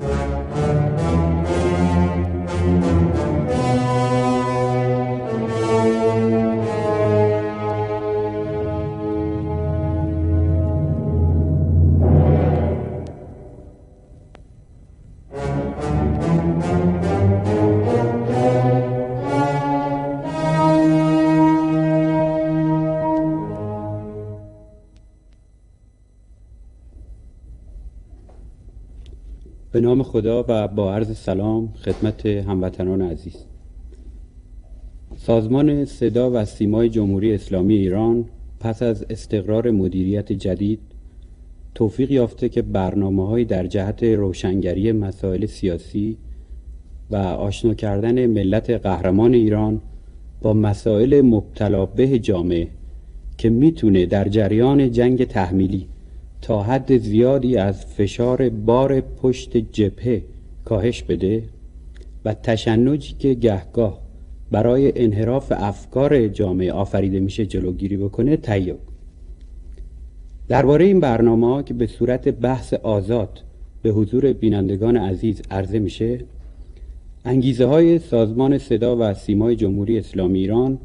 [0.00, 0.24] Thank
[3.18, 3.33] you.
[30.24, 33.36] خدا و با عرض سلام خدمت هموطنان عزیز.
[35.16, 38.24] سازمان صدا و سیمای جمهوری اسلامی ایران
[38.60, 40.80] پس از استقرار مدیریت جدید
[41.74, 46.16] توفیق یافته که برنامه در جهت روشنگری مسائل سیاسی
[47.10, 49.80] و آشنا کردن ملت قهرمان ایران
[50.42, 52.68] با مسائل مبتلا به جامعه
[53.38, 55.86] که می‌تونه در جریان جنگ تحمیلی
[56.44, 60.22] تا حد زیادی از فشار بار پشت جبهه
[60.64, 61.42] کاهش بده
[62.24, 64.00] و تشنجی که گهگاه
[64.50, 68.74] برای انحراف افکار جامعه آفریده میشه جلوگیری بکنه تهیه
[70.48, 73.42] درباره این برنامه که به صورت بحث آزاد
[73.82, 76.20] به حضور بینندگان عزیز عرضه میشه
[77.24, 80.78] انگیزه های سازمان صدا و سیمای جمهوری اسلامی ایران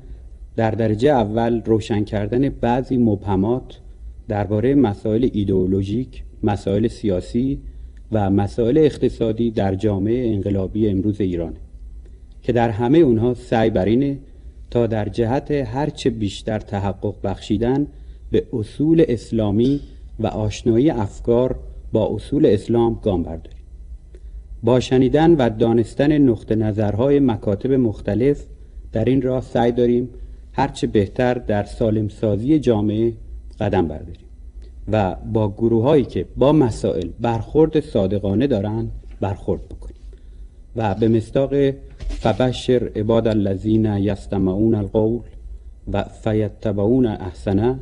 [0.56, 3.80] در درجه اول روشن کردن بعضی مبهمات
[4.30, 7.60] درباره مسائل ایدئولوژیک، مسائل سیاسی
[8.12, 11.54] و مسائل اقتصادی در جامعه انقلابی امروز ایران
[12.42, 14.20] که در همه اونها سعی بر اینه
[14.72, 17.88] تا در جهت هرچه بیشتر تحقق بخشیدن
[18.32, 19.80] به اصول اسلامی
[20.20, 21.60] و آشنایی افکار
[21.92, 23.60] با اصول اسلام گام برداریم.
[24.64, 28.46] با شنیدن و دانستن نقطه نظرهای مکاتب مختلف
[28.92, 30.10] در این راه سعی داریم
[30.52, 33.14] هرچه بهتر در سالمسازی جامعه
[33.60, 34.26] قدم برداریم.
[34.92, 39.96] و با گروه هایی که با مسائل برخورد صادقانه دارند برخورد بکنیم.
[40.76, 41.54] و به مستاق
[42.10, 45.22] فبشر عباد الذین یستمعون القول
[45.94, 47.80] و فیتبعون احسنه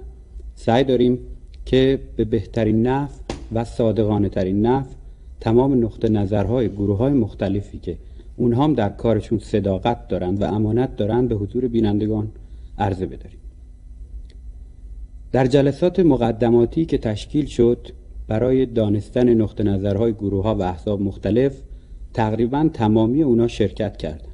[0.56, 1.20] سعی داریم
[1.66, 3.22] که به بهترین نفع
[3.54, 4.96] و صادقانه ترین نفع
[5.40, 7.98] تمام نقطه نظرهای گروه های مختلفی که
[8.38, 12.32] اونها هم در کارشون صداقت دارند و امانت دارند به حضور بینندگان
[12.78, 13.40] عرضه بداریم.
[15.32, 17.88] در جلسات مقدماتی که تشکیل شد
[18.28, 21.62] برای دانستن نقطه نظرهای گروه ها و احزاب مختلف
[22.14, 24.28] تقریبا تمامی اونا شرکت کردند.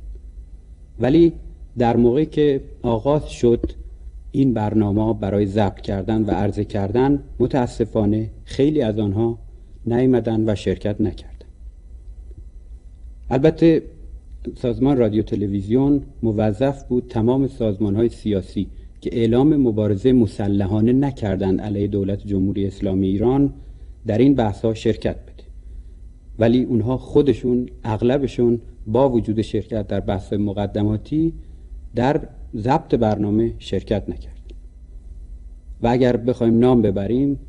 [1.00, 1.34] ولی
[1.78, 3.72] در موقعی که آغاز شد
[4.32, 9.40] این برنامه برای ضبط کردن و عرضه کردن متاسفانه خیلی از آنها
[9.86, 11.44] نیامدن و شرکت نکردند.
[13.30, 13.84] البته
[14.56, 18.68] سازمان رادیو تلویزیون موظف بود تمام سازمان های سیاسی
[19.04, 23.54] که اعلام مبارزه مسلحانه نکردند علیه دولت جمهوری اسلامی ایران
[24.08, 25.44] در این بحث ها شرکت بده.
[26.40, 31.34] ولی اونها خودشون اغلبشون با وجود شرکت در بحث مقدماتی
[31.96, 34.54] در ضبط برنامه شرکت نکرد
[35.82, 37.40] و اگر بخوایم نام ببریم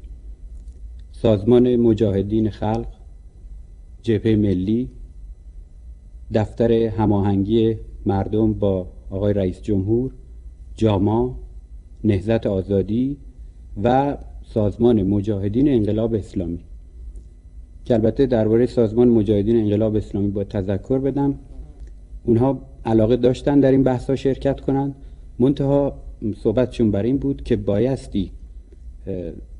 [1.13, 2.89] سازمان مجاهدین خلق
[4.03, 4.89] جبهه ملی
[6.33, 7.77] دفتر هماهنگی
[8.07, 10.13] مردم با آقای رئیس جمهور
[10.75, 11.44] جاما
[12.05, 13.17] نهزت آزادی
[13.83, 16.59] و سازمان مجاهدین انقلاب اسلامی.
[17.85, 21.35] که البته درباره سازمان مجاهدین انقلاب اسلامی با تذکر بدم.
[22.25, 24.95] اونها علاقه داشتن در این بحث ها شرکت کنند
[25.39, 26.01] منتها
[26.37, 28.31] صحبتشون بر این بود که بایستی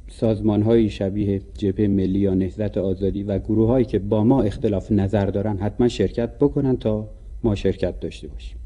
[0.09, 4.93] سازمان های شبیه جبهه ملی یا نهزت آزادی و گروه هایی که با ما اختلاف
[4.93, 7.09] نظر دارن حتما شرکت بکنن تا
[7.45, 8.57] ما شرکت داشته باشیم.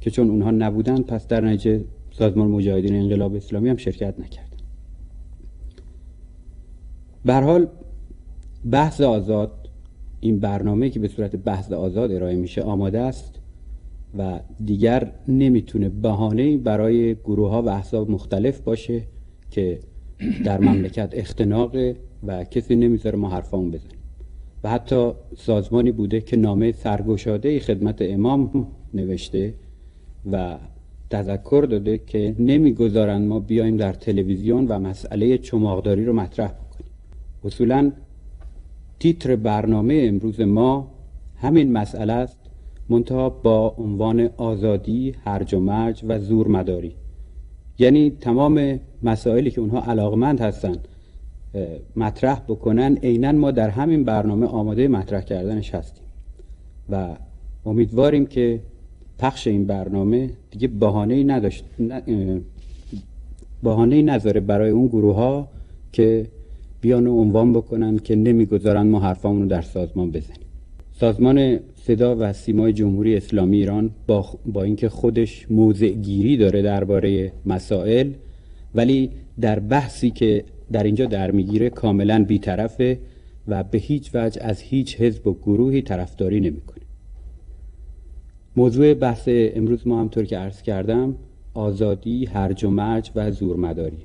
[0.00, 1.84] که چون اونها نبودن پس در نتیجه
[2.18, 4.62] سازمان مجاهدین انقلاب اسلامی هم شرکت نکرد.
[7.24, 7.66] به حال
[8.70, 9.68] بحث آزاد
[10.20, 13.40] این برنامه که به صورت بحث آزاد ارائه میشه آماده است
[14.18, 19.02] و دیگر نمی‌تونه بهانه برای گروه ها و احزاب مختلف باشه
[19.50, 19.80] که
[20.44, 21.76] در مملکت اختناق
[22.26, 23.98] و کسی نمی‌ذاره ما حرفامون بزنیم.
[24.64, 29.54] و حتی سازمانی بوده که نامه سرگشاده خدمت امام نوشته
[30.32, 30.58] و
[31.10, 36.90] تذکر داده که نمی‌گذارند ما بیایم در تلویزیون و مسئله چماغداری رو مطرح بکنیم.
[37.44, 37.92] اصولا
[38.98, 40.90] تیتر برنامه امروز ما
[41.36, 42.38] همین مسئله است
[42.88, 46.94] منتها با عنوان آزادی، هرج و مرج و زور مداری
[47.78, 50.88] یعنی تمام مسائلی که اونها علاقمند هستند
[51.96, 52.96] مطرح بکنن.
[52.96, 56.04] عینا ما در همین برنامه آماده مطرح کردنش هستیم
[56.90, 57.16] و
[57.66, 58.60] امیدواریم که
[59.18, 61.64] پخش این برنامه دیگه بهانه‌ای نداشت
[63.62, 65.48] بهانه‌ای نذاره برای اون گروه ها
[65.92, 66.26] که
[66.80, 70.40] بیان عنوان بکنن که نمی‌گذارن ما حرفامون رو در سازمان بزنیم.
[70.92, 77.32] سازمان صدا و سیمای جمهوری اسلامی ایران با, با اینکه خودش موضع گیری داره درباره
[77.46, 78.10] مسائل
[78.74, 82.98] ولی در بحثی که در اینجا در می‌گیره کاملا بیطرفه
[83.48, 86.83] و به هیچ وجه از هیچ حزب و گروهی طرفداری نمی‌کنه.
[88.56, 91.14] موضوع بحث امروز ما همطور که عرض کردم
[91.54, 93.98] آزادی، هرج و مرج و زورمداری.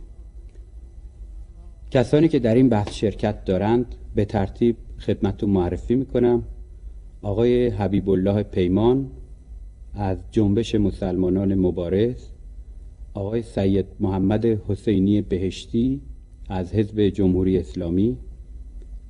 [1.92, 6.44] کسانی که در این بحث شرکت دارند به ترتیب خدمتتون معرفی می‌کنم.
[7.22, 9.12] آقای حبیب الله پیمان
[9.94, 12.30] از جنبش مسلمانان مبارز
[13.14, 16.02] آقای سید محمد حسینی بهشتی
[16.50, 18.18] از حزب جمهوری اسلامی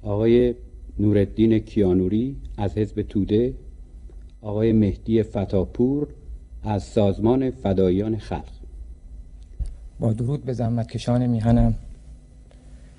[0.02, 0.56] آقای
[1.00, 3.54] نوردین کیانوری از حزب توده
[4.42, 6.08] آقای مهدی فتاپور
[6.64, 8.44] از سازمان فدایان خلق.
[10.00, 11.76] با درود به زحمتکشان میهنم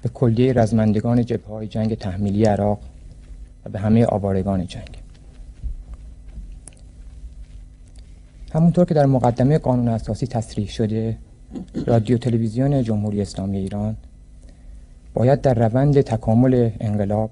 [0.03, 2.81] به کلیه رزمندگان جبه های جنگ تحمیلی عراق
[3.65, 4.99] و به همه آوارگان جنگ.
[8.53, 11.19] همونطور که در مقدمه قانون اساسی تصریح شده
[11.87, 13.97] رادیو تلویزیون جمهوری اسلامی ایران
[15.15, 17.31] باید در روند تکامل انقلاب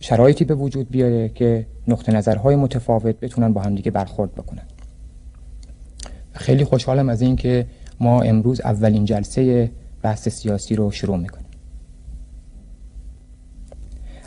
[0.00, 4.62] شرایطی به وجود بیاره که نقطه نظرهای متفاوت بتونن با همدیگه برخورد بکنن.
[6.32, 7.66] خیلی خوشحالم از این که
[8.00, 9.70] ما امروز اولین جلسه
[10.02, 11.46] بحث سیاسی رو شروع می‌کنیم.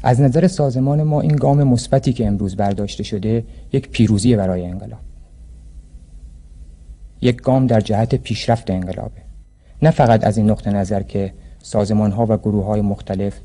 [0.03, 3.43] از نظر سازمان ما این گام مثبتی که امروز برداشته شده
[3.73, 4.99] یک پیروزی برای انقلاب.
[7.21, 9.21] یک گام در جهت پیشرفت انقلابه.
[9.81, 13.39] نه فقط از این نقطه نظر که سازمان ها و گروه های مختلف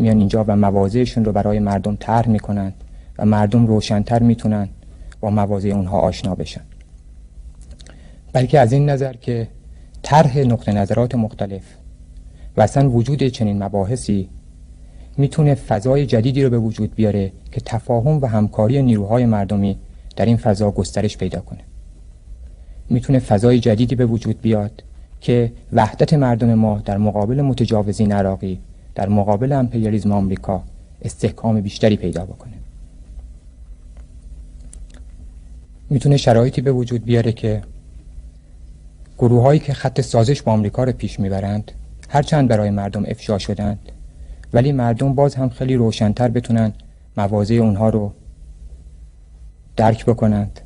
[0.00, 2.74] میان اینجا و مواضعشون رو برای مردم طرح می‌کنند
[3.18, 4.68] و مردم روشنتر می‌تونن
[5.20, 6.60] با مواضع اونها آشنا بشن.
[8.32, 9.48] بلکه از این نظر که
[10.02, 11.62] طرح نقطه نظرات مختلف
[12.56, 14.28] و اصلا وجود چنین مباحثی
[15.16, 19.78] می‌تونه فضای جدیدی رو به وجود بیاره که تفاهم و همکاری نیروهای مردمی
[20.16, 21.60] در این فضا گسترش پیدا کنه.
[22.90, 24.82] می‌تونه فضای جدیدی به وجود بیاد
[25.20, 28.60] که وحدت مردم ما در مقابل متجاوزین عراقی
[29.00, 30.62] در مقابل امپریالیزم آمریکا
[31.02, 32.52] استحکام بیشتری پیدا بکنه.
[35.90, 37.62] می‌تونه شرایطی به وجود بیاره که
[39.18, 41.72] گروه هایی که خط سازش با آمریکا رو پیش می‌برند
[42.08, 43.78] هرچند برای مردم افشا شدند
[44.52, 46.72] ولی مردم باز هم خیلی روشنتر بتونن
[47.16, 48.12] مواضع اونها رو
[49.76, 50.60] درک بکنند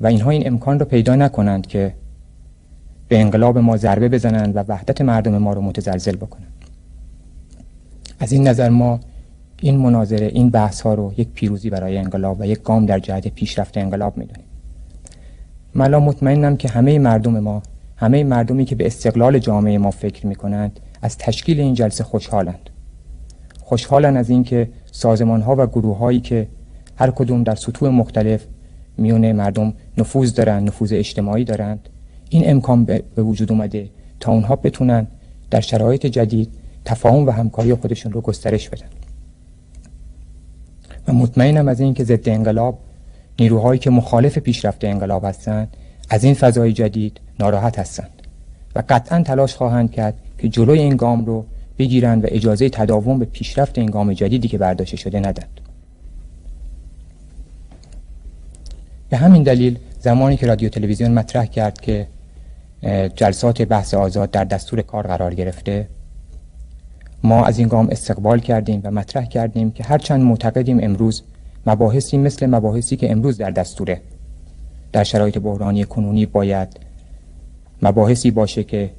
[0.00, 1.94] و اینها این امکان رو پیدا نکنند که
[3.08, 6.59] به انقلاب ما ضربه بزنند و وحدت مردم ما رو متزلزل بکنند.
[8.20, 9.00] از این نظر ما
[9.62, 13.28] این مناظره این بحث ها رو یک پیروزی برای انقلاب و یک گام در جهت
[13.28, 14.46] پیشرفت انقلاب می‌دونیم.
[15.74, 17.62] من مطمئنم که همه مردم ما
[17.96, 22.70] همه مردمی که به استقلال جامعه ما فکر می‌کنند از تشکیل این جلسه خوشحالند.
[23.60, 26.48] خوشحالن از اینکه سازمان ها و گروه هایی که
[26.96, 28.46] هر کدوم در سطوح مختلف
[28.98, 31.88] میون مردم نفوذ دارند نفوذ اجتماعی دارند
[32.30, 33.88] این امکان به وجود اومده
[34.20, 35.06] تا اونها بتونن
[35.50, 38.86] در شرایط جدید تفاهم و همکاری خودشون رو گسترش بدن.
[41.08, 42.78] و مطمئنم از اینکه ضد انقلاب
[43.38, 45.76] نیروهایی که مخالف پیشرفت انقلاب هستند
[46.10, 48.10] از این فضای جدید ناراحت هستند
[48.76, 51.44] و قطعا تلاش خواهند کرد که جلوی این گام رو
[51.78, 55.60] بگیرند و اجازه تداوم به پیشرفت این گام جدیدی که برداشته شده ندند
[59.08, 62.06] به همین دلیل زمانی که رادیو تلویزیون مطرح کرد که
[63.14, 65.88] جلسات بحث آزاد در دستور کار قرار گرفته
[67.22, 71.22] ما از این گام استقبال کردیم و مطرح کردیم که هرچند معتقدیم امروز
[71.66, 74.00] مباحثی مثل مباحثی که امروز در دستوره.
[74.92, 76.68] در شرایط بحرانی کنونی باید
[77.82, 78.90] مباحثی باشه که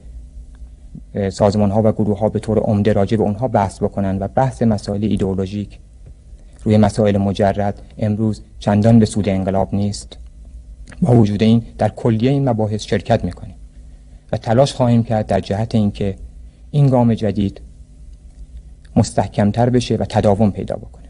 [1.29, 4.61] سازمان ها و گروه ها به طور عمده راجع به اونها بحث بکنن و بحث
[4.61, 5.79] مسائل ایدئولوژیک.
[6.63, 10.17] روی مسائل مجرد امروز چندان به سود انقلاب نیست.
[11.01, 13.55] با وجود این در کلیه این مباحث شرکت می‌کنیم
[14.31, 16.15] و تلاش خواهیم کرد در جهت اینکه
[16.71, 17.61] این گام جدید
[18.95, 21.01] مستحکمتر بشه و تداوم پیدا بکنه.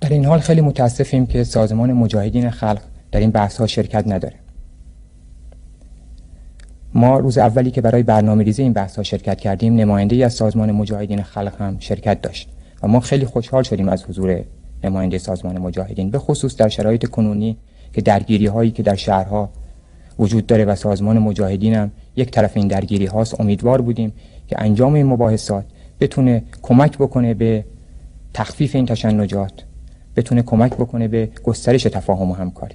[0.00, 4.34] در این حال خیلی متاسفیم که سازمان مجاهدین خلق در این بحث ها شرکت نداره.
[6.94, 10.34] ما روز اولی که برای برنامه ریزی این بحث ها شرکت کردیم نماینده ای از
[10.34, 12.48] سازمان مجاهدین خلق هم شرکت داشت
[12.82, 14.44] و ما خیلی خوشحال شدیم از حضور
[14.84, 17.56] نماینده سازمان مجاهدین به خصوص در شرایط کنونی
[17.92, 19.50] که درگیری هایی که در شهرها
[20.18, 23.40] وجود داره و سازمان مجاهدین هم یک طرف این درگیری هاست.
[23.40, 24.12] امیدوار بودیم
[24.48, 25.64] که انجام این مباحثات
[26.00, 27.64] بتونه کمک بکنه به
[28.34, 29.64] تخفیف این تشنجات
[30.16, 32.74] بتونه کمک بکنه به گسترش تفاهم و همکاری.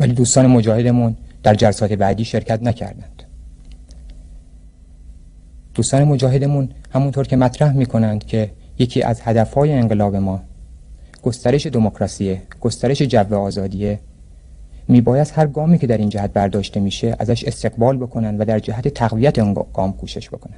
[0.00, 3.22] ولی دوستان مجاهدمون در جلسات بعدی شرکت نکردند.
[5.74, 10.40] دوستان مجاهدمون همونطور که مطرح می‌کنند که یکی از هدفهای انقلاب ما
[11.22, 14.00] گسترش دموکراسی گسترش جو آزادیه
[14.88, 18.88] میباید هر گامی که در این جهت برداشته میشه ازش استقبال بکنن و در جهت
[18.88, 20.56] تقویت اون گام کوشش بکنن.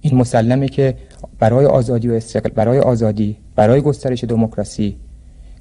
[0.00, 0.96] این مسلمه که
[1.38, 2.50] برای آزادی و استقل...
[2.50, 4.96] برای آزادی برای گسترش دموکراسی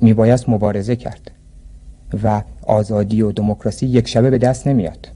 [0.02, 1.32] میباید مبارزه کرد
[2.24, 5.08] و آزادی و دموکراسی یک شبه به دست نمیاد.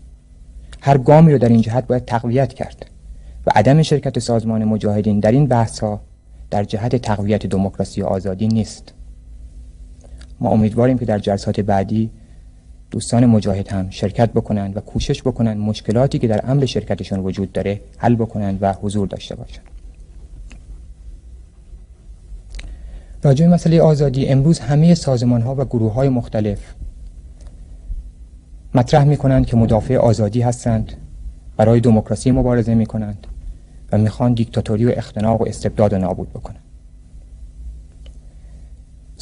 [0.82, 2.86] هر گامی رو در این جهت باید تقویت کرد
[3.48, 6.02] و عدم شرکت سازمان مجاهدین در این بحث ها
[6.50, 8.94] در جهت تقویت دموکراسی و آزادی نیست.
[10.40, 12.10] ما امیدواریم که در جلسات بعدی
[12.92, 17.82] دوستان مجاهد هم شرکت بکنند و کوشش بکنند مشکلاتی که در عمل شرکتشون وجود داره
[17.98, 19.66] حل بکنند و حضور داشته باشند.
[23.24, 26.60] راجع به مسئله آزادی امروز همه سازمان ها و گروه های مختلف
[28.76, 30.94] مطرح می کنند که مدافع آزادی هستند
[31.58, 33.28] برای دموکراسی مبارزه می کنند
[33.92, 36.67] و می‌خوان دیکتاتوری و اختناق و استبداد و نابود بکنند.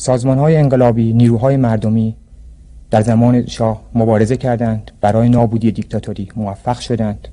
[0.06, 2.16] سازمان های انقلابی نیروهای مردمی
[2.92, 7.28] در زمان شاه مبارزه کردند برای نابودی دیکتاتوری موفق شدند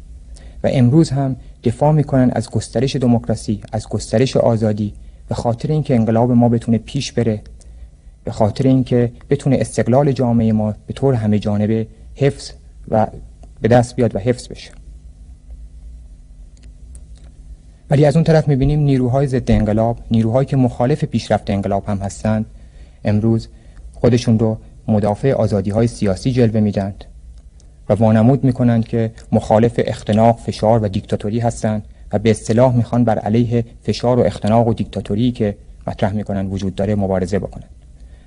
[0.65, 4.95] و امروز هم دفاع می‌کنند از گسترش دموکراسی از گسترش آزادی
[5.29, 7.43] به خاطر اینکه انقلاب ما بتونه پیش بره
[8.25, 12.51] به خاطر اینکه بتونه استقلال جامعه ما به طور همه جانبه حفظ
[12.89, 13.07] و
[13.61, 14.71] به دست بیاد و حفظ بشه.
[17.91, 22.47] ولی از اون طرف می‌بینیم نیروهای ضد انقلاب نیروهایی که مخالف پیشرفت انقلاب هم هستند
[23.05, 23.49] امروز
[23.93, 27.05] خودشون رو مدافع آزادی های سیاسی جلوه میدند
[27.89, 33.19] و وانمود می‌کنند که مخالف اختناق فشار و دیکتاتوری هستند و به اصطلاح می‌خوان بر
[33.19, 35.57] علیه فشار و اختناق و دیکتاتوری که
[35.87, 37.65] مطرح می‌کنن وجود داره مبارزه بکنن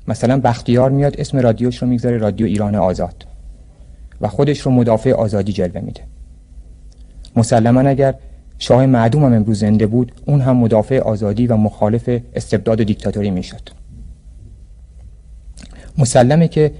[0.07, 3.25] مثلا بختیار میاد اسم رادیوش رو می‌گذاره رادیو ایران آزاد
[4.21, 6.01] و خودش رو مدافع آزادی جلوه میده.
[7.35, 8.13] مسلما اگر
[8.59, 13.31] شاه معدوم هم امروز زنده بود اون هم مدافع آزادی و مخالف استبداد و دیکتاتوری
[13.31, 13.69] می‌شد.
[15.97, 16.71] مسلمه که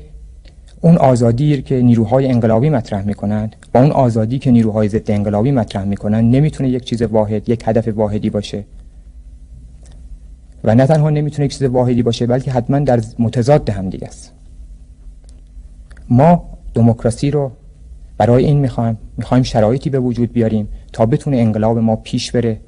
[0.81, 5.83] اون آزادی که نیروهای انقلابی مطرح می‌کنند با اون آزادی که نیروهای ضد انقلابی مطرح
[5.83, 8.65] می‌کنند نمی‌تونه یک چیز واحد یک هدف واحدی باشه.
[10.63, 14.31] و نه تنها نمی‌تونه یک چیز واحدی باشه بلکه حتما در متضاد هم دیگه است.
[16.09, 17.51] ما دموکراسی رو
[18.17, 22.59] برای این می‌خوایم می‌خوایم شرایطی به وجود بیاریم تا بتونه انقلاب ما پیش بره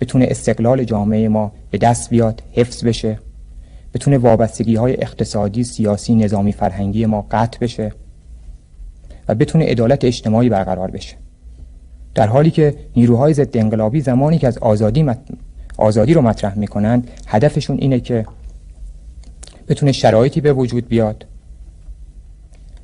[0.00, 3.18] بتونه استقلال جامعه ما به دست بیاد حفظ بشه.
[3.94, 7.92] بتونه وابستگی های اقتصادی، سیاسی، نظامی فرهنگی ما قطع بشه
[9.28, 11.16] و بتونه عدالت اجتماعی برقرار بشه.
[12.14, 15.06] در حالی که نیروهای ضد انقلابی زمانی که از آزادی,
[15.76, 18.26] آزادی رو مطرح می‌کنند هدفشون اینه که
[19.68, 21.26] بتونه شرایطی به وجود بیاد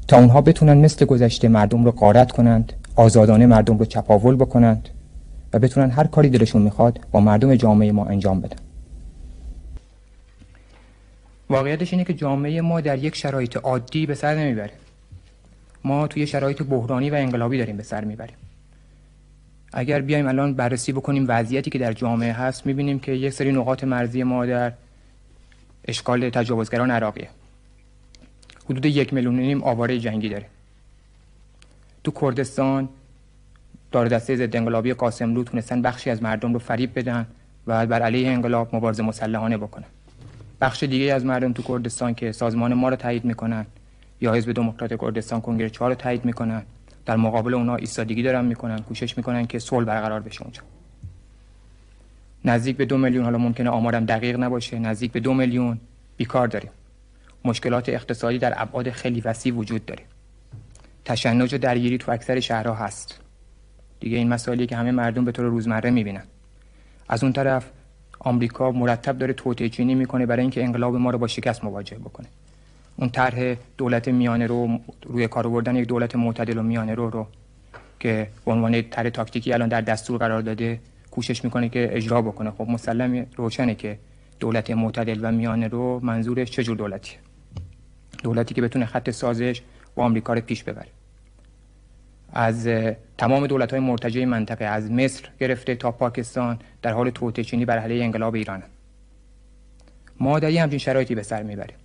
[0.08, 4.88] تا اونها بتونن مثل گذشته مردم رو قارت کنند آزادانه مردم رو چپاول بکنند
[5.52, 8.56] و بتونن هر کاری دلشون می‌خواد با مردم جامعه ما انجام بدن.
[11.50, 14.72] واقعیتش اینه که جامعه ما در یک شرایط عادی به سر نمی‌بره.
[15.84, 18.36] ما توی شرایط بحرانی و انقلابی داریم به سر می‌بریم.
[19.72, 23.84] اگر بیایم الان بررسی بکنیم وضعیتی که در جامعه هست می‌بینیم که یک سری نقاط
[23.84, 24.72] مرزی ما در
[25.84, 27.28] اشکال تجاوزگران عراقیه.
[28.64, 30.46] حدود یک میلیون نیم آواره جنگی داره.
[32.04, 32.88] تو کردستان
[33.92, 37.26] دار دسته ضد انقلابی قاسملو تونستن بخشی از مردم رو فریب بدن
[37.66, 39.84] و بر علیه انقلاب مبارزه مسلحانه بکنن.
[40.60, 43.66] بخش دیگه از مردم تو کردستان که سازمان ما رو تایید می‌کنن.
[44.20, 46.62] یا حزب دموکرات کردستان کنگره 4 رو تایید می‌کنن.
[47.06, 50.62] در مقابل اونا ایستادگی دارن می‌کنن کوشش می‌کنن که صلح برقرار بشه اونجا.
[52.44, 55.78] نزدیک به دو میلیون حالا ممکنه آمارم دقیق نباشه نزدیک به دو میلیون
[56.16, 56.70] بیکار داریم.
[57.44, 60.02] مشکلات اقتصادی در ابعاد خیلی وسیع وجود داره.
[61.04, 63.20] تشنج و درگیری تو اکثر شهرها هست.
[64.00, 66.24] دیگه این مسائلی که همه مردم به طور روزمره می‌بینن.
[67.08, 67.70] از اون طرف
[68.22, 72.28] آمریکا مرتب داره توطئه چینی می‌کنه برای اینکه انقلاب ما رو با شکست مواجه بکنه.
[72.96, 77.26] اون طرح دولت میانه رو روی کار آوردن یک دولت معتدل و میانه رو رو
[78.00, 82.50] که به عنوان طرح تاکتیکی الان در دستور قرار داده کوشش می‌کنه که اجرا بکنه.
[82.50, 83.98] خب مسلم روشنه که
[84.40, 87.18] دولت معتدل و میانه رو منظورش چه جور دولتیه؟
[88.22, 89.62] دولتی که بتونه خط سازش
[89.94, 90.88] با آمریکا رو پیش ببره.
[92.32, 92.68] از
[93.18, 97.78] تمام دولت های مرتجع منطقه از مصر گرفته تا پاکستان در حال توطئه چینی بر
[97.78, 98.62] علیه انقلاب ایران.
[100.20, 101.76] ما در همچین شرایطی به سر می‌بریم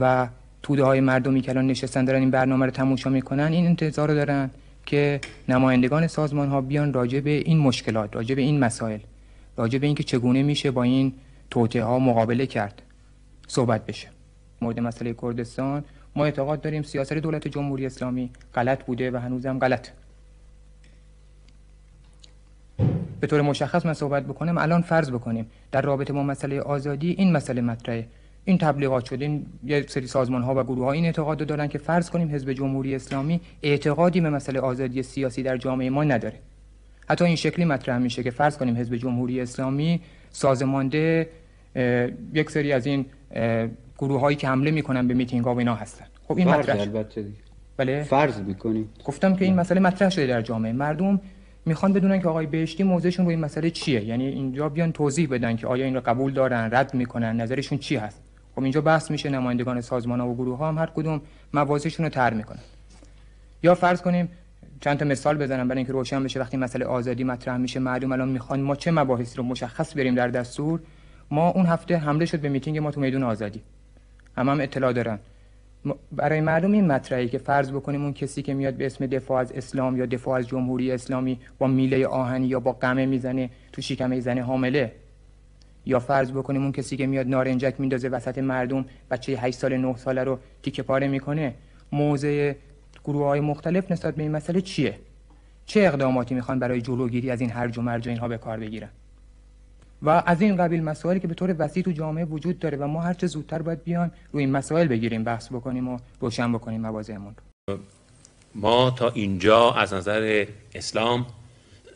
[0.00, 0.28] و
[0.62, 4.14] توده های مردمی که الان نشستن دارن این برنامه رو تماشا می‌کنن این انتظار رو
[4.14, 4.50] دارن
[4.86, 8.98] که نمایندگان سازمان ها بیان راجع به این مشکلات راجع به این مسائل
[9.56, 11.12] راجع به اینکه چگونه میشه با این
[11.50, 12.82] توطئه ها مقابله کرد
[13.48, 14.08] صحبت بشه.
[14.60, 15.84] مورد مسئله کردستان
[16.16, 19.88] ما اعتقاد داریم سیاست دولت جمهوری اسلامی غلط بوده و هنوزم غلط.
[23.20, 27.32] به طور مشخص من صحبت بکنم الان فرض بکنیم در رابطه با مسئله آزادی این
[27.32, 28.06] مسئله مطرحه.
[28.44, 31.78] این تبلیغات شده این یه سری سازمان ها و گروه ها این اعتقاد دارن که
[31.78, 36.38] فرض کنیم حزب جمهوری اسلامی اعتقادی به مسئله آزادی سیاسی در جامعه ما نداره.
[37.08, 41.28] حتی این شکلی مطرح میشه که فرض کنیم حزب جمهوری اسلامی سازمانده
[42.34, 43.06] یک سری از این
[43.98, 46.04] گروه هایی که حمله می‌کنن به میتینگ ها و اینا هستن.
[46.28, 47.24] خب این مطرح البته
[47.76, 48.02] بله.
[48.02, 50.72] فرض می‌کنی گفتم که این مسئله مطرح شده در جامعه.
[50.72, 51.20] مردم
[51.66, 54.04] می‌خوان بدونن که آقای بهشتی موضعشون روی این مسئله چیه.
[54.04, 57.96] یعنی اینجا بیان توضیح بدن که آیا این رو قبول دارن رد می‌کنن نظرشون چی
[57.96, 58.22] هست.
[58.54, 61.20] خب اینجا بحث میشه نمایندگان سازمان ها و گروه ها هم هر کدوم
[61.54, 62.60] موازشون رو تر می‌کنن.
[63.62, 64.28] یا فرض کنیم
[64.80, 68.28] چند تا مثال بزنم برای اینکه روشن بشه وقتی مسئله آزادی مطرح میشه مردم الان
[68.28, 70.80] می‌خوان ما چه مباحثی رو مشخص بریم در دستور؟
[71.30, 73.62] ما اون هفته حمله شد به میتینگ ما تو میدون آزادی.
[74.36, 75.18] هم هم اطلاع دارن.
[76.12, 79.52] برای مردم این مطرحی که فرض بکنیم اون کسی که میاد به اسم دفاع از
[79.52, 84.20] اسلام یا دفاع از جمهوری اسلامی با میله آهنی یا با قمه می‌زنه تو شکمه
[84.20, 84.92] زن حامله.
[85.86, 89.96] یا فرض بکنیم اون کسی که میاد نارنجک میندازه وسط مردم بچه 8 سال 9
[89.96, 91.54] ساله رو تیکه پاره می‌کنه.
[91.92, 92.52] موضع
[93.04, 94.98] گروه های مختلف نسبت به این مسئله چیه؟
[95.66, 98.88] چه اقداماتی می‌خوان برای جلوگیری از این هرج و مرج اینها به کار بگیرن؟
[100.02, 103.00] و از این قبیل مسائلی که به طور وسیع تو جامعه وجود داره و ما
[103.00, 107.34] هر چه زودتر باید بیایم روی این مسائل بگیریم بحث بکنیم و روشن بکنیم مواضعمون.
[108.54, 111.26] ما تا اینجا از نظر اسلام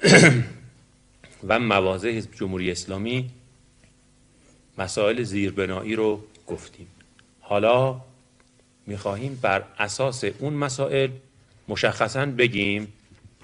[1.49, 3.31] و مواضع جمهوری اسلامی
[4.79, 6.87] مسائل زیربنایی رو گفتیم.
[7.41, 8.01] حالا
[8.87, 11.11] می‌خواهیم بر اساس اون مسائل
[11.69, 12.93] مشخصا بگیم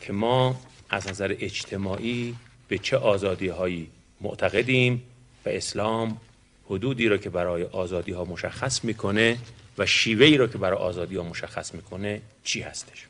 [0.00, 0.56] که ما
[0.90, 2.34] از نظر اجتماعی
[2.68, 3.88] به چه آزادی هایی
[4.20, 5.02] معتقدیم
[5.46, 6.20] و اسلام
[6.66, 9.38] حدودی رو که برای آزادی ها مشخص می‌کنه
[9.78, 13.06] و شیوه رو که برای آزادی ها مشخص می‌کنه چی هستش؟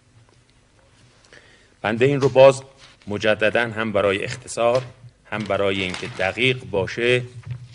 [1.83, 2.63] بنده این رو باز
[3.07, 4.83] مجددا هم برای اختصار
[5.31, 7.23] هم برای اینکه دقیق باشه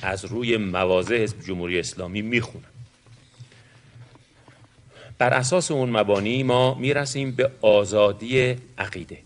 [0.02, 2.66] از روی مواضع حزب جمهوری اسلامی می‌خونم.
[5.18, 9.18] بر اساس اون مبانی ما می‌رسیم به آزادی عقیده.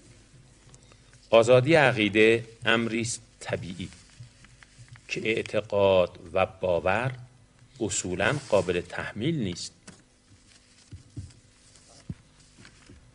[1.30, 3.08] آزادی عقیده امری
[3.46, 3.90] طبیعی
[5.08, 7.12] که اعتقاد و باور
[7.80, 9.74] اصولا قابل تحمیل نیست.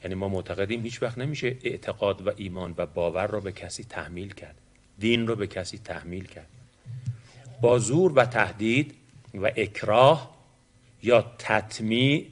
[0.03, 4.33] یعنی ما معتقدیم هیچ وقت نمیشه اعتقاد و ایمان و باور را به کسی تحمیل
[4.33, 4.55] کرد.
[4.99, 6.49] دین رو به کسی تحمیل کرد.
[7.61, 8.95] با زور و تهدید
[9.35, 10.37] و اکراه
[11.03, 12.27] یا تطمیع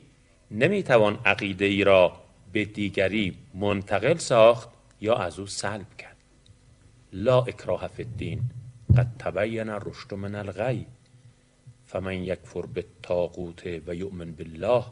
[0.51, 2.21] نمی‌توان عقیده ای را
[2.53, 4.69] به دیگری منتقل ساخت
[5.01, 5.87] یا از او سلب
[7.13, 8.43] لا اکراه فی الدین
[8.97, 10.87] قد تبین رشد من الغی.
[11.87, 14.85] فمن یکفر بالطاغوت و یؤمن بالله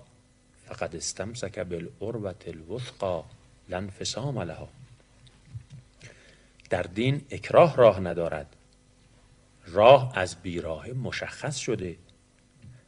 [0.67, 3.25] فقد استمسک بالعروة الوثقا
[3.69, 4.69] لا انفصام لها.
[6.71, 8.57] در دین اکراه راه ندارد.
[9.67, 11.97] راه از بیراه مشخص شده.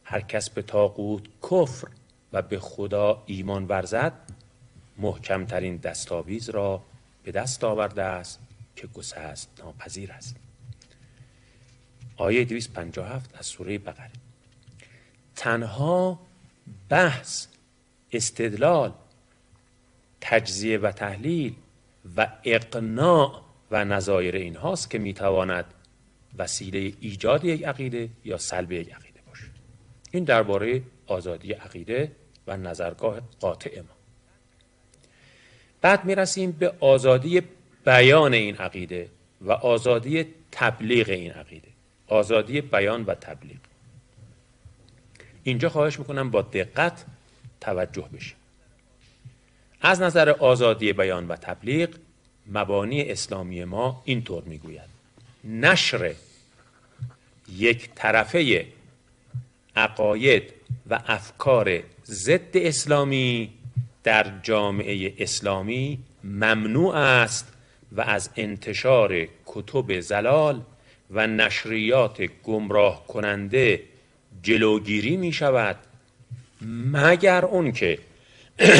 [0.04, 1.88] هر کس به تاقوت کفر
[2.32, 4.12] و به خدا ایمان ورزد
[4.98, 6.82] محکمترین دستاویز را
[7.22, 8.47] به دست آورده است.
[8.78, 10.36] که گسست ناپذیر است.
[12.16, 14.10] آیه 257 از سوره بقره.
[15.36, 16.20] تنها
[16.88, 17.46] بحث
[18.12, 18.92] استدلال
[20.20, 21.54] تجزیه و تحلیل
[22.16, 25.64] و اقناع و نظایر این هاست که می‌تواند
[26.38, 29.46] وسیله ایجاد یک عقیده یا سلب یک عقیده باشه
[30.10, 32.12] این درباره آزادی عقیده
[32.46, 33.96] و نظرگاه قاطع ما.
[35.80, 37.42] بعد می‌رسیم به آزادی
[37.84, 39.08] بیان این عقیده
[39.40, 41.68] و آزادی تبلیغ این عقیده.
[42.06, 43.58] آزادی بیان و تبلیغ.
[45.44, 47.04] اینجا خواهش می‌کنم با دقت
[47.60, 48.36] توجه بشیم
[49.80, 51.88] از نظر آزادی بیان و تبلیغ
[52.46, 54.88] مبانی اسلامی ما اینطور می‌گوید.
[55.44, 56.14] نشر
[57.56, 58.66] یک طرفه
[59.76, 60.52] عقاید
[60.90, 63.50] و افکار ضد اسلامی
[64.04, 67.52] در جامعه اسلامی ممنوع است
[67.92, 70.62] و از انتشار کتب زلال
[71.10, 73.82] و نشریات گمراه کننده
[74.42, 75.76] جلوگیری می شود
[76.92, 77.98] مگر اون که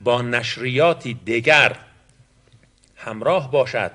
[0.00, 1.76] با نشریاتی دیگر
[2.96, 3.90] همراه باشد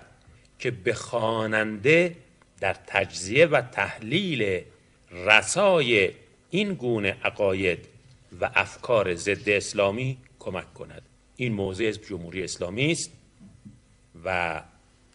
[0.60, 2.16] که به خواننده
[2.60, 4.62] در تجزیه و تحلیل
[5.12, 6.12] رسای
[6.50, 7.88] این گونه عقاید
[8.42, 11.02] و افکار ضد اسلامی کمک کند.
[11.38, 13.12] این موضع جمهوری اسلامی است
[14.26, 14.62] و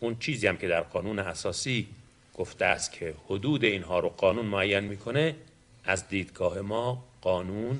[0.01, 1.87] اون چیزی هم که در قانون اساسی
[2.35, 5.37] گفته است که حدود اینها رو قانون معین می‌کنه
[5.85, 7.79] از دیدگاه ما قانون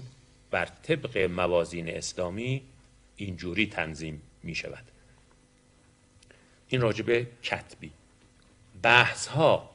[0.50, 2.62] بر طبق موازین اسلامی
[3.16, 4.85] اینجوری تنظیم می شود
[6.68, 7.90] این راجب کتبی.
[8.83, 9.70] بحث ها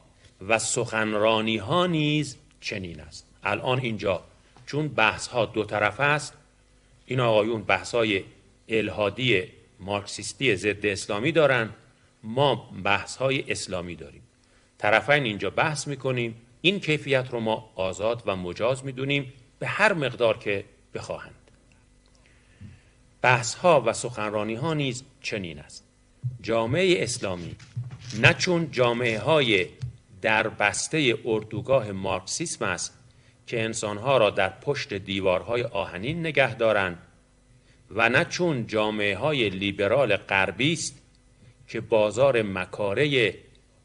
[0.48, 3.26] و سخنرانی ها نیز چنین است.
[3.44, 4.24] الان اینجا
[4.66, 6.32] چون بحث ها دو طرف است
[7.06, 8.24] این آقایون بحث های
[8.68, 9.44] الهادی
[9.80, 11.70] مارکسیستی ضد اسلامی دارن.
[12.22, 14.22] ما بحث های اسلامی داریم.
[14.78, 16.34] طرفین اینجا بحث می‌کنیم.
[16.60, 19.32] این کیفیت رو ما آزاد و مجاز می‌دونیم.
[19.58, 21.34] به هر مقدار که بخواهند.
[23.22, 25.84] بحث ها و سخنرانی ها نیز چنین است.
[26.42, 27.56] جامعه اسلامی
[28.20, 29.66] نه چون جامعه های
[30.22, 32.98] در بسته اردوگاه مارکسیسم است
[33.46, 36.98] که انسانها را در پشت دیوارهای آهنین نگه دارند
[37.90, 41.02] و نه چون جامعه های لیبرال غربی است
[41.68, 43.34] که بازار مکاره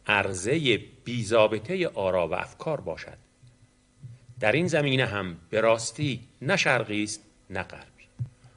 [0.07, 3.17] عرضه بیزابطه آرا و افکار باشد.
[4.39, 8.03] در این زمینه هم به راستی نه شرقی است نه غربی.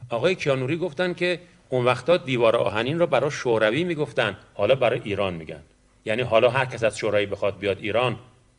[0.08, 5.34] آقای کیانوری گفتن که اون وقتا دیوار آهنین را برای شوروی می‌گفتن حالا برای ایران
[5.34, 5.62] میگن.
[6.04, 8.18] یعنی حالا هر کس از شوروی بخواد بیاد ایران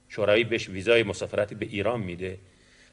[0.09, 2.37] شوروی بهش ویزای مسافرتی به ایران میده.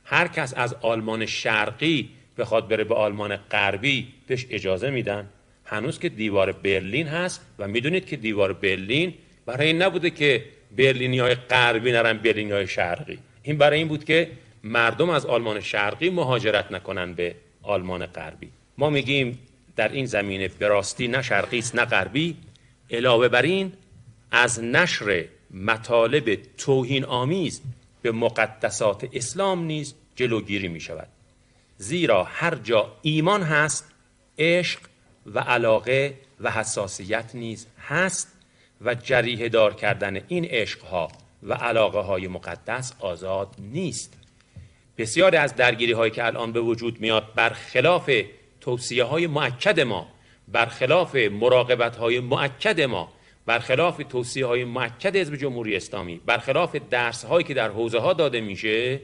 [0.05, 5.29] هر کس از آلمان شرقی بخواد بره به آلمان غربی بهش اجازه میدن.
[5.65, 9.15] هنوز که دیوار برلین هست و می‌دونید که دیوار برلین
[9.47, 10.45] برای این نبوده که
[10.77, 13.19] برلینی های غربی نرن برلینی های شرقی.
[13.43, 14.31] این برای این بود که
[14.65, 18.49] مردم از آلمان شرقی مهاجرت نکنن به آلمان غربی.
[18.79, 19.39] ما میگیم
[19.77, 22.37] در این زمینه به راستی نه شرقی است نه غربی.
[22.91, 23.73] علاوه بر این
[24.31, 27.63] از نشر مطالب توهین آمیز
[28.03, 31.09] به مقدسات اسلام نیز جلوگیری می شود
[31.83, 33.93] زیرا هر جا ایمان هست
[34.39, 34.81] عشق
[35.27, 38.33] و علاقه و حساسیت نیز هست
[38.81, 41.09] و جریه دار کردن این عشقها
[41.43, 44.15] و علاقه های مقدس آزاد نیست.
[44.99, 48.11] بسیاری از درگیری هایی که الان به وجود میاد برخلاف
[48.61, 50.09] توصیه های معکد ما
[50.49, 53.13] برخلاف مراقبت های معکد ما
[53.47, 58.41] برخلاف توصیه های معکد حزب جمهوری اسلامی برخلاف درس هایی که در حوزه ها داده
[58.41, 59.01] میشه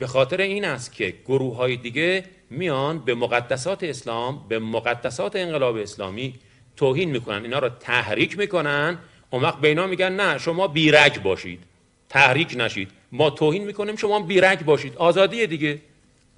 [0.00, 5.76] به خاطر این است که گروه های دیگه میان به مقدسات اسلام به مقدسات انقلاب
[5.76, 6.34] اسلامی
[6.76, 8.98] توهین می‌کنن اینا رو تحریک می‌کنن.
[9.30, 11.60] اون وقت به اینا میگن نه شما بیرگ باشید.
[12.08, 12.88] تحریک نشید.
[13.12, 14.96] ما توهین می‌کنیم شما بیرگ باشید.
[14.96, 15.78] آزادی دیگه.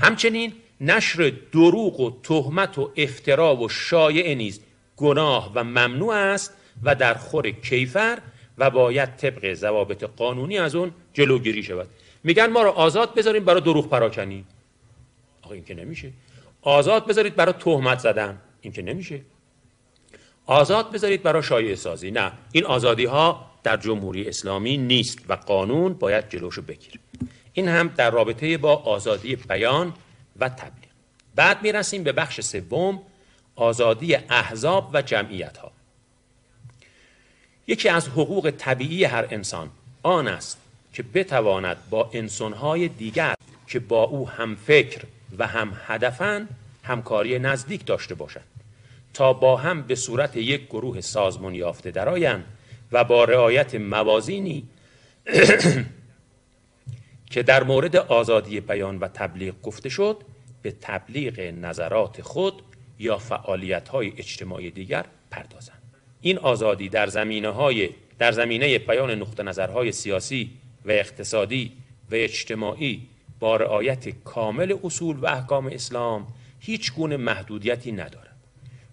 [0.01, 4.61] همچنین نشر دروغ و تهمت و افترا و شایع نیز
[4.97, 8.19] گناه و ممنوع است و در خور کیفر
[8.59, 11.89] و باید طبق ضوابط قانونی از اون جلوگیری شود.
[12.25, 14.45] میگن ما رو آزاد بذاریم برای دروغ پراکنی.
[15.43, 16.13] آقا این که نمیشه.
[16.63, 18.39] آزاد بذارید برای تهمت زدن.
[18.61, 19.21] این که نمیشه.
[20.47, 22.11] آزاد بذارید برای شایع سازی.
[22.11, 27.01] نه این آزادی ها در جمهوری اسلامی نیست و قانون باید جلوشو بگیره.
[27.53, 29.95] این هم در رابطه با آزادی بیان
[30.41, 30.91] و تبلیغ.
[31.35, 33.03] بعد می‌رسیم به بخش سوم
[33.57, 35.73] آزادی احزاب و جمعیت ها
[37.67, 39.71] یکی از حقوق طبیعی هر انسان
[40.03, 40.62] آن است
[40.93, 43.35] که بتواند با انسانهای دیگر
[43.67, 45.03] که با او هم فکر
[45.39, 46.49] و هم هدفن
[46.83, 48.53] همکاری نزدیک داشته باشد
[49.15, 52.45] تا با هم به صورت یک گروه سازمان یافته درآیند
[52.93, 54.69] و با رعایت موازینی
[57.33, 60.17] که در مورد آزادی بیان و تبلیغ گفته شد
[60.63, 62.63] به تبلیغ نظرات خود
[62.99, 65.83] یا فعالیت های اجتماعی دیگر پردازند.
[66.21, 70.51] این آزادی در زمینه های در زمینه بیان نقطه نظرهای سیاسی
[70.85, 71.73] و اقتصادی
[72.11, 73.09] و اجتماعی
[73.41, 76.27] با رعایت کامل اصول و احکام اسلام
[76.61, 78.37] هیچ گونه محدودیتی ندارد.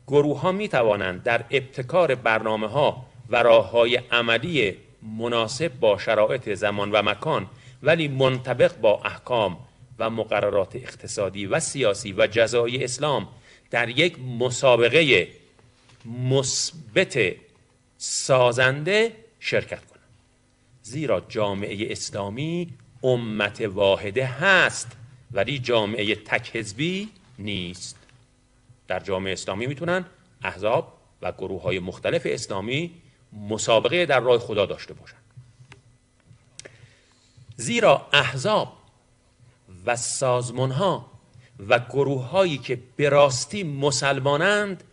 [0.08, 4.76] گروه ها می توانند در ابتکار برنامه ها و راه های عملی
[5.18, 7.48] مناسب با شرایط زمان و مکان
[7.84, 9.58] ولی منطبق با احکام
[10.00, 13.28] و مقررات اقتصادی و سیاسی و جزایی اسلام
[13.72, 15.28] در یک مسابقه
[16.30, 17.36] مثبت
[17.98, 19.89] سازنده شرکت
[20.90, 22.74] زیرا جامعه اسلامی
[23.04, 24.88] امت واحده هست
[25.32, 27.98] ولی جامعه تک حزبی نیست.
[28.88, 30.06] در جامعه اسلامی می‌تونن
[30.44, 32.92] احزاب و گروه های مختلف اسلامی
[33.50, 35.24] مسابقه در راه خدا داشته باشند
[37.56, 38.74] زیرا احزاب
[39.86, 41.12] و سازمان ها
[41.68, 44.84] و گروه هایی که به راستی مسلمانند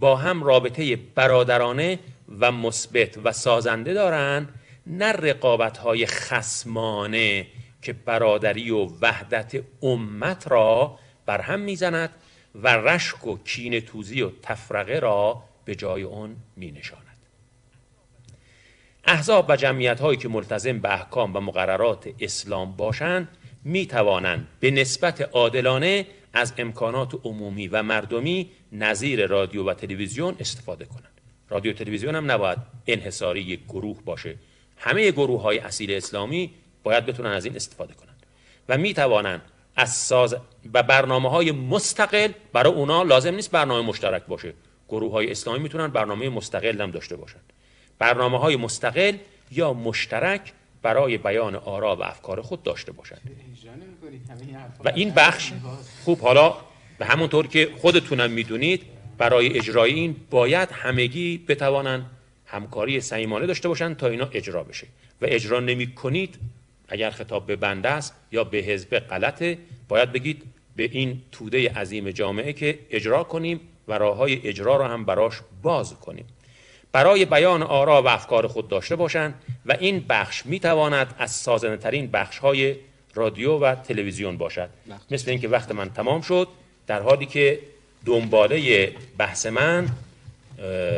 [0.00, 1.98] با هم رابطه برادرانه
[2.40, 4.52] و مثبت و سازنده دارند
[4.86, 7.46] نه رقابت های خسمانه
[7.82, 12.10] که برادری و وحدت امت را بر هم می‌زند
[12.54, 17.02] و رشک و کین توزی و تفرقه را به جای آن می نشاند.
[19.04, 23.28] احزاب و جمعیت هایی که ملتزم به احکام و مقررات اسلام باشند
[23.64, 30.84] می توانند به نسبت عادلانه از امکانات عمومی و مردمی نظیر رادیو و تلویزیون استفاده
[30.84, 34.36] کنند رادیو تلویزیون هم نباید انحصاری یک گروه باشه
[34.76, 36.50] همه گروه های اصیل اسلامی
[36.82, 38.14] باید بتونن از این استفاده کنن
[38.68, 39.40] و می توانن
[39.76, 40.36] از ساز
[40.74, 44.54] و برنامه های مستقل برای اونا لازم نیست برنامه مشترک باشه.
[44.88, 47.40] گروه های اسلامی می‌تونن برنامه مستقل هم داشته باشن.
[47.98, 49.16] برنامه های مستقل
[49.52, 53.20] یا مشترک برای بیان آرا و افکار خود داشته باشند
[54.84, 55.52] و این بخش
[56.04, 56.56] خوب حالا
[56.98, 58.82] به همونطور که خودتونم می‌دونید
[59.18, 62.10] برای اجرای این باید همگی بتوانند
[62.46, 64.86] همکاری صمیمانه داشته باشند تا اینا اجرا بشه.
[65.22, 66.38] و اجرا نمی کنید
[66.88, 70.42] اگر خطاب به بنده است یا به حزب غلطه باید بگید
[70.76, 75.40] به این توده عظیم جامعه که اجرا کنیم و راه های اجرا را هم براش
[75.62, 76.24] باز کنیم.
[76.92, 79.34] برای بیان آرا و افکار خود داشته باشند
[79.66, 82.76] و این بخش می تواند از سازنده ترین بخش های
[83.14, 84.68] رادیو و تلویزیون باشد.
[85.10, 86.48] مثل اینکه وقت من تمام شد
[86.86, 87.58] در حالی که
[88.06, 89.88] دنباله بحث من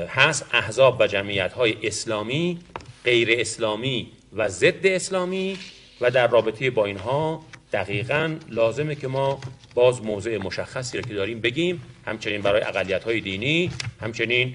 [0.09, 2.59] هست احزاب و جمعیت های اسلامی
[3.05, 5.59] غیر اسلامی و ضد اسلامی
[6.01, 9.41] و در رابطه با اینها دقیقا لازمه که ما
[9.75, 14.55] باز موضع مشخصی را که داریم بگیم همچنین برای اقلیت های دینی همچنین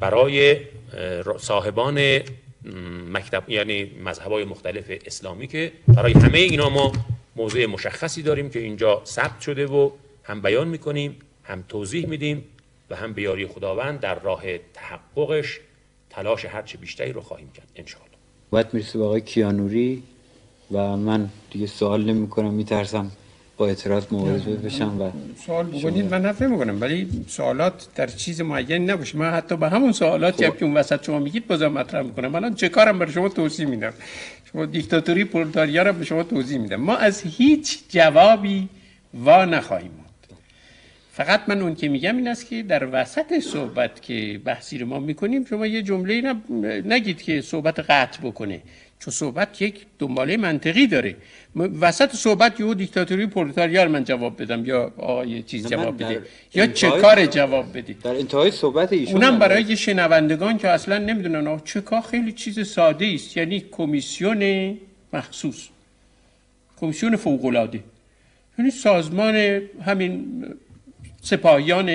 [0.00, 0.56] برای
[1.38, 2.20] صاحبان
[3.12, 6.92] مکتب یعنی مذهب های مختلف اسلامی که برای همه اینا ما
[7.36, 9.90] موضع مشخصی داریم که اینجا ثبت شده و
[10.24, 12.44] هم بیان می‌کنیم هم توضیح میدیم
[12.90, 14.42] و هم بیاری خداوند در راه
[14.74, 15.60] تحققش
[16.10, 18.16] تلاش هرچه بیشتری رو خواهیم کرد انشاءالله.
[18.50, 20.02] باید می‌رسه به آقای کیانوری
[20.72, 23.10] و من دیگه سوال نمی کنم میترسم
[23.56, 25.10] با اعتراض مواجه بشم و
[25.46, 29.18] سوال بکنید من نفهم می‌کنم ولی سوالات در چیز معین نباشه.
[29.18, 30.58] من حتی به همون سوالات خب.
[30.58, 32.34] که اون وسط شما میگید بازم مطرح می‌کنم.
[32.34, 33.92] الان چه کارم برای شما توضیح میدم؟
[34.52, 36.76] شما دیکتاتوری پرولتاریا رو به شما توضیح میدم.
[36.76, 38.68] ما از هیچ جوابی
[39.14, 39.90] وا نخواهیم.
[41.16, 44.98] فقط من اون که میگم این است که در وسط صحبت که بحثی رو ما
[45.00, 46.34] می‌کنیم شما یه جمله
[46.84, 48.60] نگید که صحبت قطع بکنه.
[49.00, 51.16] چون صحبت یک دنباله منطقی داره.
[51.56, 56.22] وسط صحبت یه دیکتاتوری پرولتاریار من جواب بدم یا آقای چیز جواب بده.
[56.54, 61.60] یا چه کار جواب بدید در انتهای صحبت ایشون اونم برای شنوندگان که اصلا نمی‌دونن
[61.64, 63.36] چه کار خیلی چیز ساده است.
[63.36, 64.76] یعنی کمیسیون
[65.12, 65.68] مخصوص.
[66.80, 67.80] کمیسیون فوق العاده
[68.58, 69.34] یعنی سازمان
[69.84, 70.44] همین
[71.26, 71.88] سپاهیان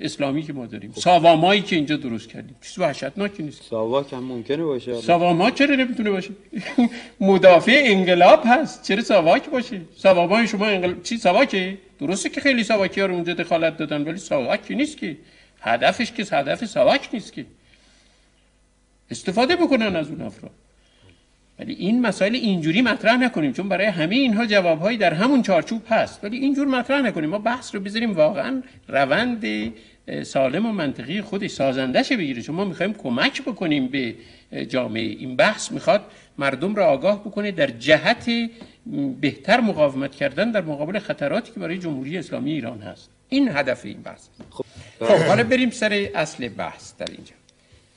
[0.00, 0.92] اسلامی که ما داریم.
[0.92, 1.00] خب.
[1.00, 2.56] ساوامایی که اینجا درست کردیم.
[2.60, 3.62] چیز وحشتناکی نیست.
[3.62, 5.00] ساواک هم ممکنه باشه.
[5.00, 6.30] ساواما چرا نمی‌تونه باشه؟
[7.20, 8.82] مدافع انقلاب هست.
[8.82, 13.34] چرا ساواک باشه؟ ساوامای شما انقلاب چی ساواکه درسته که خیلی ساواکی ها رو اونجا
[13.34, 15.16] دخالت دادن ولی ساواکی نیست که؟
[15.60, 17.46] هدفش که هدف ساواک نیست که.
[19.10, 20.63] استفاده بکنن از اون افراد.
[21.58, 26.24] ولی این مسائل اینجوری مطرح نکنیم چون برای همه اینها جوابهایی در همون چارچوب هست.
[26.24, 27.30] ولی اینجور مطرح نکنیم.
[27.30, 29.72] ما بحث رو بذاریم واقعا روند
[30.22, 32.42] سالم و منطقی خودش سازندش بگیره.
[32.42, 34.14] چون ما می‌خوایم کمک بکنیم به
[34.68, 35.02] جامعه.
[35.02, 36.04] این بحث می‌خواد
[36.38, 38.30] مردم را آگاه بکنه در جهت
[39.20, 43.10] بهتر مقاومت کردن در مقابل خطراتی که برای جمهوری اسلامی ایران هست.
[43.28, 44.28] این هدف این بحث.
[44.50, 44.64] خب,
[45.00, 47.34] خب حالا بریم سر اصل بحث در اینجا.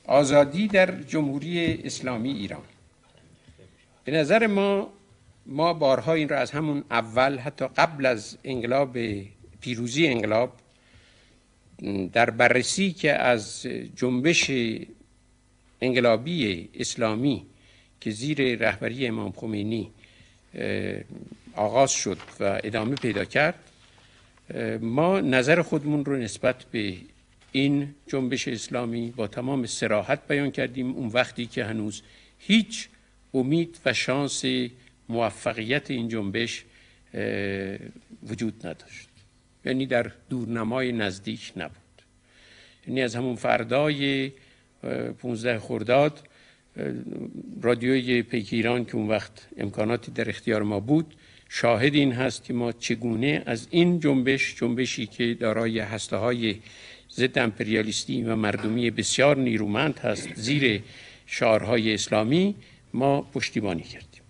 [0.06, 2.62] آزادی در جمهوری اسلامی ایران.
[4.08, 4.92] به نظر ما
[5.46, 8.98] ما بارها این را از همون اول حتی قبل از انقلاب
[9.60, 10.52] پیروزی انقلاب
[12.12, 13.66] در بررسی که از
[13.96, 14.50] جنبش
[15.80, 17.46] انقلابی اسلامی
[18.00, 19.90] که زیر رهبری امام خمینی
[21.54, 23.58] آغاز شد و ادامه پیدا کرد
[24.80, 26.96] ما نظر خودمون رو نسبت به
[27.52, 30.92] این جنبش اسلامی با تمام سراحت بیان کردیم.
[30.92, 32.02] اون وقتی که هنوز
[32.38, 32.88] هیچ
[33.34, 34.44] امید و شانس
[35.08, 36.64] موفقیت این جنبش
[38.22, 39.08] وجود نداشت.
[39.64, 42.02] یعنی در دورنمای نزدیک نبود.
[42.86, 44.32] یعنی از همون فردای
[45.18, 46.28] 15 خرداد
[47.62, 51.14] رادیوی پیک ایران که اون وقت امکاناتی در اختیار ما بود
[51.48, 56.56] شاهد این هست که ما چگونه از این جنبش جنبشی که دارای هسته های
[57.12, 60.82] ضد امپریالیستی و مردمی بسیار نیرومند هست زیر
[61.26, 62.54] شعارهای اسلامی
[62.94, 64.22] ما پشتیبانی کردیم.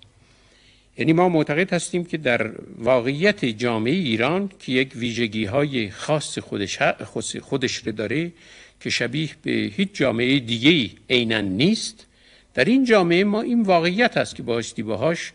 [0.99, 6.79] یعنی ما معتقد هستیم که در واقعیت جامعه ایران که یک ویژگی های خاص خودش,
[7.43, 8.33] خودش رو داره
[8.81, 12.07] که شبیه به هیچ جامعه دیگه ای نیست
[12.55, 15.33] در این جامعه ما این واقعیت هست که بایستی باهاش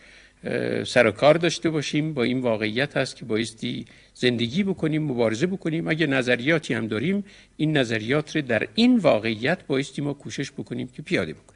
[0.86, 5.88] سر و کار داشته باشیم با این واقعیت هست که بایستی زندگی بکنیم مبارزه بکنیم.
[5.88, 7.23] اگه نظریاتی هم داریم
[7.57, 11.52] این نظریات رو در این واقعیت بایستی ما کوشش بکنیم که پیاده بکنیم.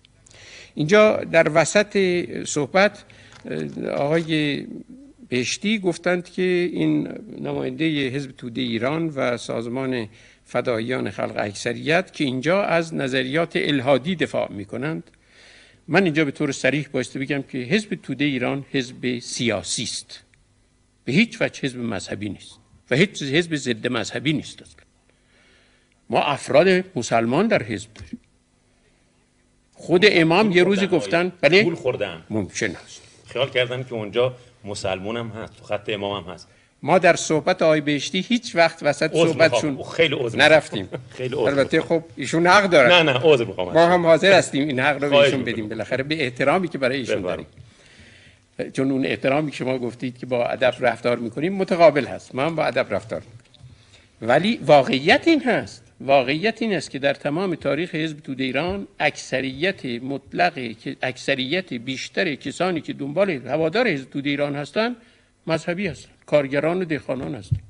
[0.77, 1.97] اینجا در وسط
[2.45, 3.03] صحبت
[3.93, 4.65] آقای
[5.29, 7.07] بهشتی گفتند که این
[7.41, 10.07] نماینده حزب توده ایران و سازمان
[10.45, 15.03] فداییان خلق اکثریت که اینجا از نظریات الهادی دفاع می کنند
[15.87, 20.23] من اینجا به طور سریح بایسته بگم که حزب توده ایران حزب سیاسی است.
[21.05, 22.59] به هیچ وجه حزب مذهبی نیست
[22.91, 24.63] و هیچ حزب ضد مذهبی نیست.
[26.09, 28.19] ما افراد مسلمان در حزب داریم.
[29.77, 32.21] خود امام یه روزی گفتن بله؟ پول خوردن.
[32.29, 33.01] ممکن است.
[33.27, 34.33] خیال کردن که اونجا
[34.65, 36.47] مسلمون هم هست تو خط امام هم هست.
[36.83, 40.89] ما در صحبت آقای بهشتی هیچ وقت وسط صحبتشون خیلی نرفتیم.
[41.17, 43.73] خیلی البته خب ایشون حق داره نه نه عذر می‌خوام.
[43.73, 45.69] ما هم حاضر هستیم این حق رو به ایشون بدیم.
[45.69, 47.45] بالاخره به احترامی که برای ایشون داریم.
[48.73, 52.35] چون اون احترامی که شما گفتید که با ادب رفتار می‌کنیم متقابل هست.
[52.35, 53.37] ما هم با ادب رفتار می‌کنیم
[54.21, 59.85] ولی واقعیت این هست واقعیت این است که در تمام تاریخ حزب توده ایران اکثریت
[59.85, 64.95] مطلق اکثریت بیشتر کسانی که دنبال هوادار حزب توده ایران هستند
[65.47, 67.61] مذهبی هستند کارگران و دهخانان هستند.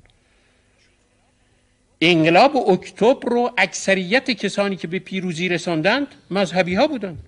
[2.00, 7.18] انقلاب اکتبر رو اکثریت کسانی که به پیروزی رساندند مذهبی ها بودند.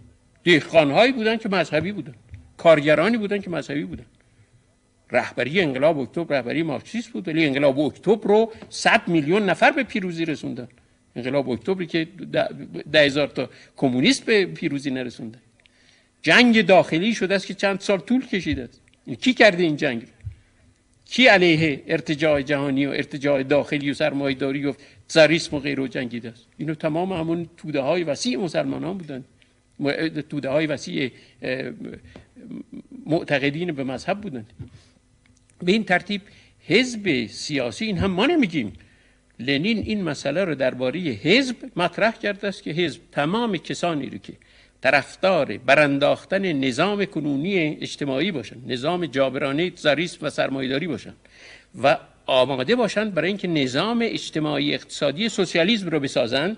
[0.44, 2.16] دهخانهایی بودند که مذهبی بودند.
[2.56, 4.06] کارگرانی بودند که مذهبی بودند.
[5.12, 10.24] رهبری انقلاب اکتبر رهبری مارکسیست بود ولی انقلاب اکتبر رو 100 میلیون نفر به پیروزی
[10.24, 10.68] رسوندن
[11.16, 12.09] انقلاب اکتبری که
[12.92, 15.38] ده هزار تا کمونیست به پیروزی نرسونده.
[16.23, 18.81] جنگ داخلی شده است که چند سال طول کشیده است.
[19.20, 20.03] کی کرده این جنگ
[21.05, 24.75] کی علیه ارتجاع جهانی و ارتجاع داخلی و سرمایه‌داری و
[25.09, 29.25] زاریسم و غیره جنگیده است؟ اینو تمام همون توده های وسیع مسلمانان بودند
[30.29, 31.11] توده های وسیع
[33.07, 34.53] معتقدین به مذهب بودند
[35.62, 36.23] به این ترتیب
[36.66, 38.73] حزب سیاسی این هم ما نمیگیم.
[39.40, 44.33] لنین این مسئله رو درباره حزب مطرح کرده است که حزب تمام کسانی رو که
[44.81, 51.16] طرفدار برانداختن نظام کنونی اجتماعی باشند نظام جابرانه زاریسم و سرمایه‌داری باشند
[51.83, 56.57] و آماده باشند برای اینکه نظام اجتماعی اقتصادی سوسیالیسم رو بسازند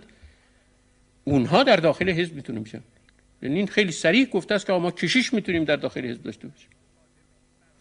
[1.24, 2.80] اونها در داخل حزب می‌تونه میشن
[3.42, 6.68] لنین خیلی صریح گفته است که ما کشیش می‌تونیم در داخل حزب داشته باشیم.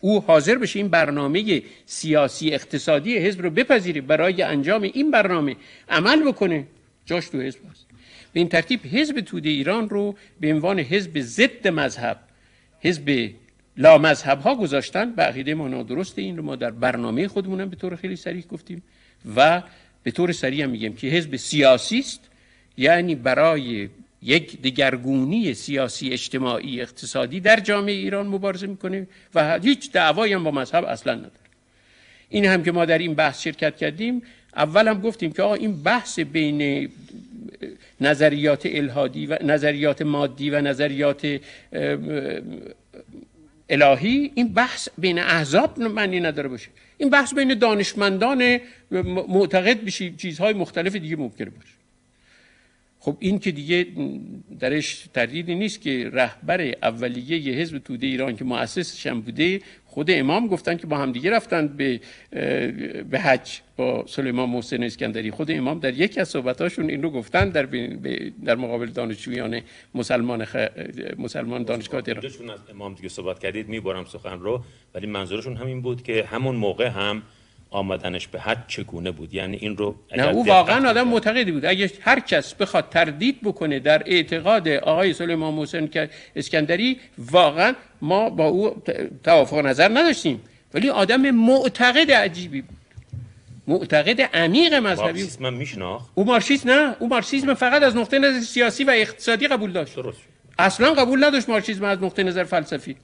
[0.02, 5.56] او حاضر بشه این برنامه سیاسی اقتصادی حزب رو بپذیره برای انجام این برنامه
[5.90, 6.68] عمل بکنه.
[7.06, 7.86] جاش تو حزب هست.
[8.34, 12.20] به این ترتیب حزب توده ایران رو به عنوان حزب ضد مذهب
[12.80, 13.30] حزب
[13.78, 15.12] لا مذهب ها گذاشتن.
[15.12, 16.44] به عقیده ما نادرست این رو.
[16.44, 18.84] ما در برنامه خودمون به طور خیلی سریح گفتیم
[19.36, 19.64] و
[20.04, 22.30] به طور سریع هم میگیم که حزب سیاسی است.
[22.78, 23.90] یعنی برای
[24.22, 30.52] یک دگرگونی سیاسی اجتماعی اقتصادی در جامعه ایران مبارزه می‌کنه و هیچ دعوایی هم با
[30.52, 31.32] مذهب اصلا نداره.
[32.30, 34.22] این هم که ما در این بحث شرکت کردیم
[34.56, 36.90] اول هم گفتیم که آقا این بحث بین
[38.02, 41.40] نظریات الهادی و نظریات مادی و نظریات
[43.70, 46.70] الهی این بحث بین احزاب معنی نداره باشه.
[46.98, 48.60] این بحث بین دانشمندان
[49.28, 51.81] معتقد بشی چیزهای مختلف دیگه ممکنه باشه.
[53.04, 53.88] خب این که دیگه
[54.60, 60.48] درش تردیدی نیست که رهبر اولیه حزب توده ایران که مؤسسش هم بوده خود امام
[60.48, 62.00] گفتن که با هم دیگه رفتن به
[63.10, 65.32] به حج با سلیمان محسن اسکندری.
[65.32, 67.64] خود امام در یکی از صحبتاشون این رو گفتن در
[68.46, 69.62] در مقابل دانشجویان
[69.96, 70.56] مسلمان خ...
[71.18, 72.02] مسلمان دانشگاه
[72.54, 74.64] از امام دیگه صحبت کردید می‌برم سخن رو
[74.96, 77.22] ولی منظورشون همین بود که همون موقع هم
[77.72, 81.66] آمدنش به حد چگونه بود؟ یعنی این رو نه او واقعا آدم معتقدی بود.
[81.66, 85.90] اگه هر کس بخواد تردید بکنه در اعتقاد آقای سلیمان محسن
[86.36, 88.82] اسکندری واقعا ما با او
[89.24, 90.42] توافق نظر نداشتیم.
[90.74, 92.78] ولی آدم معتقد عجیبی بود.
[93.68, 98.84] معتقد عمیق مذهبی مارکسیسم میشناخت؟ او مارکسیسم نه او مارکسیسم فقط از نقطه نظر سیاسی
[98.84, 99.96] و اقتصادی قبول داشت.
[99.96, 100.22] درست.
[100.60, 102.96] اصلا قبول نداشت مارکسیسم از نقطه نظر فلسفی.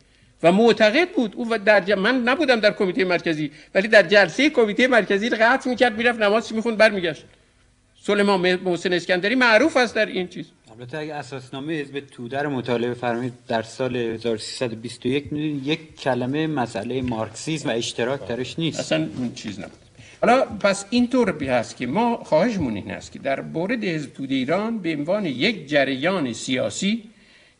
[0.43, 1.33] و معتقد بود.
[1.35, 6.19] او در من نبودم در کمیته مرکزی ولی در جلسه کمیته مرکزی قطع می‌کرد می‌رفت
[6.19, 7.25] نمازش می‌خوند برمیگشت.
[8.01, 10.45] سلیمان محسن اسکندری معروف است در این چیز.
[10.71, 17.01] البته اگه اساسنامه حزب توده رو مطالعه فرمایید در سال 1321 می‌دونید یک کلمه مسئله
[17.01, 18.79] مارکسیسم و اشتراک درش نیست.
[18.79, 19.71] اصلا اون چیز نبود.
[20.21, 24.79] حالا پس اینطور هست که ما خواهشمون این است که در مورد حزب توده ایران
[24.79, 27.03] به عنوان یک جریان سیاسی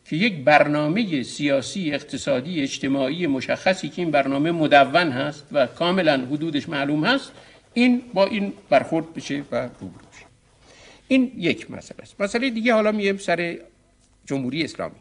[0.08, 6.68] که یک برنامه سیاسی اقتصادی اجتماعی مشخصی که این برنامه مدون هست و کاملا حدودش
[6.68, 7.32] معلوم هست
[7.74, 10.26] این با این برخورد بشه و روبرو بشه.
[11.08, 12.20] این یک مسئله است.
[12.20, 13.58] مسئله دیگه حالا مییم سر
[14.26, 14.94] جمهوری اسلامی.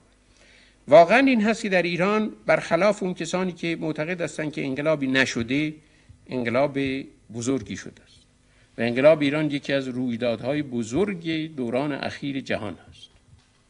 [0.87, 5.73] واقعا این هست که در ایران برخلاف اون کسانی که معتقد هستند که انقلابی نشده
[6.27, 6.79] انقلاب
[7.33, 8.17] بزرگی شده است.
[8.77, 13.06] و انقلاب ایران یکی از رویدادهای بزرگ دوران اخیر جهان هست.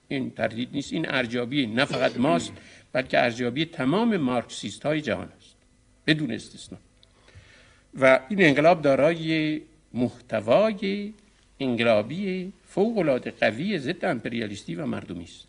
[0.08, 2.52] این تردید نیست این ارجابی نه فقط ماست
[2.94, 5.56] بلکه ارجابی تمام مارکسیست های جهان است
[6.08, 6.78] بدون استثنا.
[8.02, 9.62] و این انقلاب دارای
[9.94, 11.14] محتوای
[11.60, 15.48] انقلابی فوق قوی ضد امپریالیستی و مردمی است.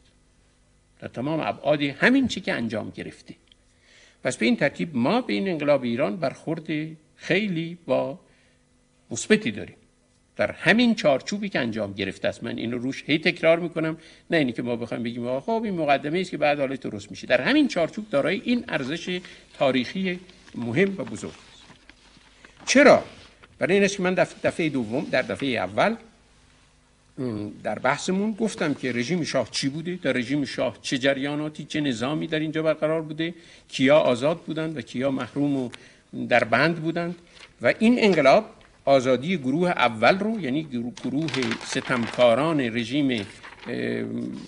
[1.00, 3.34] در تمام ابعاد همین چی که انجام گرفته.
[4.24, 6.68] پس به این ترتیب ما به این انقلاب ایران برخورد
[7.16, 8.18] خیلی با
[9.10, 9.76] مثبتی داریم.
[10.38, 12.44] در همین چارچوبی که انجام گرفته است.
[12.44, 13.96] من اینو روش هی تکرار می‌کنم.
[14.30, 17.26] نه اینی که ما بخوایم بگیم خب این مقدمه است که بعد حالا درست میشه.
[17.26, 19.20] در همین چارچوب دارای این ارزش
[19.58, 20.20] تاریخی
[20.54, 21.30] مهم و بزرگ.
[21.30, 21.68] است
[22.66, 23.04] چرا؟
[23.58, 25.96] برای این است که من دفعه دوم در دفعه اول
[27.62, 32.26] در بحثمون گفتم که رژیم شاه چی بوده؟ در رژیم شاه چه جریاناتی چه نظامی
[32.26, 33.34] در اینجا برقرار بوده؟
[33.68, 35.70] کیا آزاد بودند و کیا محروم و
[36.28, 37.14] در بند بودند؟
[37.62, 38.57] و این انقلاب
[38.88, 40.62] آزادی گروه اول رو یعنی
[41.04, 41.32] گروه
[41.64, 43.26] ستمکاران رژیم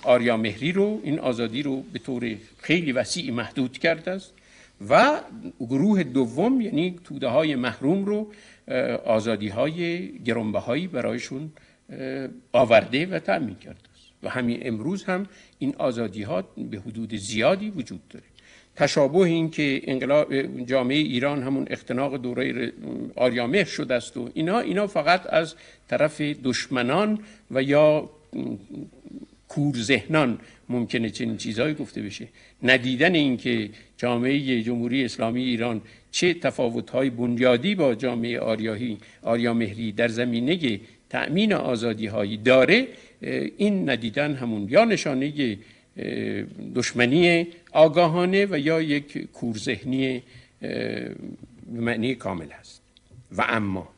[0.02, 4.32] آریا مهری رو این آزادی رو به طور خیلی وسیع محدود کرده است.
[4.88, 5.20] و
[5.60, 8.32] گروه دوم یعنی توده های محروم رو
[9.04, 11.52] آزادی های گرنبه برایشون
[12.52, 14.06] آورده و تأمین کرده است.
[14.22, 15.26] و همین امروز هم
[15.58, 18.29] این آزادی ها به حدود زیادی وجود داره.
[18.80, 20.28] تشابه این که انقلاب
[20.64, 22.72] جامعه ایران همون اختناق دوره
[23.16, 25.54] آریامه شده است و اینا اینا فقط از
[25.88, 27.18] طرف دشمنان
[27.50, 28.10] و یا
[29.48, 32.28] کورذهنان ممکنه چنین چیزهایی گفته بشه.
[32.62, 40.08] ندیدن اینکه جامعه جمهوری اسلامی ایران چه تفاوت‌های بنیادی با جامعه آریاهی آریا مهری در
[40.08, 42.86] زمینه تأمین آزادی هایی داره
[43.56, 45.56] این ندیدن همون یا نشانه
[46.74, 50.22] دشمنی آگاهانه و یا یک کورذهنی
[50.60, 51.14] به
[51.80, 52.82] معنی کامل هست
[53.32, 53.88] و اما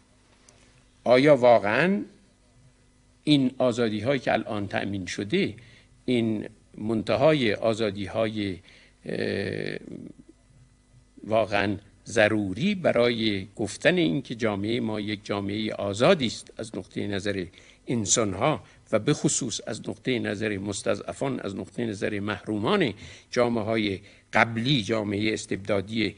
[1.04, 2.02] آیا واقعا
[3.24, 5.54] این آزادی هایی که الان تأمین شده
[6.04, 6.48] این
[6.78, 8.58] منتهای آزادی های
[11.24, 11.76] واقعا
[12.06, 17.46] ضروری برای گفتن اینکه جامعه ما یک جامعه آزادی است از نقطه نظر
[17.86, 18.60] انسانها
[18.92, 22.94] و به خصوص از نقطه نظر مستضعفان از نقطه نظر محرومان
[23.30, 24.00] جامعه های
[24.32, 26.14] قبلی جامعه استبدادی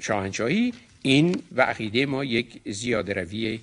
[0.00, 3.60] شاهنشاهی این و عقیده ما یک زیاده روی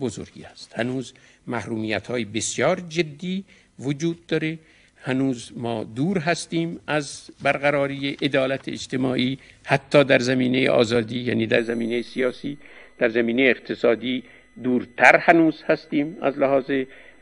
[0.00, 0.72] بزرگی است.
[0.76, 1.12] هنوز
[1.46, 3.44] محرومیت های بسیار جدی
[3.78, 4.58] وجود داره.
[5.02, 12.02] هنوز ما دور هستیم از برقراری عدالت اجتماعی حتی در زمینه آزادی یعنی در زمینه
[12.02, 12.58] سیاسی
[12.98, 14.22] در زمینه اقتصادی
[14.62, 16.70] دورتر هنوز هستیم از لحاظ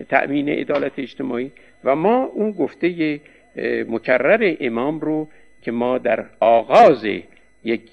[0.09, 1.53] تأمین عدالت اجتماعی
[1.85, 3.21] و ما اون گفته
[3.89, 5.29] مکرر امام رو
[5.63, 7.07] که ما در آغاز
[7.65, 7.91] یک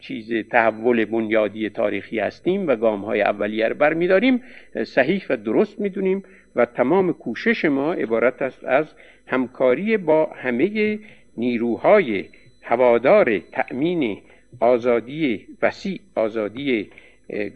[0.00, 4.42] چیز تحول بنیادی تاریخی هستیم و گام های اولیه رو برمیداریم
[4.84, 6.22] صحیح و درست می‌دونیم
[6.56, 8.86] و تمام کوشش ما عبارت است از
[9.26, 10.98] همکاری با همه
[11.36, 12.24] نیروهای
[12.62, 14.18] هوادار تأمین
[14.60, 16.90] آزادی وسیع آزادی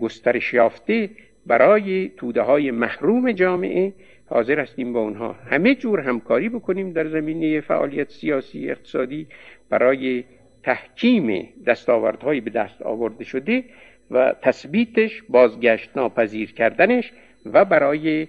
[0.00, 1.10] گسترش یافته
[1.46, 3.92] برای توده های محروم جامعه.
[4.26, 9.26] حاضر هستیم با اونها همه جور همکاری بکنیم در زمینه فعالیت سیاسی اقتصادی
[9.70, 10.24] برای
[10.62, 13.64] تحکیم دستاوردهای به دست آورده شده
[14.10, 17.12] و تثبیتش بازگشت ناپذیر کردنش
[17.46, 18.28] و برای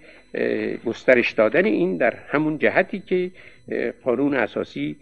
[0.86, 3.32] گسترش دادن این در همون جهتی که
[4.04, 4.96] قانون اساسی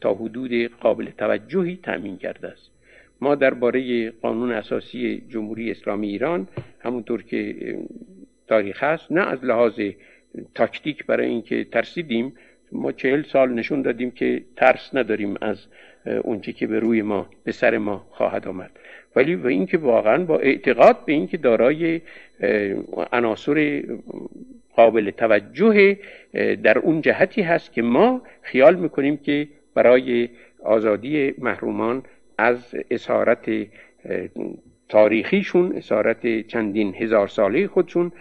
[0.00, 2.71] تا حدود قابل توجهی تأمین کرده است.
[3.22, 6.48] ما درباره قانون اساسی جمهوری اسلامی ایران
[6.80, 7.54] همونطور که
[8.48, 9.80] تاریخ هست نه از لحاظ
[10.54, 12.32] تاکتیک برای اینکه ترسیدیم
[12.72, 15.66] ما چهل سال نشون دادیم که ترس نداریم از
[16.22, 18.70] اونچه که به روی ما به سر ما خواهد آمد.
[19.16, 22.00] ولی و اینکه واقعا با اعتقاد به اینکه دارای
[23.12, 23.82] عناصر
[24.76, 25.98] قابل توجه
[26.62, 30.28] در اون جهتی هست که ما خیال می‌کنیم که برای
[30.64, 32.02] آزادی محرومان
[32.38, 33.66] از اسارت
[34.88, 38.12] تاریخیشون اسارت چندین هزار ساله خودشون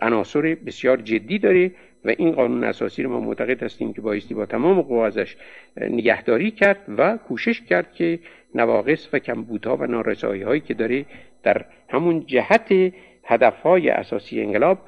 [0.00, 1.70] عناصر بسیار جدی داره
[2.04, 5.36] و این قانون اساسی رو ما معتقد هستیم که بایستی با تمام قوا ازش
[5.76, 8.18] نگهداری کرد و کوشش کرد که
[8.54, 11.04] نواقص و کمبودها و نارسایی هایی که داره
[11.42, 12.92] در همون جهت
[13.24, 14.78] هدفهای اساسی انقلاب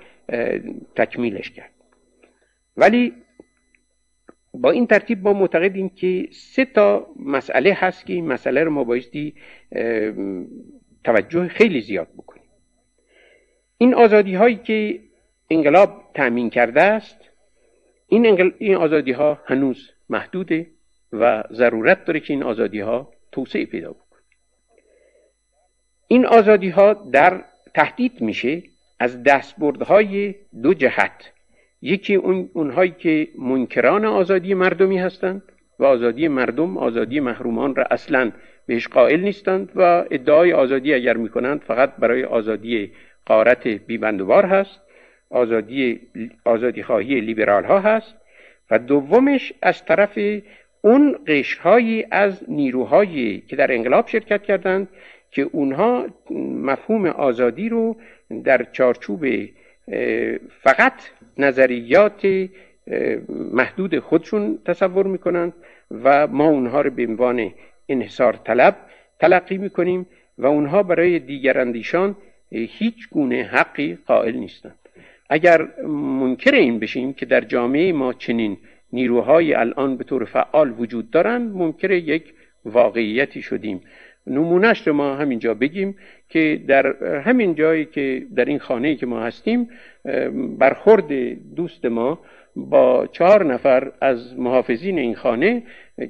[0.97, 1.71] تکمیلش کرد.
[2.77, 3.13] ولی
[4.61, 8.85] با این ترتیب ما معتقدیم که سه تا مسئله هست که این مسئله رو ما
[8.85, 9.35] بایستی
[11.05, 12.43] توجه خیلی زیاد بکنیم.
[13.79, 15.01] این آزادی هایی که
[15.51, 17.31] انقلاب تأمین کرده است
[18.09, 20.67] این, این آزادی ها هنوز محدوده
[21.13, 24.23] و ضرورت داره که این آزادی ها توسعه پیدا بکنه.
[26.09, 27.45] این آزادی ها در
[27.75, 28.63] تهدید میشه
[28.99, 31.33] از دستبردهای دو جهت.
[31.83, 35.43] یکی اون اونهایی که منکران آزادی مردمی هستند
[35.79, 38.33] و آزادی مردم آزادی محرومان را اصلا
[38.67, 42.93] بهش قائل نیستند و ادعای آزادی اگر می‌کنند فقط برای آزادی
[43.27, 44.81] قارت بیبندوبار هست
[45.31, 46.01] آزادی
[46.45, 48.15] آزادی خواهی لیبرال ها هست
[48.71, 50.19] و دومش از طرف
[50.81, 54.89] اون قشرهایی از نیروهایی که در انقلاب شرکت کردند
[55.31, 56.07] که اونها
[56.63, 57.97] مفهوم آزادی رو
[58.45, 59.27] در چارچوب
[60.63, 60.93] فقط
[61.39, 62.49] نظریات
[63.53, 65.53] محدود خودشون تصور می‌کنند
[65.91, 67.53] و ما اونها رو به عنوان
[67.89, 68.77] انحصار طلب
[69.21, 70.07] تلقی می‌کنیم
[70.39, 72.17] و اونها برای دیگر اندیشان
[72.51, 74.79] هیچ گونه حقی قائل نیستند.
[75.31, 78.57] اگر منکر این بشیم که در جامعه ما چنین
[78.93, 82.35] نیروهای الان به طور فعال وجود دارند منکر یک
[82.65, 83.81] واقعیتی شدیم.
[84.29, 85.97] نمونهش رو ما همینجا بگیم
[86.29, 89.69] که در همین جایی که در این خانه که ما هستیم
[90.59, 91.13] برخورد
[91.57, 92.19] دوست ما
[92.57, 95.63] با چهار نفر از محافظین این خانه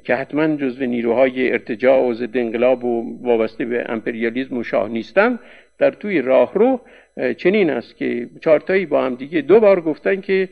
[0.03, 5.39] که حتما جزو نیروهای ارتجاع و ضد انقلاب و وابسته به امپریالیزم و شاه نیستند
[5.77, 6.81] در توی راهرو
[7.37, 10.49] چنین است که چهارتایی با هم دیگه دو بار گفتن که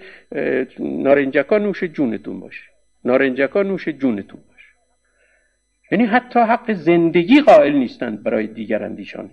[0.80, 2.64] نارنجکا نوش جونتون باشه.
[3.06, 4.57] نارنجکا نوش جونتون باشه.
[5.92, 9.30] یعنی حتی حق زندگی قائل نیستند برای دیگر اندیشان.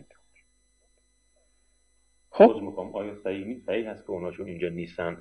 [2.31, 2.75] خب.
[2.95, 5.17] آیا صحیح هست که اوناشون اینجا نیستن؟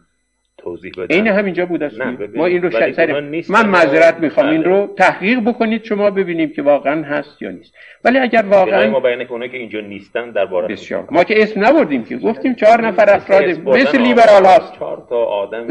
[0.57, 1.15] توضیح بدن.
[1.15, 2.01] این همینجا بود است
[2.35, 4.49] ما این رو سر من معذرت می‌خوام.
[4.49, 4.95] این رو بله.
[4.95, 7.73] تحقیق بکنید شما ببینیم که واقعا هست یا نیست.
[8.03, 11.07] ولی اگر واقعا ما بیان که که اینجا نیستن درباره بسیار.
[11.11, 12.17] ما که اسم نبردیم که.
[12.17, 15.67] گفتیم چهار نفر افراد مثل لیبرال هاست چهار تا آدم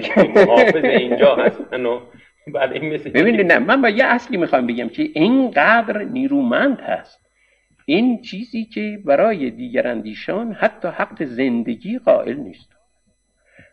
[0.47, 2.01] محافظ اینجا هستن و
[3.15, 7.21] ببینید نه من با یه اصلی می‌خوام بگم که اینقدر نیرومند هست.
[7.87, 12.69] این چیزی که برای دیگر اندیشان حتی حق زندگی قائل نیست.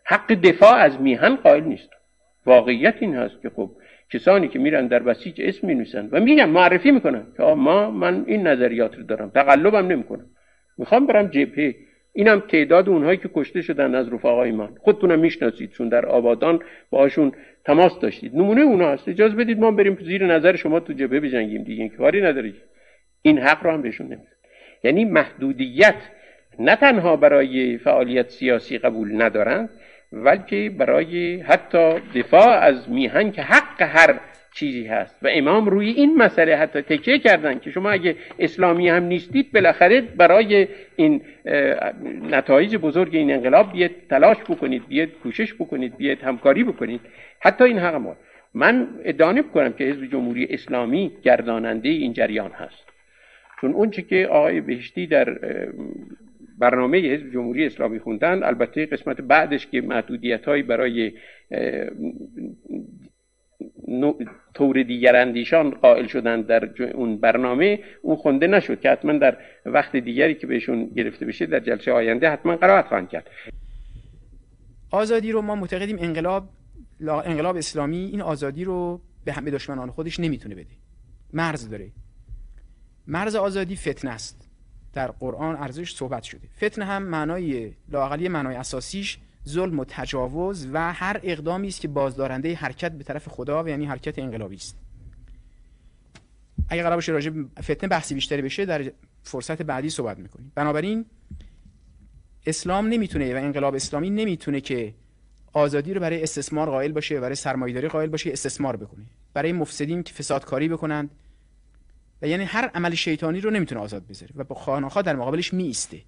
[0.04, 1.90] حق دفاع از میهن قائل نیست.
[2.46, 3.72] واقعیت این هست که خب
[4.14, 8.48] کسانی که میرن در بسیج اسم می و میگن معرفی می‌کنن که ما من این
[8.48, 10.26] نظریات رو دارم تقلبم نمی‌کنم.
[10.78, 11.76] می‌خوام برم جبهه
[12.14, 17.32] اینم تعداد اونهایی که کشته شدن از رفقای من خودتونم می‌شناسید چون در آبادان باهاشون
[17.66, 18.36] تماس داشتید.
[18.36, 19.10] نمونه اونها هست.
[19.10, 21.82] اجازه بدید ما بریم زیر نظر شما تو جبهه بجنگیم دیگه.
[21.82, 22.54] این کاری نداری
[23.22, 24.32] این حق رو هم بهشون نمیدن.
[24.84, 25.96] یعنی محدودیت
[26.60, 29.70] نه تنها برای فعالیت سیاسی قبول ندارند
[30.12, 34.20] بلکه برای حتی دفاع از میهن که حق هر
[34.54, 35.16] چیزی هست.
[35.22, 40.02] و امام روی این مسئله حتی تکیه کردن که شما اگه اسلامی هم نیستید بالاخره
[40.02, 41.22] برای این
[42.32, 47.02] نتایج بزرگ این انقلاب بیاد تلاش بکنید بیاد کوشش بکنید بیاد همکاری بکنید.
[47.40, 48.18] حتی این حق ما.
[48.54, 52.90] من ادعا کنم که حزب جمهوری اسلامی گرداننده این جریان هست.
[53.62, 55.40] چون اون که آقای بهشتی در
[56.60, 61.12] برنامه حزب جمهوری اسلامی خوندن البته قسمت بعدش که محدودیت برای
[64.54, 69.96] طور دیگر اندیشان قائل شدن در اون برنامه اون خونده نشد که حتما در وقت
[69.96, 73.30] دیگری که بهشون گرفته بشه در جلسه آینده حتما قرائت خواهند کرد.
[74.92, 76.50] آزادی رو ما معتقدیم انقلاب
[77.08, 80.76] انقلاب اسلامی این آزادی رو به همه دشمنان خودش نمی‌تونه بده.
[81.34, 81.92] مرز داره.
[83.08, 84.50] مرز آزادی فتنه است.
[84.94, 86.48] در قرآن ارزش صحبت شده.
[86.58, 89.18] فتنه هم معنای لاقلی معنای اساسیش
[89.50, 93.86] ظلم و تجاوز و هر اقدامی است که بازدارنده حرکت به طرف خدا و یعنی
[93.86, 94.78] حرکت انقلابی است.
[96.70, 97.32] اگه قرار باشه راجع
[97.62, 98.92] فتنه بحثی بیشتری بشه در
[99.24, 100.52] فرصت بعدی صحبت می‌کنیم.
[100.56, 101.06] بنابراین
[102.46, 104.94] اسلام نمی‌تونه و انقلاب اسلامی نمی‌تونه که
[105.54, 109.06] آزادی رو برای استثمار قائل باشه برای سرمایه‌داری قائل باشه استثمار بکنه.
[109.34, 111.10] برای مفسدین که فسادکاری بکنند.
[112.22, 116.02] و یعنی هر عمل شیطانی رو نمی‌تونه آزاد بذاره و با خانخواه در مقابلش میسته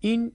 [0.00, 0.32] این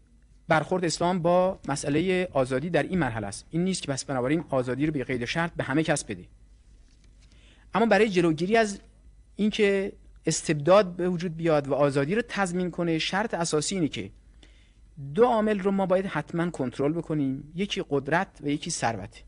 [0.47, 3.45] برخورد اسلام با مسئله آزادی در این مرحله است.
[3.49, 6.25] این نیست که بس بنابراین آزادی رو به قید شرط به همه کس بده.
[7.73, 8.79] اما برای جلوگیری از
[9.35, 9.93] اینکه
[10.25, 14.09] استبداد به وجود بیاد و آزادی رو تضمین کنه شرط اساسی اینه که
[15.15, 17.51] دو عامل رو ما باید حتما کنترل بکنیم.
[17.55, 19.23] یکی قدرت و یکی ثروت.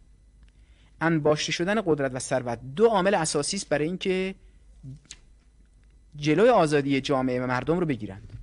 [1.01, 4.35] انباشته شدن قدرت و ثروت دو عامل اساسی است برای اینکه
[6.15, 8.33] جلوی آزادی جامعه و مردم رو بگیرند.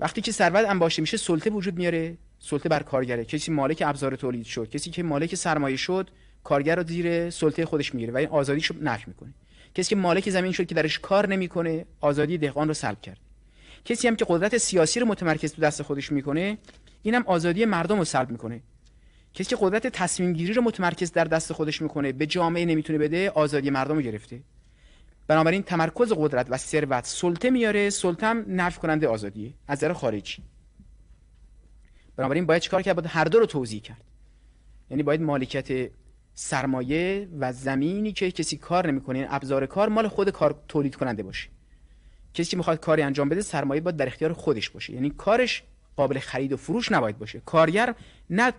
[0.00, 2.16] وقتی که ثروت انباشته میشه سلطه وجود میاره.
[2.38, 3.24] سلطه بر کارگره.
[3.24, 6.10] کسی مالک ابزار تولید شد کسی که مالک سرمایه شد
[6.44, 9.34] کارگر رو زیر سلطه خودش می‌گیره و این آزادیشو نفی می‌کنه.
[9.74, 13.18] کسی که مالک زمین شد که درش کار نمی‌کنه آزادی دهقان رو سلب کرد.
[13.84, 16.58] کسی هم که قدرت سیاسی رو متمرکز تو دست خودش می‌کنه
[17.02, 18.60] اینم آزادی مردم رو سلب می‌کنه.
[19.34, 23.30] کسی که قدرت تصمیم گیری رو متمرکز در دست خودش می‌کنه به جامعه نمی‌تونه بده
[23.30, 24.40] آزادی مردم رو گرفته.
[25.28, 30.42] بنابراین تمرکز قدرت و ثروت سلطه میاره سلطه هم نفی کننده آزادیه از نظر خارجی.
[32.16, 34.04] بنابراین باید چیکار کرد؟ باید هر دو رو توضیح کرد.
[34.90, 35.90] یعنی باید مالکیت
[36.34, 41.48] سرمایه و زمینی که کسی کار نمی‌کنه ابزار کار مال خود کار تولید کننده باشه.
[42.34, 44.92] کسی که می‌خواد کاری انجام بده سرمایه باید در اختیار خودش باشه.
[44.92, 45.62] یعنی کارش
[45.96, 47.40] قابل خرید و فروش نباید باشه.
[47.40, 47.94] کارگر
[48.30, 48.52] نه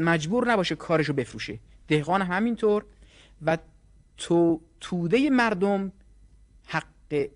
[0.00, 1.58] مجبور نباشه کارش رو بفروشه.
[1.88, 2.84] دهقان همینطور.
[3.42, 3.58] و
[4.20, 5.92] تو توده مردم
[6.66, 7.28] حق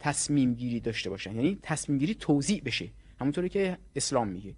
[0.00, 1.36] تصمیم گیری داشته باشن.
[1.36, 2.90] یعنی تصمیم گیری توضیح بشه.
[3.20, 4.54] همونطوری که اسلام میگه.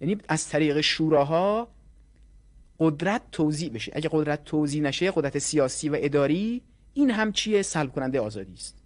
[0.00, 1.68] یعنی از طریق شوراها
[2.78, 3.92] قدرت توضیح بشه.
[3.94, 6.62] اگه قدرت توضیح نشه قدرت سیاسی و اداری
[6.94, 8.78] این هم چیه؟ سلب کننده آزادی است.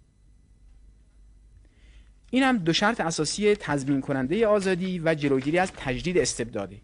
[2.31, 6.81] این هم دو شرط اساسی تضمین کننده آزادی و جلوگیری از تجدید استبداده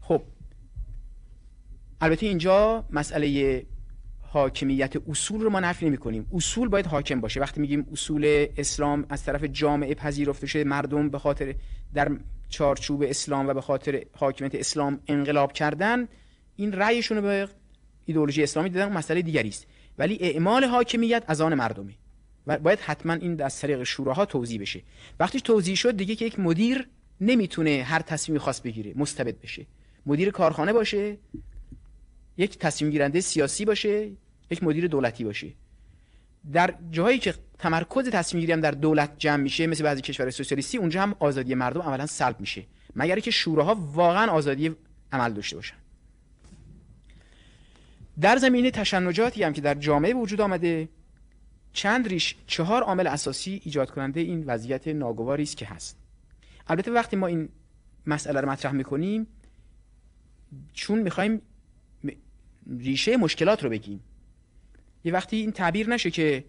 [0.00, 0.22] خب
[2.00, 3.66] البته اینجا مسئله
[4.20, 7.40] حاکمیت اصول رو ما نفی نمی کنیم اصول باید حاکم باشه.
[7.40, 11.54] وقتی میگیم اصول اسلام از طرف جامعه پذیرفته شده مردم به خاطر
[11.94, 12.10] در
[12.48, 16.08] چارچوب اسلام و به خاطر حاکمیت اسلام انقلاب کردن
[16.56, 17.48] این رأیشون رو به
[18.04, 19.66] ایدئولوژی اسلامی دادن مسئله دیگری است.
[19.98, 21.92] ولی اعمال حاکمیت از آن مردمه.
[22.46, 24.82] و باید حتما این از طریق شوراها توضیح بشه.
[25.20, 26.88] وقتی توضیح شد دیگه که یک مدیر
[27.20, 29.66] نمی‌تونه هر تصمیمی خاص بگیره مستبد بشه.
[30.06, 31.18] مدیر کارخانه باشه
[32.38, 34.10] یک تصمیم گیرنده سیاسی باشه
[34.50, 35.52] یک مدیر دولتی باشه.
[36.52, 40.78] در جاهایی که تمرکز تصمیم گیری هم در دولت جمع میشه مثل بعضی کشورهای سوسیالیستی
[40.78, 42.64] اونجا هم آزادی مردم عملا سلب میشه.
[42.96, 44.76] مگر که شوراها واقعا آزادی
[45.12, 45.76] عمل داشته باشن.
[48.20, 50.88] در زمینه تشنجاتی هم که در جامعه وجود آمده
[51.72, 55.96] چند ریش چهار عامل اساسی ایجاد کننده این وضعیت ناگواری است که هست.
[56.66, 57.48] البته وقتی ما این
[58.06, 59.26] مسئله رو مطرح می‌کنیم
[60.72, 61.42] چون می‌خوایم
[62.78, 64.00] ریشه مشکلات رو بگیم.
[65.04, 66.44] یه وقتی این تعبیر نشه که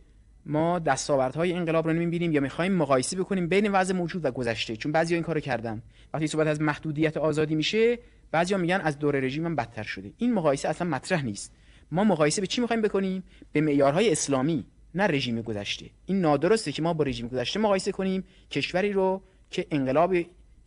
[0.45, 4.91] ما دستاوردهای انقلاب رو نمی‌بینیم یا می‌خوایم مقایسه بکنیم بین وضع موجود و گذشته چون
[4.91, 5.81] بعضی این کارو کردن.
[6.13, 7.99] وقتی صحبت از محدودیت آزادی میشه
[8.31, 10.13] بعضیا میگن از دور رژیم هم بدتر شده.
[10.17, 11.55] این مقایسه اصلا مطرح نیست.
[11.91, 14.65] ما مقایسه به چی می‌خوایم بکنیم؟ به معیارهای اسلامی
[14.95, 15.85] نه رژیم گذشته.
[16.05, 20.15] این نادرسته که ما با رژیم گذشته مقایسه کنیم کشوری رو که انقلاب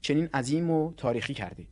[0.01, 1.67] چنین عظیم و تاریخی کرده.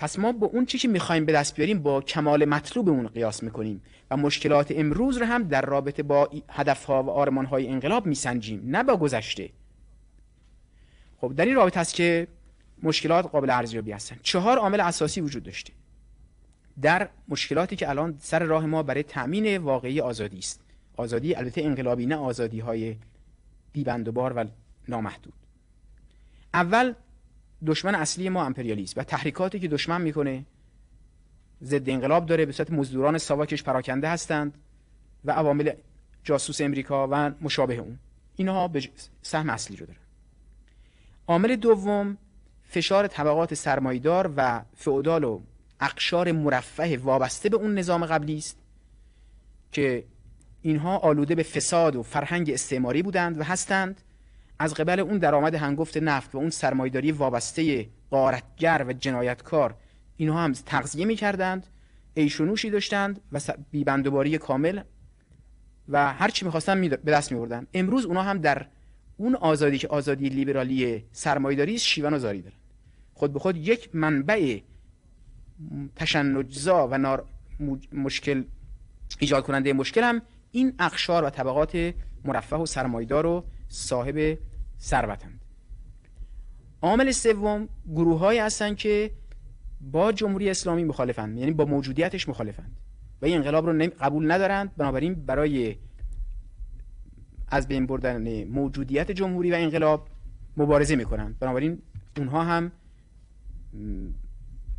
[0.00, 3.82] پس ما با اون چی که می‌خوایم به دست بیاریم با کمال مطلوبمون قیاس می‌کنیم
[4.10, 8.96] و مشکلات امروز رو هم در رابطه با هدفها و آرمانهای انقلاب میسنجیم نه با
[8.96, 9.50] گذشته.
[11.20, 12.28] خب در این رابطه است که
[12.82, 14.16] مشکلات قابل ارزیابی هستن.
[14.22, 15.72] چهار عامل اساسی وجود داشته.
[16.82, 20.60] در مشکلاتی که الان سر راه ما برای تأمین واقعی آزادی است.
[20.96, 22.96] آزادی البته انقلابی نه آزادی های
[23.72, 24.44] بیبند و بار و
[24.88, 25.34] نامحدود.
[26.54, 26.94] اول
[27.66, 30.44] دشمن اصلی ما امپریالیسم و تحریکاتی که دشمن می‌کنه
[31.62, 34.54] ضد انقلاب داره به صورت مزدوران ساواکش پراکنده هستند
[35.24, 35.72] و عوامل
[36.24, 37.98] جاسوس امریکا و مشابه اون.
[38.36, 38.88] اینها به
[39.22, 39.98] سهم اصلی رو دارن.
[41.26, 42.16] عامل دوم
[42.62, 45.40] فشار طبقات سرمایدار و فئودال و
[45.80, 48.58] اقشار مرفه وابسته به اون نظام قبلی است
[49.72, 50.04] که
[50.62, 54.00] اینها آلوده به فساد و فرهنگ استعماری بودند و هستند
[54.60, 59.74] از قبل اون درآمد هنگفت نفت و اون سرمایداری وابسته قارتگر و جنایتکار
[60.16, 61.66] اینها هم تغذیه می‌کردند
[62.14, 63.40] ایش و نوشی داشتند و
[63.70, 64.80] بیبندوباری کامل
[65.88, 68.66] و هر چی می‌خواستن به دست میوردن امروز اونا هم در
[69.16, 72.56] اون آزادی که آزادی لیبرالی سرمایداری شیون و زاری دارن.
[73.14, 74.60] خود به خود یک منبع
[75.96, 77.24] تشنجزا و نار
[77.92, 78.44] مشکل
[79.18, 81.94] ایجاد کننده مشکل هم این اقشار و طبقات
[82.24, 84.38] مرفه و سرمایدار و صاحب
[84.80, 85.44] ثروتند.
[86.82, 89.10] عامل سوم گروه های هستند که
[89.80, 92.76] با جمهوری اسلامی مخالفند یعنی با موجودیتش مخالفند
[93.22, 94.76] و این انقلاب رو قبول ندارند.
[94.76, 95.76] بنابراین برای
[97.48, 100.08] از بین بردن موجودیت جمهوری و انقلاب
[100.56, 101.38] مبارزه می‌کنند.
[101.38, 101.82] بنابراین
[102.16, 102.72] اونها هم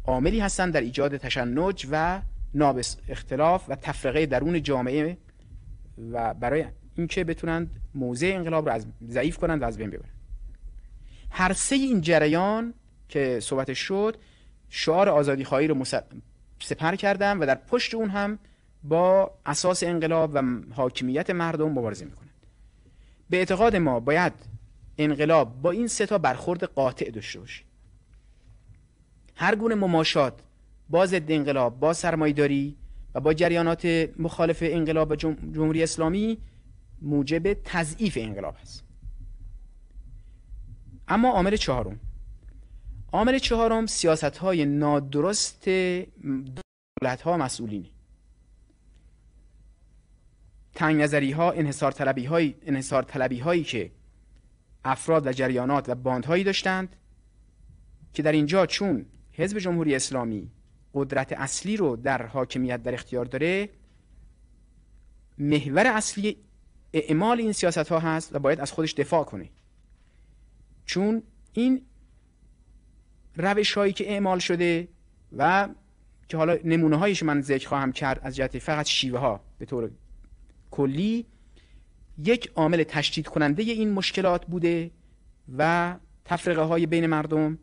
[0.05, 2.21] عاملی هستند در ایجاد تشنج و
[2.53, 5.17] نابس اختلاف و تفرقه درون جامعه
[6.11, 6.65] و برای
[6.95, 10.21] اینکه بتونند موضع انقلاب رو از ضعیف کنند و از بین ببرند
[11.31, 12.73] هر سه این جریان
[13.09, 14.17] که صحبت شد
[14.69, 15.85] شعار آزادی خواهی رو
[16.59, 18.39] سپر کردن و در پشت اون هم
[18.83, 22.29] با اساس انقلاب و حاکمیت مردم مبارزه می‌کنند
[23.29, 24.33] به اعتقاد ما باید
[24.97, 27.63] انقلاب با این سه تا برخورد قاطع داشته باشه.
[29.35, 30.33] هر گونه مماشات
[30.89, 32.77] با ضد انقلاب با سرمایداری
[33.15, 33.85] و با جریانات
[34.19, 36.37] مخالف انقلاب و جمهوری اسلامی
[37.01, 38.83] موجب تضعیف انقلاب است.
[41.07, 41.99] اما عامل چهارم.
[43.11, 47.89] عامل چهارم سیاست های نادرست دولت ها مسئولینه.
[50.75, 53.91] تنگ نظری ها انحصار طلبی های انحصار طلبی هایی که
[54.85, 56.95] افراد و جریانات و باندهایی داشتند
[58.13, 60.51] که در اینجا چون حزب جمهوری اسلامی
[60.93, 63.69] قدرت اصلی رو در حاکمیت در اختیار داره
[65.37, 66.37] محور اصلی
[66.93, 69.49] اعمال این سیاست ها هست و باید از خودش دفاع کنه
[70.85, 71.23] چون
[71.53, 71.81] این
[73.35, 74.87] روش هایی که اعمال شده
[75.37, 75.69] و
[76.27, 79.91] که حالا نمونه هایش من ذکر خواهم کرد از جهت فقط شیوه ها به طور
[80.71, 81.25] کلی
[82.17, 84.91] یک عامل تشدید کننده این مشکلات بوده
[85.57, 87.57] و تفرقه های بین مردم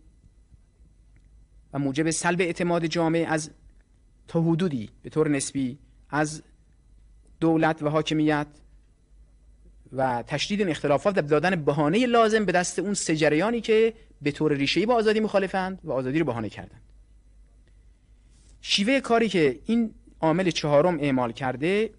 [1.73, 3.51] و موجب سلب اعتماد جامعه از
[4.29, 5.79] تا حدودی به طور نسبی
[6.11, 6.43] از
[7.41, 8.47] دولت و حاکمیت
[9.93, 14.53] و تشدید این اختلافات و دادن بهانه لازم به دست اون سجریانی که به طور
[14.53, 16.81] ریشه‌ای با آزادی مخالفند و آزادی رو بهانه کردند.
[18.61, 21.91] شیوه کاری که این عامل چهارم اعمال کرده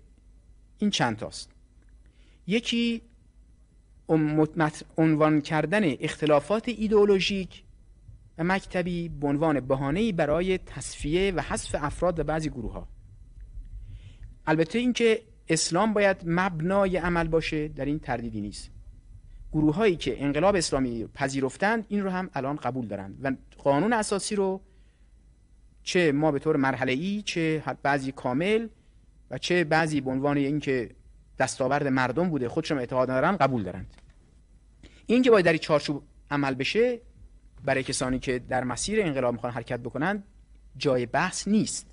[0.78, 1.50] این چند تاست.
[2.48, 3.02] یکی
[4.98, 7.64] عنوان کردن اختلافات ایدئولوژیک
[8.38, 12.88] و مکتبی به عنوان بهانه‌ای برای تصفیه و حذف افراد و بعضی گروه ها
[14.48, 18.72] البته اینکه اسلام باید مبنای عمل باشه در این تردیدی نیست.
[19.54, 23.32] گروه هایی که انقلاب اسلامی پذیرفتند این رو هم الان قبول دارند و
[23.64, 24.62] قانون اساسی رو
[25.84, 28.68] چه ما به طور مرحله ای چه بعضی کامل
[29.32, 30.90] و چه بعضی به عنوان اینکه
[31.40, 33.94] دستاورد مردم بوده خودشون اعتقاد دارن قبول دارند.
[35.06, 37.00] این که باید در چارچوب عمل بشه
[37.66, 40.24] برای کسانی که در مسیر انقلاب می‌خوان حرکت بکنن
[40.78, 41.88] جای بحث نیست.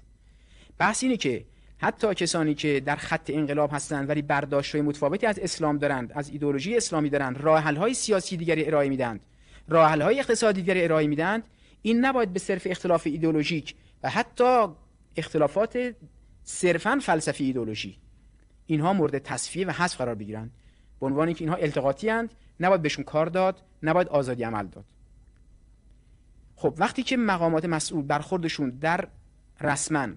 [0.78, 1.44] بحث اینه که
[1.78, 6.76] حتی کسانی که در خط انقلاب هستند ولی برداشت متفاوتی از اسلام دارند از ایدولوژی
[6.76, 9.20] اسلامی دارند راه های سیاسی دیگری ارائه میدند
[9.68, 11.42] راه های اقتصادی دیگری ارائه میدند
[11.82, 14.66] این نباید به صرف اختلاف ایدولوژیک و حتی
[15.16, 15.94] اختلافات
[16.44, 17.98] صرفا فلسفی ایدولوژی
[18.66, 20.50] اینها مورد تصفیه و حذف قرار بگیرند.
[21.00, 24.84] به عنوان اینکه اینها التقاطی اند نباید بهشون کار داد نباید آزادی عمل داد.
[26.56, 29.08] خب وقتی که مقامات مسئول برخوردشون در
[29.60, 30.08] رسما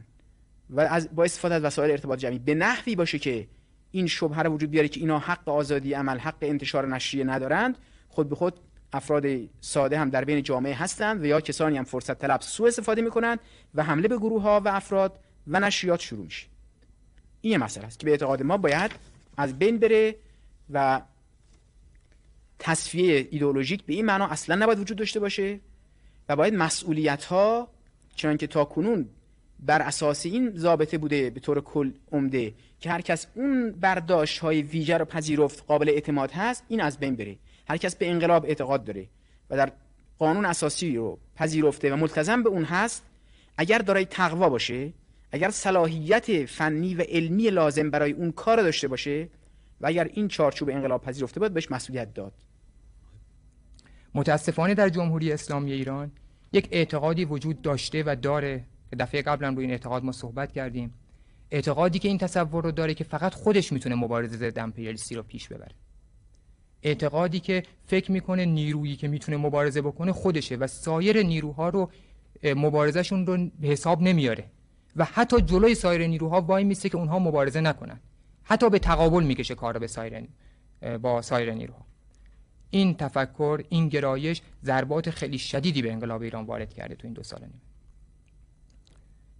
[0.70, 2.40] و از با استفاده از وسایل ارتباط جمعی.
[2.40, 3.48] به نحوی باشه که
[3.92, 8.30] این شبهه رو وجود بیاره که اینا حق آزادی عمل حق انتشار نشریه ندارند خود
[8.30, 8.60] به خود
[8.94, 9.26] افراد
[9.62, 13.40] ساده هم در بین جامعه هستند و یا کسانی هم فرصت طلب سوء استفاده می‌کنند
[13.76, 16.48] و حمله به گروه ها و افراد و نشریات شروع میشه.
[17.42, 18.92] این مسئله است که به اعتقاد ما باید
[19.38, 20.16] از بین بره
[20.70, 21.02] و
[22.60, 25.60] تصفیه ایدئولوژیک به این معنا اصلا نباید وجود داشته باشه
[26.30, 27.72] و باید مسئولیت ها
[28.16, 29.10] چون که تا کنون
[29.60, 34.62] بر اساس این ضابطه بوده به طور کل عمده که هر کس اون برداشت های
[34.62, 37.38] ویژه رو پذیرفت قابل اعتماد هست این از بین بره.
[37.68, 39.08] هر کس به انقلاب اعتقاد داره
[39.50, 39.72] و در
[40.20, 43.04] قانون اساسی رو پذیرفته و ملتزم به اون هست
[43.58, 44.94] اگر دارای تقوا باشه
[45.32, 49.30] اگر صلاحیت فنی و علمی لازم برای اون کار داشته باشه
[49.82, 52.34] و اگر این چارچوب انقلاب پذیرفته بود بهش مسئولیت داد.
[54.14, 56.12] متاسفانه در جمهوری اسلامی ایران
[56.54, 60.94] یک اعتقادی وجود داشته و داره که دفعه قبلا روی این اعتقاد ما صحبت کردیم.
[61.52, 65.48] اعتقادی که این تصور رو داره که فقط خودش می‌تونه مبارزه ضد امپریالیستی رو پیش
[65.48, 65.76] ببره.
[66.84, 71.92] اعتقادی که فکر می‌کنه نیرویی که می‌تونه مبارزه بکنه خودشه و سایر نیروها رو
[72.44, 74.46] مبارزهشون رو به حساب نمیاره.
[74.96, 78.00] و حتی جلوی سایر نیروها وای میسته که اونها مبارزه نکنن.
[78.44, 80.28] حتی به تقابل می‌کشه کار به سایر
[81.02, 81.86] با سایر نیروها.
[82.70, 87.24] این تفکر این گرایش ضربات خیلی شدیدی به انقلاب ایران وارد کرده تو این دو
[87.24, 87.69] سال نیمه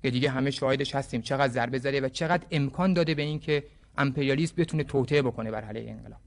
[0.04, 1.22] که دیگه همه شاهدش هستیم.
[1.22, 3.64] چقدر ضربه زده و چقدر امکان داده به اینکه
[3.98, 6.20] امپریالیسم بتونه توطئه بکنه بر علیه انقلاب.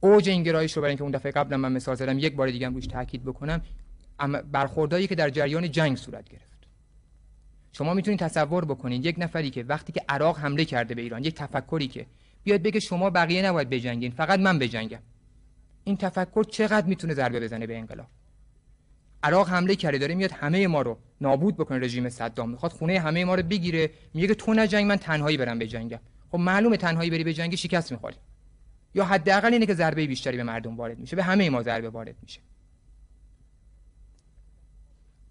[0.00, 2.66] اوج این گرایش رو برای اینکه اون دفعه قبلا من مثال زدم یک بار دیگه
[2.66, 3.60] هم روش تاکید بکنم
[4.52, 6.46] برخوردایی که در جریان جنگ صورت گرفت.
[7.72, 11.34] شما می‌تونید تصور بکنید یک نفری که وقتی که عراق حمله کرده به ایران یک
[11.34, 12.06] تفکری که
[12.44, 15.02] بیاد بگه شما بقیه نباید بجنگین فقط من بجنگم.
[15.84, 18.06] این تفکر چقدر می‌تونه ضربه بزنه به انقلاب؟
[19.26, 23.24] عراق حمله کرده داره میاد همه ما رو نابود بکنه رژیم صدام می‌خواد خونه همه
[23.24, 23.90] ما رو بگیره.
[24.14, 25.98] میگه تو نجنگ من تنهایی برم بجنگم
[26.30, 28.16] خب معلومه تنهایی بری بجنگی شکست می‌خوری.
[28.94, 32.14] یا حداقل اینه که ضربه بیشتری به مردم وارد میشه به همه ما ضربه وارد
[32.22, 32.40] میشه.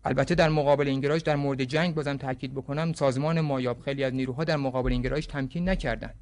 [0.05, 4.13] البته در مقابل این گرایش در مورد جنگ بازم تاکید بکنم سازمان مایاب خیلی از
[4.13, 6.15] نیروها در مقابل این گرایش تمکین نکردند.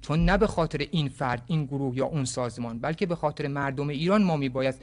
[0.00, 3.88] چون نه به خاطر این فرد این گروه یا اون سازمان بلکه به خاطر مردم
[3.88, 4.74] ایران ما میباید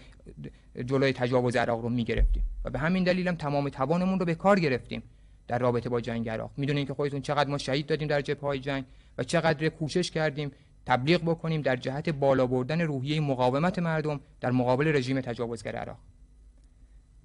[0.85, 2.43] جلوی تجاوز عراق رو می‌گرفتیم.
[2.65, 5.03] و به همین دلیل هم تمام توانمون رو به کار گرفتیم
[5.47, 6.51] در رابطه با جنگ عراق.
[6.57, 8.85] می‌دونین که خودتون چقدر ما شهید دادیم در جبهه جنگ
[9.17, 10.51] و چقدر کوشش کردیم
[10.85, 15.97] تبلیغ بکنیم در جهت بالا بردن روحیه مقاومت مردم در مقابل رژیم تجاوزگر عراق.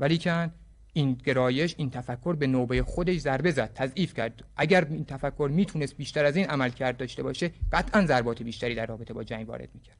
[0.01, 0.51] ولیکن
[0.93, 4.45] این گرایش این تفکر به نوبه خودش ضربه زد تضعیف کرد.
[4.57, 8.87] اگر این تفکر می‌تونست بیشتر از این عمل کرد داشته باشه قطعا ضربات بیشتری در
[8.87, 9.97] رابطه با جنگ وارد می‌کرد.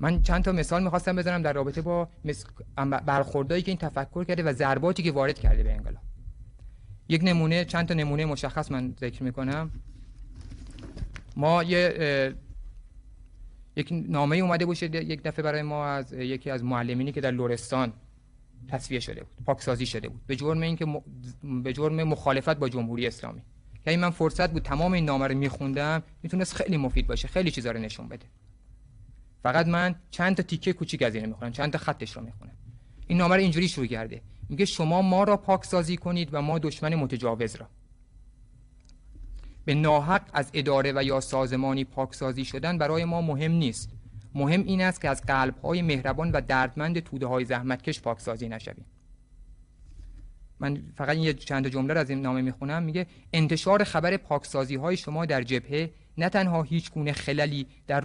[0.00, 2.08] من چند تا مثال می‌خواستم بزنم در رابطه با
[3.06, 6.02] برخوردایی که این تفکر کرده و ضرباتی که وارد کرده به انقلاب.
[7.08, 9.70] یک نمونه چند تا نمونه مشخص من ذکر می‌کنم.
[11.36, 12.34] ما یه
[13.76, 17.92] یک نامه اومده باشه یک دفعه برای ما از یکی از معلمینی که در لورستان
[18.68, 20.20] تصفیه شده بود پاکسازی شده بود.
[20.26, 21.62] به جرم اینکه م...
[21.62, 23.42] به جرم مخالفت با جمهوری اسلامی.
[23.86, 27.70] یعنی من فرصت بود تمام این نامه رو میخوندم می‌تونست خیلی مفید باشه خیلی چیزا
[27.70, 28.26] رو نشون بده.
[29.42, 32.52] فقط من چند تا تیکه کوچیک از این می‌خونم چند تا خطش رو می‌خونم
[33.06, 34.22] این نامه رو اینجوری شروع کرده.
[34.48, 37.68] میگه شما ما را پاکسازی کنید و ما دشمن متجاوز را.
[39.64, 43.90] به ناحق از اداره و یا سازمانی پاکسازی شدن برای ما مهم نیست.
[44.34, 45.22] مهم این است که از
[45.62, 48.84] های مهربان و دردمند توده های زحمتکش پاکسازی نشویم.
[50.60, 52.82] من فقط این چند جمله از این نامه می‌خونم.
[52.82, 58.00] میگه انتشار خبر پاکسازی های شما در جبهه نه تنها هیچ گونه خللی در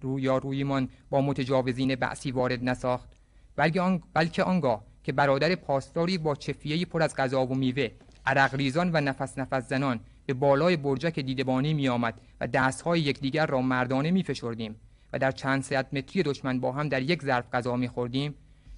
[0.00, 3.08] رویارویمان با متجاوزین بعثی وارد نساخت
[3.56, 4.02] بلکه, آن...
[4.14, 7.88] بلکه آنگاه که برادر پاسداری با چفیه پر از غذا و میوه
[8.26, 13.46] عرق ریزان و نفس نفس زنان به بالای برجک دیدبانی می آمد و دستهای یکدیگر
[13.46, 14.76] را مردانه می فشردیم
[15.12, 18.34] و در چند ساعت متری دشمن با هم در یک ظرف غذا می خوردیم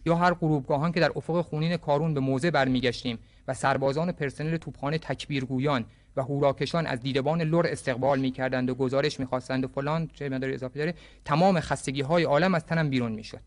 [0.07, 4.99] یا هر غروبگاهان که در افق خونین کارون به موزه برمیگشتیم و سربازان پرسنل توپخانه
[4.99, 5.85] تکبیرگویان
[6.19, 10.79] و هوراکشان از دیدبان لور استقبال می‌کردند و گزارش می‌خواستند و فلان چه مداری اضافه
[10.79, 10.95] داره
[11.25, 13.41] تمام خستگی های عالم از تنم بیرون می‌شد.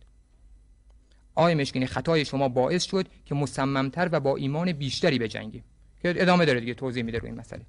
[1.36, 5.63] آی مشکین خطای شما باعث شد که مصممتر و با ایمان بیشتری بجنگیم.
[6.01, 7.61] که ادامه داره دیگه توضیح میده روی این مسئله.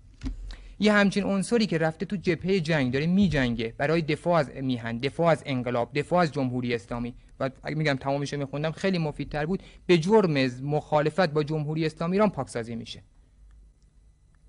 [0.81, 3.75] یه همچین عنصری که رفته تو جبهه جنگ داره میجنگه.
[3.79, 7.15] برای دفاع از میهن دفاع از انقلاب دفاع از جمهوری اسلامی.
[7.41, 9.63] و اگه میگم تمامش میخوندم خیلی مفیدتر بود.
[9.87, 13.03] به جرم مخالفت با جمهوری اسلامی ایران پاکسازی میشه.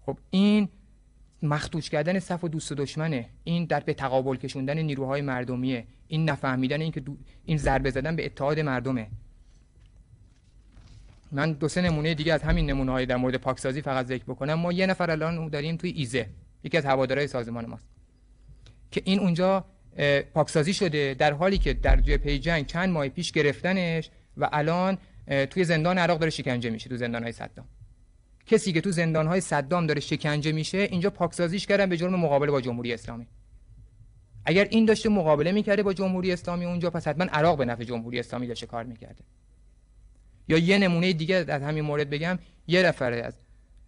[0.06, 0.70] خب این
[1.42, 3.30] مختوش کردن صف و دوست و دشمنه.
[3.44, 5.88] این در به تقابل کشوندن نیروهای مردمیه.
[6.08, 7.02] این نفهمیدن این که
[7.46, 9.08] این ضربه زدن به اتحاد مردمه.
[11.32, 14.54] من دو سه نمونه دیگه از همین نمونه های در مورد پاکسازی فقط ذکر بکنم.
[14.54, 16.30] ما یه نفر الان داریم توی ایزه.
[16.64, 17.88] یکی از هوادارهای سازمان ماست.
[18.92, 19.66] که این اونجا
[20.34, 24.98] پاکسازی شده در حالی که در جبهه جنگ چند ماه پیش گرفتنش و الان
[25.50, 27.66] توی زندان عراق داره شکنجه میشه تو زندان های صدام.
[28.46, 32.52] کسی که تو زندان های صدام داره شکنجه میشه اینجا پاکسازیش کردن به جرم مقابله
[32.52, 33.28] با جمهوری اسلامی.
[34.46, 38.20] اگر این داشته مقابله می‌کرده با جمهوری اسلامی اونجا پس حتما عراق به نفع جمهوری
[38.20, 39.24] اسلامی داشته کار می‌کرده.
[40.48, 43.38] یا یه نمونه دیگه از همین مورد بگم یه نفره از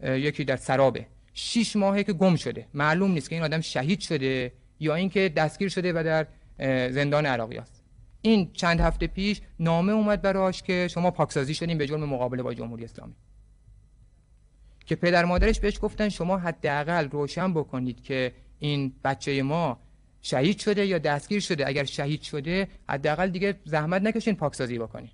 [0.04, 1.06] یکی در سرابه.
[1.34, 2.68] شیش ماهه که گم شده.
[2.74, 6.28] معلوم نیست که این آدم شهید شده یا اینکه دستگیر شده و در
[6.92, 7.84] زندان عراقی است.
[8.22, 12.54] این چند هفته پیش نامه اومد براش که شما پاکسازی شدین به جرم مقابله با
[12.54, 13.16] جمهوری اسلامی.
[14.86, 19.80] که پدر مادرش بهش گفتن شما حداقل روشن بکنید که این بچه ما
[20.22, 21.68] شهید شده یا دستگیر شده.
[21.68, 25.12] اگر شهید شده حداقل دیگه زحمت نکشین پاکسازی بکنید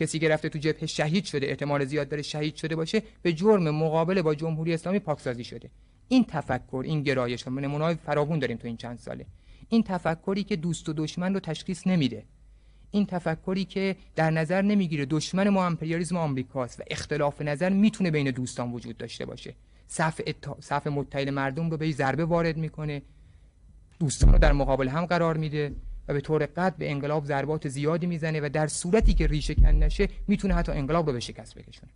[0.00, 3.70] کسی که رفته تو جبهه شهید شده احتمال زیاد داره شهید شده باشه به جرم
[3.70, 5.70] مقابله با جمهوری اسلامی پاکسازی شده.
[6.08, 9.26] این تفکر این گرایش نمونه‌های فراوون داریم تو این چند ساله.
[9.68, 12.24] این تفکری که دوست و دشمن رو تشخیص نمیده.
[12.94, 18.30] این تفکری که در نظر نمی‌گیره دشمن ما امپریالیسم آمریکاست و اختلاف نظر می‌تونه بین
[18.30, 19.54] دوستان وجود داشته باشه.
[19.88, 20.20] صف.
[20.60, 23.02] صف متحد مردم رو به ضربه وارد می‌کنه.
[23.98, 25.72] دوستان رو در مقابل هم قرار میده
[26.08, 29.66] و به طور قطع به انقلاب ضربات زیادی می‌زنه و در صورتی که ریشه کن
[29.66, 31.92] نشه می‌تونه حتی انقلاب رو به شکست بکشونه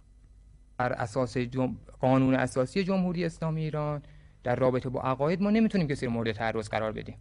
[0.76, 1.76] بر اساس جم...
[2.00, 4.02] قانون اساسی جمهوری اسلامی ایران
[4.44, 7.16] در رابطه با عقاید ما نمی‌تونیم کسی رو مورد تعرض قرار بدیم.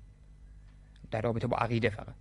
[1.11, 2.15] در رابطه با عقیده فقط.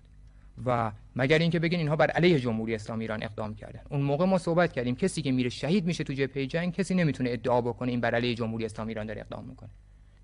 [0.66, 3.80] و مگر اینکه بگین اینها بر علیه جمهوری اسلامی ایران اقدام کردن.
[3.90, 7.30] اون موقع ما صحبت کردیم کسی که میره شهید میشه تو جبهه جنگ کسی نمی‌تونه
[7.30, 9.70] ادعا بکنه این بر علیه جمهوری اسلامی ایران داره اقدام می‌کنه.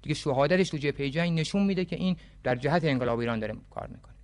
[0.02, 3.86] دیگه شهادتش تو جبهه جنگ نشون میده که این در جهت انقلاب ایران داره کار
[3.86, 4.14] می‌کنه.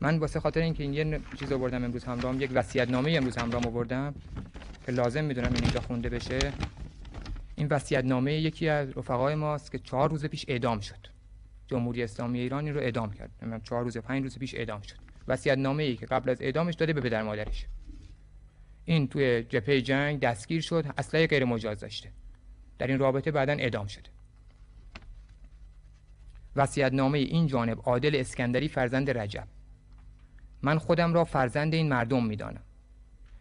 [0.00, 3.66] من واسه خاطر اینکه این یه چیز آوردم امروز همراهم یک وصیت نامه امروز همراهم
[3.66, 4.14] آوردم
[4.86, 6.52] که لازم می‌دونم این اینجا خونده بشه.
[7.56, 11.06] این وصیت نامه یکی از رفقای ماست که چهار روز پیش اعدام شد.
[11.66, 13.30] جمهوری اسلامی ایرانی رو اعدام کرد.
[13.64, 15.09] چهار روز پنج روز پیش اعدام شد.
[15.30, 17.66] وصیت نامه ای که قبل از اعدامش داده به پدر مادرش.
[18.84, 22.10] این توی جبهه جنگ دستگیر شد اسلحه غیر مجاز داشته.
[22.78, 24.10] در این رابطه بعدا اعدام شده.
[26.56, 29.48] وصیت نامه این جانب عادل اسکندری فرزند رجب.
[30.62, 32.62] من خودم را فرزند این مردم می‌دانم.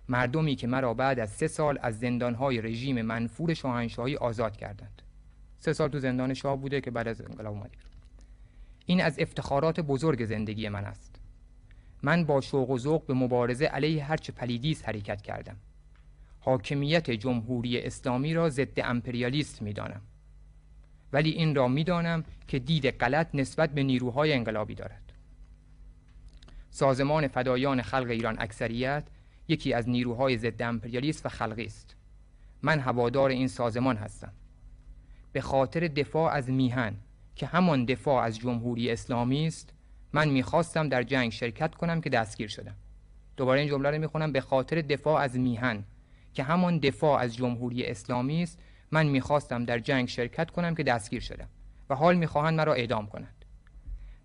[0.09, 5.01] مردمی که مرا بعد از سه سال از زندانهای رژیم منفور شاهنشاهی آزاد کردند.
[5.59, 7.77] سه سال تو زندان شاه بوده که بعد از انقلاب اومده.
[8.85, 11.08] این از افتخارات بزرگ زندگی من است.
[12.03, 15.55] من با شوق و ذوق به مبارزه علیه هرچه پلیدیست حرکت کردم.
[16.39, 20.01] حاکمیت جمهوری اسلامی را ضد امپریالیست می‌دانم.
[21.13, 25.13] ولی این را می‌دانم که دید غلط نسبت به نیروهای انقلابی دارد.
[26.69, 29.03] سازمان فدایان خلق ایران اکثریت
[29.47, 31.95] یکی از نیروهای ضد امپریالیست و خلقی است.
[32.61, 34.31] من هوادار این سازمان هستم.
[35.31, 36.95] به خاطر دفاع از میهن
[37.35, 39.73] که همان دفاع از جمهوری اسلامی است
[40.13, 42.75] من می‌خواستم در جنگ شرکت کنم که دستگیر شدم.
[43.37, 44.31] دوباره این جمله رو می‌خونم.
[44.31, 45.83] به خاطر دفاع از میهن
[46.33, 48.59] که همان دفاع از جمهوری اسلامی است
[48.91, 51.47] من می‌خواستم در جنگ شرکت کنم که دستگیر شدم
[51.89, 53.45] و حال می‌خواهند مرا اعدام کنند.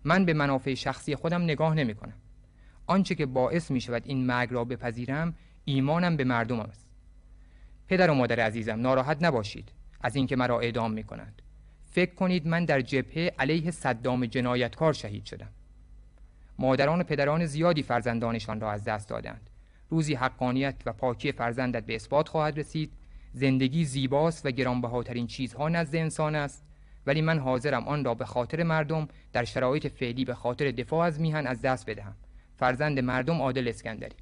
[0.03, 2.13] من به منافع شخصی خودم نگاه نمی کنم
[2.87, 6.87] آنچه که باعث می شود این مرگ را بپذیرم ایمانم به مردمم است.
[7.87, 9.71] پدر و مادر عزیزم ناراحت نباشید
[10.01, 11.41] از اینکه مرا اعدام می کنند
[11.91, 15.49] فکر کنید من در جبهه علیه صدام جنایتکار شهید شدم.
[16.59, 19.49] مادران و پدران زیادی فرزندانشان را از دست دادند.
[19.89, 22.91] روزی حقانیت و پاکی فرزندت به اثبات خواهد رسید.
[23.33, 26.65] زندگی زیباست و گرانبهاترین چیزها نزد انسان است.
[27.07, 31.19] ولی من حاضرم آن را به خاطر مردم در شرایط فعلی به خاطر دفاع از
[31.21, 32.15] میهن از دست بدهم.
[32.57, 34.15] فرزند مردم عادل اسکندری.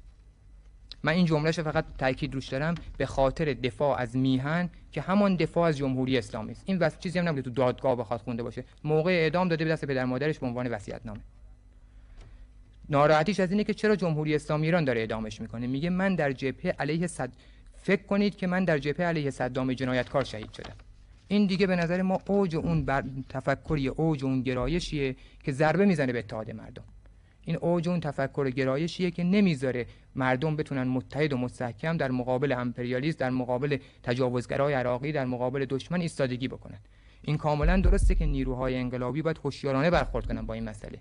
[1.02, 5.68] من این جملهش فقط تاکید روش دارم به خاطر دفاع از میهن که همان دفاع
[5.68, 6.62] از جمهوری اسلامی است.
[6.66, 8.64] این واسه چیزی هم نبوده تو دادگاه بخواد خونده باشه.
[8.84, 11.20] موقع اعدام داده به دست پدر مادرش به عنوان وصیت‌نامه.
[12.88, 15.66] ناراحتیش از اینه که چرا جمهوری اسلامی ایران داره اعدامش می‌کنه.
[15.66, 17.32] میگه من در جبهه علیه صد
[17.76, 20.74] فکر کنید که من در جبهه علیه صدام جنایتکار شهید شدم.
[21.28, 26.12] این دیگه به نظر ما اوج اون بر تفکری اوج اون گرایشیه که ضربه می‌زنه
[26.12, 26.84] به اتحاد مردم.
[27.44, 33.18] این اوج اون تفکر گرایشیه که نمی‌ذاره مردم بتونن متحد و مستحکم در مقابل امپریالیسم
[33.18, 36.78] در مقابل تجاوزگرای عراقی در مقابل دشمن ایستادگی بکنن.
[37.22, 40.98] این کاملا درسته که نیروهای انقلابی باید هوشیارانه برخورد کنن با این مسئله.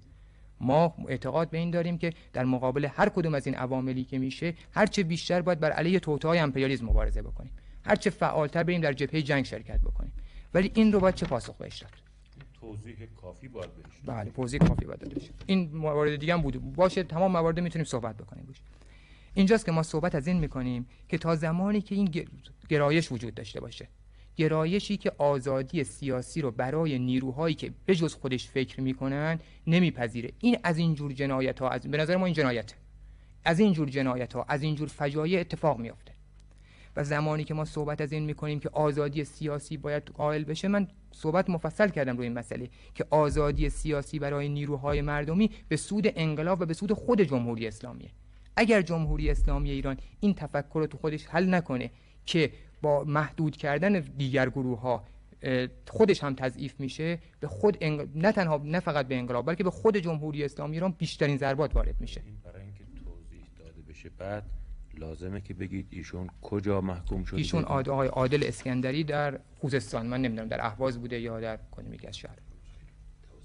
[0.59, 4.53] ما اعتقاد به این داریم که در مقابل هر کدوم از این عواملی که میشه
[4.71, 7.51] هرچه بیشتر باید بر علیه توطئه امپریالیسم مبارزه بکنیم.
[7.85, 10.13] هرچه فعالتر بریم در جبهه جنگ شرکت بکنیم.
[10.53, 11.91] ولی این رو باید چه پاسخ بهش داد؟
[12.61, 16.75] توضیح کافی باید بهش بله توضیح کافی باید داده این موارد دیگه هم بود.
[16.75, 18.45] باشه تمام موارد می‌تونیم صحبت بکنیم.
[18.45, 18.61] باشه.
[19.33, 22.25] اینجاست که ما صحبت از این می‌کنیم که تا زمانی که این
[22.69, 23.87] گرایش وجود داشته باشه.
[24.35, 30.31] گرایشی که آزادی سیاسی رو برای نیروهایی که به جز خودش فکر می‌کنن نمیپذیره.
[30.39, 32.73] این از این جور جنایت ها از به نظر ما این جنایت.
[33.45, 36.13] از این جور جنایت ها از این جور فجایع اتفاق میافته.
[36.95, 40.87] و زمانی که ما صحبت از این می‌کنیم که آزادی سیاسی باید قائل بشه من
[41.11, 46.61] صحبت مفصل کردم روی این مسئله که آزادی سیاسی برای نیروهای مردمی به سود انقلاب
[46.61, 48.09] و به سود خود جمهوری اسلامیه.
[48.55, 51.91] اگر جمهوری اسلامی ایران این تفکر رو تو خودش حل نکنه
[52.25, 52.51] که
[52.83, 55.03] با محدود کردن دیگر گروه ها
[55.89, 57.83] خودش هم تضعیف میشه به خود
[58.15, 62.01] نه تنها نه فقط به انقلاب بلکه به خود جمهوری اسلامی ایران بیشترین ضربات وارد
[62.01, 62.21] میشه.
[62.25, 64.43] این برای اینکه توضیح داده بشه بعد
[64.97, 70.47] لازمه که بگید ایشون کجا محکوم شده؟ ایشون آقای عادل اسکندری در خوزستان من نمی‌دونم
[70.47, 72.37] در اهواز بوده یا در کدوم از شهر.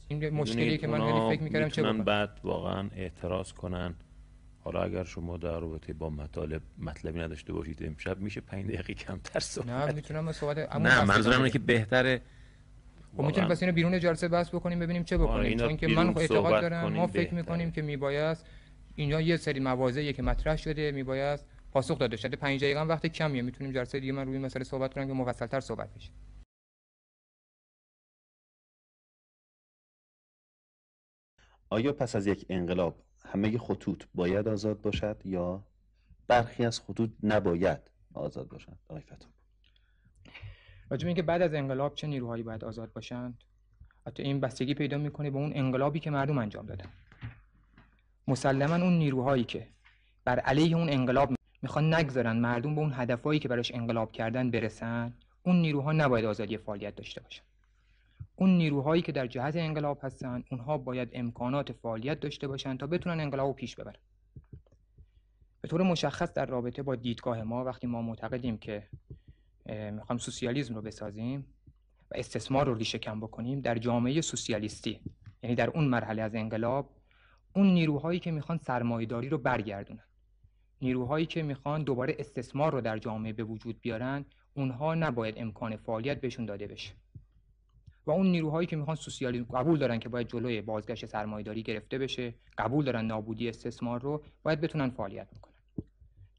[0.08, 3.94] این مشکلی که من فکر می‌کردم چه بعد واقعا اعتراض کنن.
[4.68, 9.40] حالا اگر شما در رابطه با مطالب مطلبی نداشته باشید امشب میشه 5 دقیقه کمتر
[9.40, 12.20] صحبت نه می‌تونم صحبت نه منظورم اینه که بهتره
[13.16, 15.58] خب می‌تونیم پس اینو بیرون جلسه بحث بکنیم ببینیم چه بکنیم.
[15.58, 18.46] چون که من اعتقاد دارم ما فکر می‌کنیم که میبایست
[18.94, 22.36] اینجا یه سری مواضعی که مطرح شده میبایست پاسخ داده شده.
[22.36, 23.42] 5 دقیقه وقت کمیه.
[23.42, 26.10] می‌تونیم جلسه دیگه من روی مسئله صحبت کنم که مفصل‌تر صحبت بشه.
[31.70, 35.62] آیا پس از یک انقلاب همه خطوط باید آزاد باشد یا
[36.28, 37.78] برخی از خطوط نباید
[38.14, 39.26] آزاد باشند؟ آقای فتا
[40.90, 43.38] راجع اینکه بعد از انقلاب چه نیروهایی باید آزاد باشند؟
[44.06, 46.90] حتی این بستگی پیدا می‌کنه به اون انقلابی که مردم انجام دادن.
[48.28, 49.68] مسلما اون نیروهایی که
[50.24, 55.14] بر علیه اون انقلاب می‌خوان نگذارن مردم به اون هدفهایی که براش انقلاب کردن برسن
[55.42, 57.42] اون نیروها نباید آزادی فعالیت داشته باشن.
[58.40, 63.20] اون نیروهایی که در جهت انقلاب هستن اونها باید امکانات فعالیت داشته باشن تا بتونن
[63.20, 64.00] انقلاب رو پیش ببرن.
[65.60, 68.88] به طور مشخص در رابطه با دیدگاه ما وقتی ما معتقدیم که
[69.66, 71.46] می‌خوایم سوسیالیسم رو بسازیم
[72.10, 75.00] و استثمار رو ریشه کم بکنیم در جامعه سوسیالیستی
[75.42, 76.90] یعنی در اون مرحله از انقلاب
[77.54, 80.04] اون نیروهایی که می‌خوان سرمایهداری رو برگردونن.
[80.82, 84.24] نیروهایی که می‌خوان دوباره استثمار رو در جامعه به وجود بیارن
[84.54, 86.94] اونها نباید امکان فعالیت بهشون داده بشه.
[88.08, 92.34] و اون نیروهایی که می‌خوان سوسیالیسم قبول دارن که باید جلوی بازگشت سرمایه‌داری گرفته بشه
[92.58, 95.54] قبول دارن نابودی استثمار رو باید بتونن فعالیت بکنن.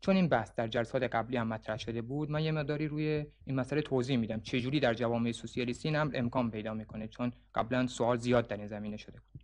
[0.01, 3.55] چون این بحث در جلسات قبلی هم مطرح شده بود من یه مقداری روی این
[3.55, 4.39] مسئله توضیح میدم.
[4.39, 8.97] چجوری در جوامع سوسیالیستی هم امکان پیدا می‌کنه؟ چون قبلا سوال زیاد در این زمینه
[8.97, 9.43] شده بود.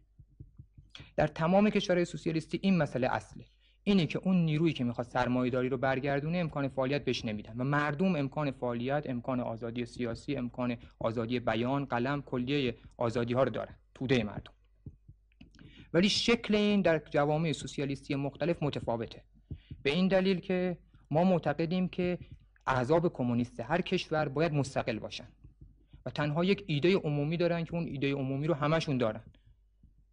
[1.15, 3.45] در تمام کشورهای سوسیالیستی این مسئله اصله.
[3.87, 7.53] اینه که اون نیرویی که می‌خواد سرمایه‌داری رو برگردونه امکان فعالیت بهش نمیدن.
[7.57, 13.49] و مردم امکان فعالیت امکان آزادی سیاسی امکان آزادی بیان قلم کلیه آزادی ها رو
[13.49, 13.75] دارن.
[13.95, 14.51] توده مردم.
[15.93, 19.23] ولی شکل این در جوامع سوسیالیستی مختلف متفاوته.
[19.83, 20.77] به این دلیل که
[21.11, 22.17] ما معتقدیم که
[22.67, 25.27] احزاب کمونیست هر کشور باید مستقل باشن.
[26.05, 29.23] و تنها یک ایده عمومی دارن که اون ایده عمومی رو همشون دارن.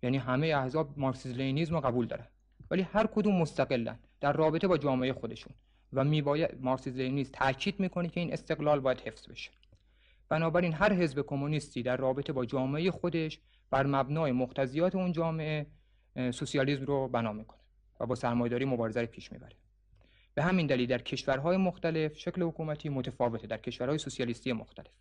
[0.02, 2.26] یعنی همه احزاب مارکسیسم لنینیسم رو قبول دارن.
[2.72, 5.52] ولی هر کدوم مستقلن در رابطه با جامعه خودشون
[5.92, 9.50] و میباید مارکسیسم لنینیسم تاکید می‌کنه که این استقلال باید حفظ بشه.
[10.28, 13.38] بنابراین هر حزب کمونیستی در رابطه با جامعه خودش
[13.70, 15.66] بر مبنای مقتضیات اون جامعه
[16.16, 17.60] سوسیالیسم رو بنا می‌کنه
[18.00, 19.56] و با سرمایه‌داری مبارزه رو پیش می‌بره.
[20.34, 24.92] به همین دلیل در کشورهای مختلف شکل حکومتی متفاوته در کشورهای سوسیالیستی مختلف.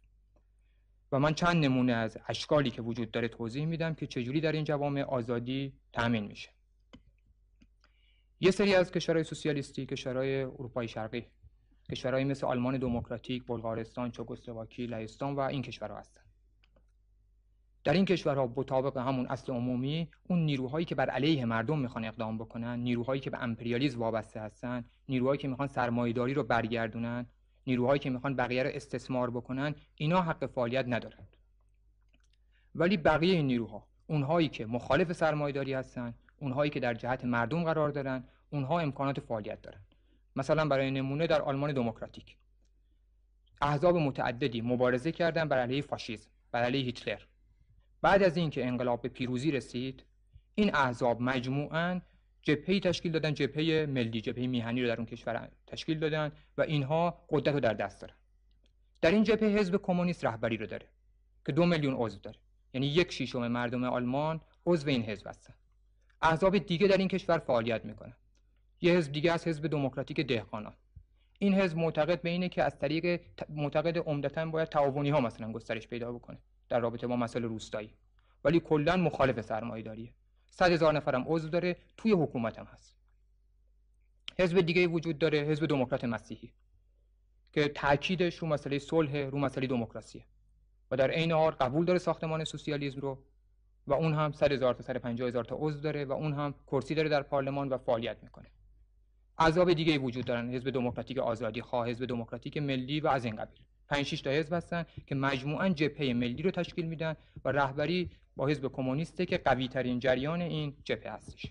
[1.11, 4.63] و من چند نمونه از اشکالی که وجود داره توضیح میدم که چجوری در این
[4.63, 6.49] جوامع آزادی تأمین میشه.
[8.43, 11.25] یه سری از کشورهای سوسیالیستی کشورهای اروپای شرقی
[11.91, 16.25] کشورهایی مثل آلمان دموکراتیک، بلغارستان، چکسلواکی، لهستان و این کشورها هستند.
[17.83, 22.37] در این کشورها مطابق همون اصل عمومی اون نیروهایی که بر علیه مردم می‌خوان اقدام
[22.37, 27.25] بکنن نیروهایی که به امپریالیسم وابسته هستن نیروهایی که می‌خوان سرمایه‌داری رو برگردونن
[27.67, 31.27] نیروهایی که می‌خوان بقیه رو استثمار بکنن اینا حق فعالیت ندارند
[32.75, 37.89] ولی بقیه این نیروها اونهایی که مخالف سرمایه‌داری هستن اونهایی که در جهت مردم قرار
[37.89, 39.81] دارن اونها امکانات فعالیت دارن.
[40.35, 42.37] مثلا برای نمونه در آلمان دموکراتیک.
[43.61, 47.21] احزاب متعددی مبارزه کردن بر علیه فاشیسم بر علیه هیتلر.
[48.01, 50.03] بعد از اینکه انقلاب به پیروزی رسید
[50.55, 52.01] این احزاب مجموعاً
[52.41, 57.25] جبهه‌ای تشکیل دادن جبهه ملی جبهه میهنی رو در اون کشور تشکیل دادن و اینها
[57.29, 58.13] قدرت رو در دست دارن.
[59.01, 60.87] در این جبهه حزب کمونیست رهبری رو داره
[61.45, 62.37] که دو میلیون عضو داره.
[62.73, 65.53] یعنی یک شیشم مردم آلمان عضو این حزب هستن.
[66.21, 68.13] احزاب دیگه در این کشور فعالیت می‌کنن.
[68.81, 70.73] یه حزب دیگه از حزب دموکراتیک دهقانان.
[71.39, 75.87] این حزب معتقد به اینه که از طریق معتقد عمدتا باید تعاونی ها مثلا گسترش
[75.87, 76.37] پیدا بکنه
[76.69, 77.93] در رابطه با مسائل روستایی.
[78.43, 80.13] ولی کلا مخالف سرمایه داریه
[80.51, 82.95] صد هزار نفرم عضو داره توی حکومت هم هست.
[84.39, 86.53] حزب دیگه وجود داره حزب دموکرات مسیحی
[87.53, 90.25] که تاکیدش رو مسئله صلح رو مسئله دموکراسیه.
[90.91, 93.23] و در عین حال قبول داره ساختمان سوسیالیسم رو.
[93.87, 96.95] و اون هم 100 هزار تا 150 هزار تا عضو داره و اون هم کرسی
[96.95, 98.47] داره در پارلمان و فعالیت می‌کنه.
[99.39, 103.59] احزاب دیگه وجود دارن حزب دموکراتیک آزادی خواه حزب دموکراتیک ملی و از این قبیل.
[103.89, 107.15] 5 6 تا حزب هستن که مجموعا جبهه ملی رو تشکیل میدن
[107.45, 111.45] و رهبری با حزب کمونیسته که قوی ترین جریان این جبهه هستش.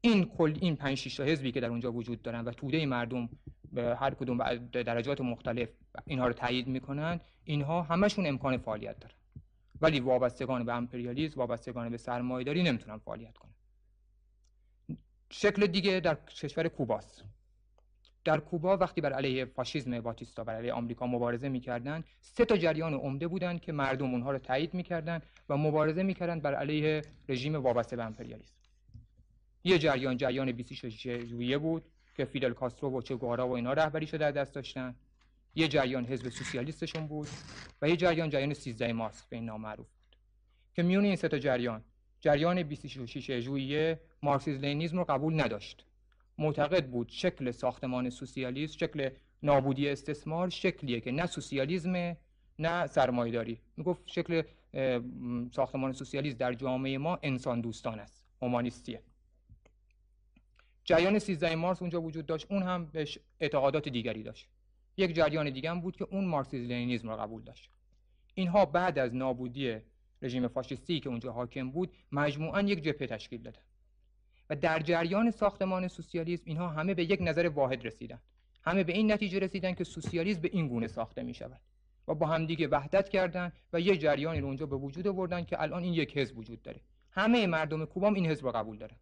[0.00, 3.28] این کل این 5 6 تا حزبی که در اونجا وجود دارن و توده مردم
[3.72, 5.68] به هر کدوم درجات مختلف
[6.06, 9.14] اینها رو تایید می‌کنن اینها همشون امکان فعالیت دارن.
[9.80, 13.52] ولی وابستگان به امپریالیسم وابستگان به سرمایه‌داری نمی‌تونن فعالیت کنن.
[15.30, 17.24] شکل دیگه در کشور کوباست.
[18.24, 22.94] در کوبا وقتی بر علیه فاشیسم باتیستا بر علیه آمریکا مبارزه می‌کردند سه تا جریان
[22.94, 27.96] عمده بودند که مردم اونها رو تایید می‌کردند و مبارزه می‌کردند بر علیه رژیم وابسته
[27.96, 28.56] به امپریالیسم.
[29.64, 31.84] یه جریان جریان 26 ژوئیه بود
[32.16, 34.96] که فیدل کاسترو و چگوارا و اینا رهبریش در دست داشتن.
[35.56, 37.28] یه جریان حزب سوسیالیستشون بود
[37.82, 40.16] و یه جریان جریان 13 مارس به این نام معروف بود.
[40.74, 41.84] که میون این سه تا جریان
[42.20, 45.86] جریان 26 ژوئیه مارکسیسم لنینیسم رو قبول نداشت.
[46.38, 49.10] معتقد بود شکل ساختمان سوسیالیسم شکل
[49.42, 52.16] نابودی استثمار شکلیه که نه سوسیالیسم
[52.58, 53.60] نه سرمایه‌داری.
[53.76, 54.42] می‌گفت شکل
[55.52, 59.02] ساختمان سوسیالیسم در جامعه ما انسان دوستان است اومانیستیه
[60.84, 64.48] جریان 13 مارس اونجا وجود داشت اون هم بهش اعتقادات دیگری داشت.
[64.96, 67.70] یک جریان دیگه هم بود که اون مارکسیسم لنینیسم را قبول داشت.
[68.34, 69.76] اینها بعد از نابودی
[70.22, 73.62] رژیم فاشیستی که اونجا حاکم بود مجموعا یک جبهه تشکیل دادن.
[74.50, 78.20] و در جریان ساختمان سوسیالیسم اینها همه به یک نظر واحد رسیدن.
[78.62, 81.60] همه به این نتیجه رسیدن که سوسیالیسم به این گونه ساخته می شود
[82.08, 85.82] و با همدیگه وحدت کردن و یه جریانی رو اونجا به وجود آوردن که الان
[85.82, 86.80] این یک حزب وجود داره.
[87.10, 88.96] همه مردم کوبا این حزب رو قبول دارن.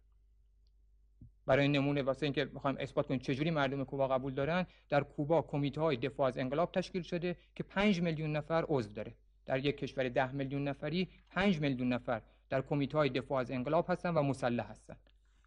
[1.45, 5.81] برای نمونه واسه اینکه بخوایم اثبات کنیم چجوری مردم کوبا قبول دارن در کوبا کمیته
[5.81, 9.13] های دفاع از انقلاب تشکیل شده که 5 میلیون نفر عضو داره.
[9.45, 13.85] در یک کشور 10 میلیون نفری 5 میلیون نفر در کمیته های دفاع از انقلاب
[13.89, 14.95] هستن و مسلح هستن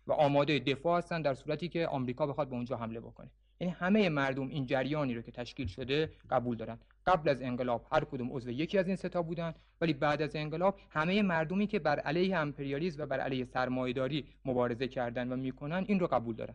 [0.06, 3.30] و آماده دفاع هستن در صورتی که آمریکا بخواد به اونجا حمله بکنه.
[3.60, 6.78] یعنی همه مردم این جریانی رو که تشکیل شده قبول دارن.
[7.09, 10.78] قبل از انقلاب هر کدوم عضو یکی از این ستا بودن ولی بعد از انقلاب
[10.90, 16.01] همه مردمی که بر علیه امپریالیسم و بر علیه سرمایه‌داری مبارزه کردن و می‌کنن این
[16.01, 16.55] رو قبول دارن.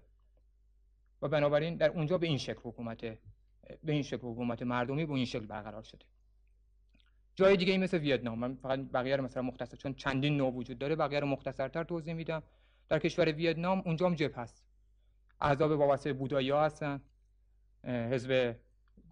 [1.22, 3.02] و بنابراین در اونجا به این شکل حکومت
[3.84, 6.06] به این شکل حکومت مردمی به این شکل برقرار شده.
[7.36, 10.78] جای دیگه ای مثل ویتنام من فقط بقیه رو مثلا مختصر چون چندین نوع وجود
[10.78, 12.44] داره بقیه رو مختصرتر توضیح میدم.
[12.90, 14.64] در کشور ویتنام اونجا هم جبهه هست
[15.42, 17.02] احزاب وابسته بودایی ها هستن
[17.84, 18.56] حزب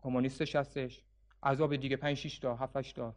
[0.02, 1.04] کمونیستش هستش.
[1.44, 3.16] احزاب دیگه 5 6 تا 7 8 تا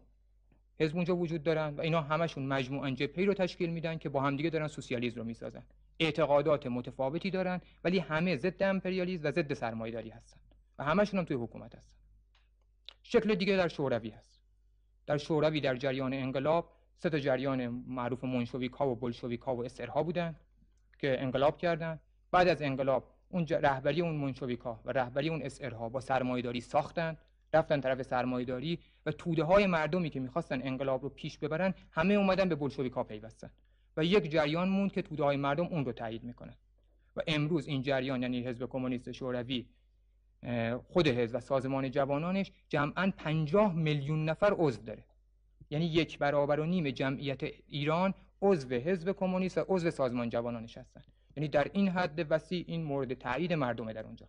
[0.81, 4.51] حزب اونجا وجود دارن و اینا همشون مجموعا جبهه رو تشکیل میدن که با همدیگه
[4.51, 5.63] دارن سوسیالیسم رو می‌سازن.
[6.01, 10.41] اعتقادات متفاوتی دارن ولی همه ضد امپریالیسم و ضد سرمایه‌داری هستن
[10.79, 11.97] و همشون هم توی حکومت هستن.
[13.03, 14.41] شکل دیگه در شوروی هست.
[15.07, 19.65] در شوروی در جریان انقلاب سه تا جریان معروف منشویک ها و بلشویک ها و
[19.65, 20.37] اسرها بودن
[20.99, 22.01] که انقلاب کردن.
[22.31, 27.17] بعد از انقلاب اون رهبری اون منشویک ها و رهبری اون اسرها با سرمایه‌داری ساختن.
[27.55, 32.49] رفتن طرف سرمایه‌داری و توده های مردمی که می‌خواستن انقلاب رو پیش ببرن همه اومدن
[32.49, 33.51] به بلشویک ها پیوستن
[33.97, 36.55] و یک جریان موند که توده های مردم اون رو تایید می‌کنن.
[37.17, 39.67] و امروز این جریان یعنی حزب کمونیست شوروی
[40.85, 45.05] خود حزب و سازمان جوانانش جمعا 50 میلیون نفر عضو داره.
[45.71, 51.03] یعنی یک برابر و نیم جمعیت ایران عضو حزب کمونیست و عضو سازمان جوانانش هستن.
[51.37, 54.27] یعنی در این حد وسیع این مورد تایید مردمه در اونجا.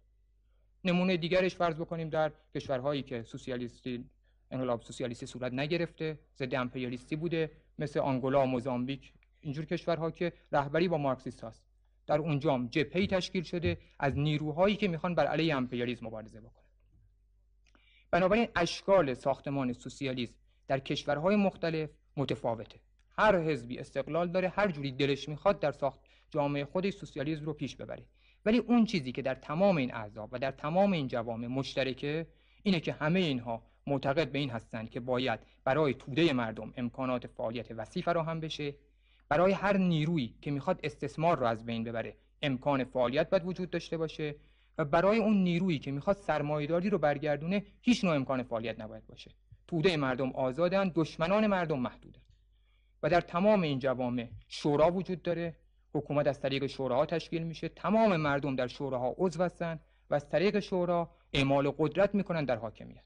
[0.86, 4.06] نمونه دیگرش فرض بکنیم در کشورهایی که سوسیالیستی
[4.52, 10.98] انقلاب سوسیالیستی صورت نگرفته ضد امپریالیستی بوده مثل آنگولا موزامبیک اینجور کشورها که رهبری با
[10.98, 11.64] مارکسیست هست.
[12.08, 16.66] در اونجا جبهه‌ای تشکیل شده از نیروهایی که می‌خوان بر علیه امپریالیسم مبارزه بکنن.
[18.12, 20.36] بنابراین اشکال ساختمان سوسیالیسم
[20.68, 22.80] در کشورهای مختلف متفاوته.
[23.18, 26.00] هر حزبی استقلال داره هر جوری دلش می‌خواد در ساخت
[26.32, 28.06] جامعه خودش سوسیالیسم رو پیش ببره.
[28.46, 32.28] ولی اون چیزی که در تمام این احزاب و در تمام این جوامع مشترکه
[32.64, 37.72] اینه که همه اینها معتقد به این هستند که باید برای توده مردم امکانات فعالیت
[37.72, 38.76] وسیع فراهم بشه.
[39.30, 43.98] برای هر نیرویی که می‌خواد استثمار رو از بین ببره امکان فعالیت باید وجود داشته
[43.98, 44.36] باشه
[44.78, 49.32] و برای اون نیرویی که می‌خواد سرمایهداری رو برگردونه هیچ نوع امکان فعالیت نباید باشه.
[49.68, 52.22] توده مردم آزادن دشمنان مردم محدودن.
[53.04, 55.56] و در تمام این جوامع شورا وجود داره.
[55.96, 57.70] حکومت از طریق شوراها تشکیل میشه.
[57.70, 63.04] تمام مردم در شوراها عضو هستن و از طریق شورا اعمال قدرت می‌کنن در حاکمیت.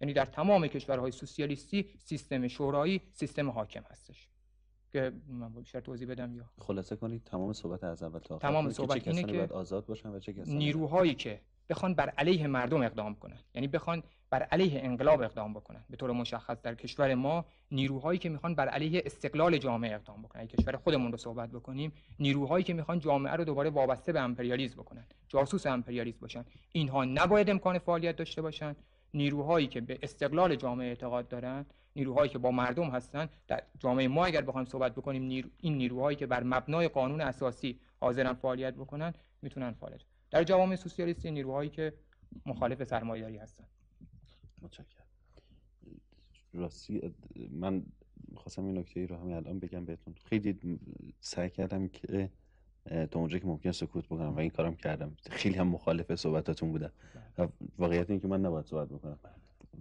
[0.00, 4.28] یعنی در تمام کشورهای سوسیالیستی سیستم شورایی سیستم حاکم هستش.
[4.92, 9.08] که من بیشتر توضیح بدم یا؟ خلاصه کنید تمام صحبت از اول تا تمام صحبت
[9.08, 11.40] اینه که آزاد باشن و چه کسانی نیروهایی که
[11.70, 13.38] بخوان بر علیه مردم اقدام کنن.
[13.54, 15.84] یعنی بخوان بر علیه انقلاب اقدام بکنن.
[15.90, 20.46] به طور مشخص در کشور ما نیروهایی که می‌خوان بر علیه استقلال جامعه اقدام بکنن.
[20.46, 25.04] کشور خودمون رو صحبت بکنیم نیروهایی که می‌خوان جامعه رو دوباره وابسته به امپریالیسم بکنن.
[25.28, 26.44] جاسوس امپریالیسم باشن.
[26.72, 28.76] اینها نباید امکان فعالیت داشته باشن.
[29.14, 31.66] نیروهایی که به استقلال جامعه اعتقاد دارن
[31.96, 36.26] نیروهایی که با مردم هستن در جامعه ما اگر بخوایم صحبت بکنیم این نیروهایی که
[36.26, 40.00] بر مبنای قانون اساسی حاضرن فعالیت بکنن می‌تونن فعالیت
[40.32, 41.92] در جوامع سوسیالیستی نیروهایی که
[42.46, 43.64] مخالف سرمایه‌داری هستن
[44.62, 45.06] متشکرم.
[46.54, 47.14] راستی
[47.50, 47.82] من
[48.34, 50.14] خواستم این نکته ای رو همین الان بگم بهتون.
[50.24, 50.78] خیلی
[51.20, 52.30] سعی کردم که
[53.10, 55.16] تا اونجا که ممکن سکوت بکنم و این کارم کردم.
[55.30, 56.92] خیلی هم مخالف صحبتاتون بودم.
[57.78, 59.18] واقعیت این که من نباید صحبت بکنم.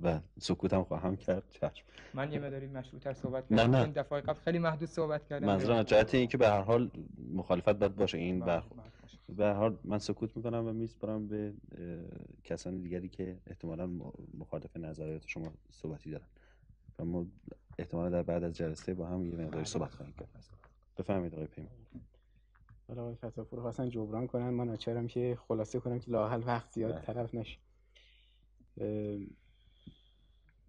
[0.04, 1.44] و سکوت هم خواهم کرد.
[1.52, 1.86] چشم.
[2.14, 3.62] من یه مداری مشروطتر صحبت کردم.
[3.62, 3.78] نه.
[3.78, 5.48] نه این دفعه قبل خیلی محدود صحبت کردم.
[5.48, 6.92] منظورم جهت این که به هر حال
[7.34, 8.18] مخالفت باید باشه.
[8.18, 8.64] این بر
[9.38, 11.54] به هر حال من سکوت می‌کنم و میسپارم به
[12.44, 13.88] کسان دیگری که احتمالا
[14.34, 16.28] مخالف نظریات شما صحبتی دارن.
[17.00, 17.26] و ما
[17.80, 20.30] احتمالا در بعد از جلسه با هم یه مقداری صحبت خواهیم کرد.
[20.98, 21.72] بفهمید آقای پیمان.
[22.88, 27.02] حالا آقای فتاپور خواستن جبران کنن من ناچارم که خلاصه کنم که لاحل وقت زیاد
[27.02, 27.58] طرف نشه.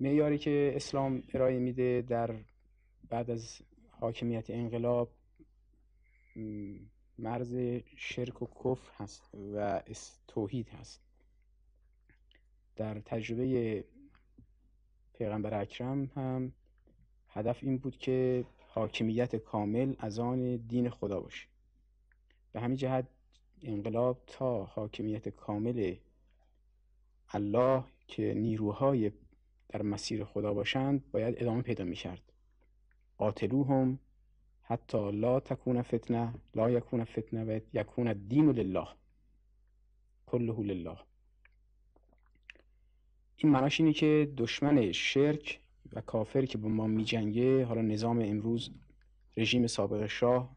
[0.00, 2.36] معیاری که اسلام ارائه میده در
[3.08, 5.10] بعد از حاکمیت انقلاب
[7.22, 7.56] مرز
[7.96, 9.82] شرک و کفر هست و
[10.28, 11.00] توحید هست.
[12.76, 13.84] در تجربه
[15.14, 16.52] پیغمبر اکرم هم
[17.28, 21.46] هدف این بود که حاکمیت کامل از آن دین خدا باشه.
[22.52, 23.06] به همین جهت
[23.62, 25.96] انقلاب تا حاکمیت کامل
[27.28, 29.12] الله که نیروهای
[29.68, 32.32] در مسیر خدا باشند باید ادامه پیدا می کرد
[33.18, 33.98] قاتلوهم
[34.62, 38.88] حتی لا تکون فتنه لا یکون فتنه و یکون الدین لله.
[40.26, 40.98] کله لله.
[43.36, 45.60] این معناش اینه که دشمن شرک
[45.92, 48.70] و کافر که با ما می جنگه حالا نظام امروز
[49.36, 50.56] رژیم سابق شاه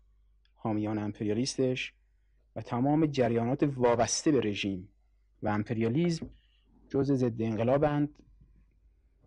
[0.56, 1.94] حامیان امپریالیستش
[2.56, 4.90] و تمام جریانات وابسته به رژیم
[5.44, 6.30] و امپریالیزم
[6.90, 8.20] جز ضد انقلابند.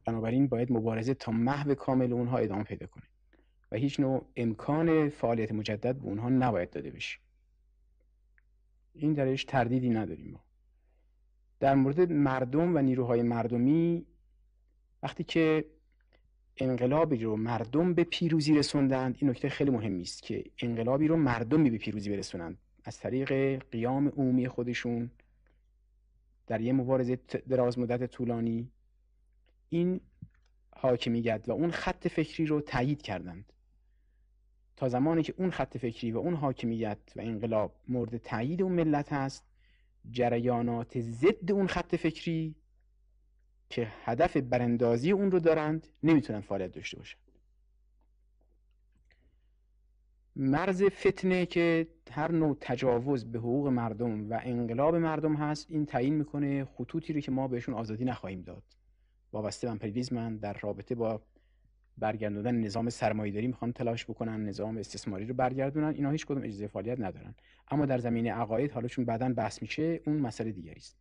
[0.04, 3.04] بنابراین باید مبارزه تا محو کامل اونها ادامه پیدا کنه.
[3.72, 7.18] و هیچ نوع امکان فعالیت مجدد به اونها نباید داده بشه
[8.94, 10.44] این درش تردیدی نداریم ما.
[11.60, 14.06] در مورد مردم و نیروهای مردمی
[15.02, 15.64] وقتی که
[16.56, 21.70] انقلابی رو مردم به پیروزی رسوندند این نکته خیلی مهمی است که انقلابی رو مردمی
[21.70, 22.58] به پیروزی برسونند.
[22.84, 23.32] از طریق
[23.70, 25.10] قیام عمومی خودشون
[26.46, 27.16] در یه مبارزه
[27.48, 28.70] دراز مدت طولانی
[29.68, 30.00] این
[30.70, 33.52] حاکمیت و اون خط فکری رو تایید کردند.
[34.78, 39.12] تا زمانی که اون خط فکری و اون حاکمیت و انقلاب مورد تایید اون ملت
[39.12, 39.44] هست
[40.10, 42.54] جریانات ضد اون خط فکری
[43.70, 47.18] که هدف براندازی اون رو دارند نمی‌تونن فعالیت داشته باشن.
[50.36, 56.14] مرز فتنه که هر نوع تجاوز به حقوق مردم و انقلاب مردم هست این تعیین
[56.14, 58.62] می‌کنه خطوطی رو که ما بهشون آزادی نخواهیم داد.
[59.32, 61.22] وابسته من در رابطه با
[62.00, 67.00] برگردوندن نظام سرمایه‌داری می‌خوان تلاش بکنن نظام استثماری رو برگردونن اینا هیچ کدوم اجازه فعالیت
[67.00, 67.34] ندارن.
[67.70, 70.98] اما در زمینه عقاید حالا چون بعدا بحث میشه اون مسئله دیگری است.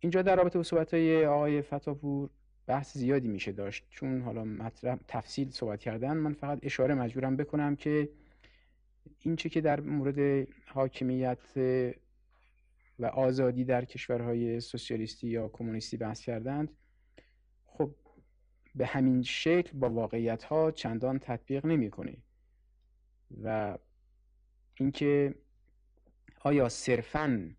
[0.00, 2.30] اینجا در رابطه با صحبت های آقای فتاپور
[2.66, 3.84] بحث زیادی میشه داشت.
[3.90, 8.08] چون حالا مطلب تفصیل صحبت کردن من فقط اشاره مجبورم بکنم که
[9.20, 11.38] این چه که در مورد حاکمیت
[12.98, 16.68] و آزادی در کشورهای سوسیالیستی یا کمونیستی بحث کردند
[18.74, 22.16] به همین شکل با واقعیت ها چندان تطبیق نمی‌کنه
[23.42, 23.78] و
[24.74, 25.34] اینکه
[26.40, 27.50] آیا صرفا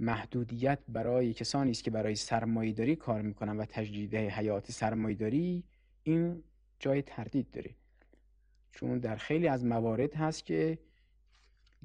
[0.00, 5.64] محدودیت برای کسانی است که برای سرمایه‌داری کار می‌کنن و تجدید حیات سرمایه‌داری
[6.02, 6.42] این
[6.78, 7.70] جای تردید داره.
[8.72, 10.78] چون در خیلی از موارد هست که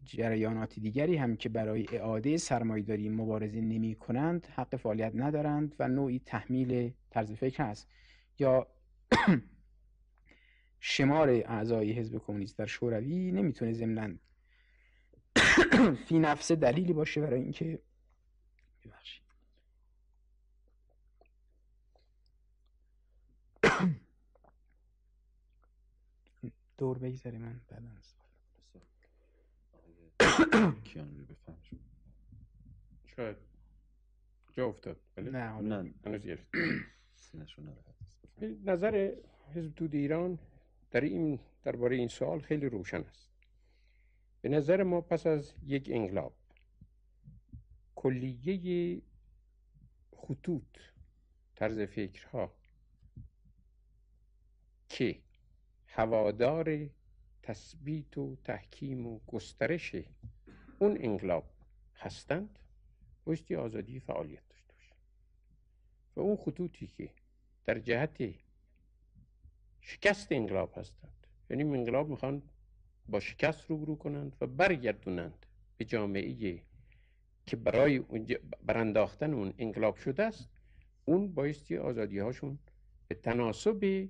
[0.05, 6.19] جریانات دیگری هم که برای اعاده سرمایه‌داری مبارزه نمی کنند حق فعالیت ندارند و نوعی
[6.19, 7.87] تحمیل طرز فکر هست.
[8.39, 8.67] یا
[10.79, 14.19] شمار اعضای حزب کمونیست در شوروی نمی‌تونه ضمن
[16.07, 17.79] فی نفس دلیلی باشه برای اینکه
[18.85, 19.23] ببخشید.
[26.77, 27.61] دور بگذاری من
[31.29, 31.57] بفهم
[33.05, 33.37] شاید
[34.53, 36.47] جا افتاد نه نه هنوز گرفت.
[37.15, 37.65] سینشون
[38.41, 39.15] نظر
[39.55, 40.39] حزب توده ایران
[40.91, 43.29] در این درباره این سوال خیلی روشن است.
[44.41, 46.33] به نظر ما پس از یک انقلاب
[47.95, 49.01] کلیه
[50.15, 50.77] خطوط
[51.55, 52.53] طرز فکرها
[54.89, 55.19] که
[55.87, 56.89] هوادار
[57.43, 59.95] تثبیت و تحکیم و گسترش
[60.79, 61.49] اون انقلاب
[61.95, 62.59] هستند
[63.25, 64.97] بایستی آزادی فعالیت داشته باشند
[66.15, 67.11] و اون خطوطی که
[67.67, 68.17] در جهت
[69.81, 71.27] شکست انقلاب هستند.
[71.49, 72.41] یعنی انقلاب می‌خوان
[73.09, 75.45] با شکست روبرو کنند و برگردونند
[75.77, 76.61] به جامعه
[77.45, 77.99] که برای
[78.65, 80.49] برانداختن اون انقلاب شده است.
[81.05, 82.59] اون بایستی آزادی هاشون
[83.07, 84.07] به تناسب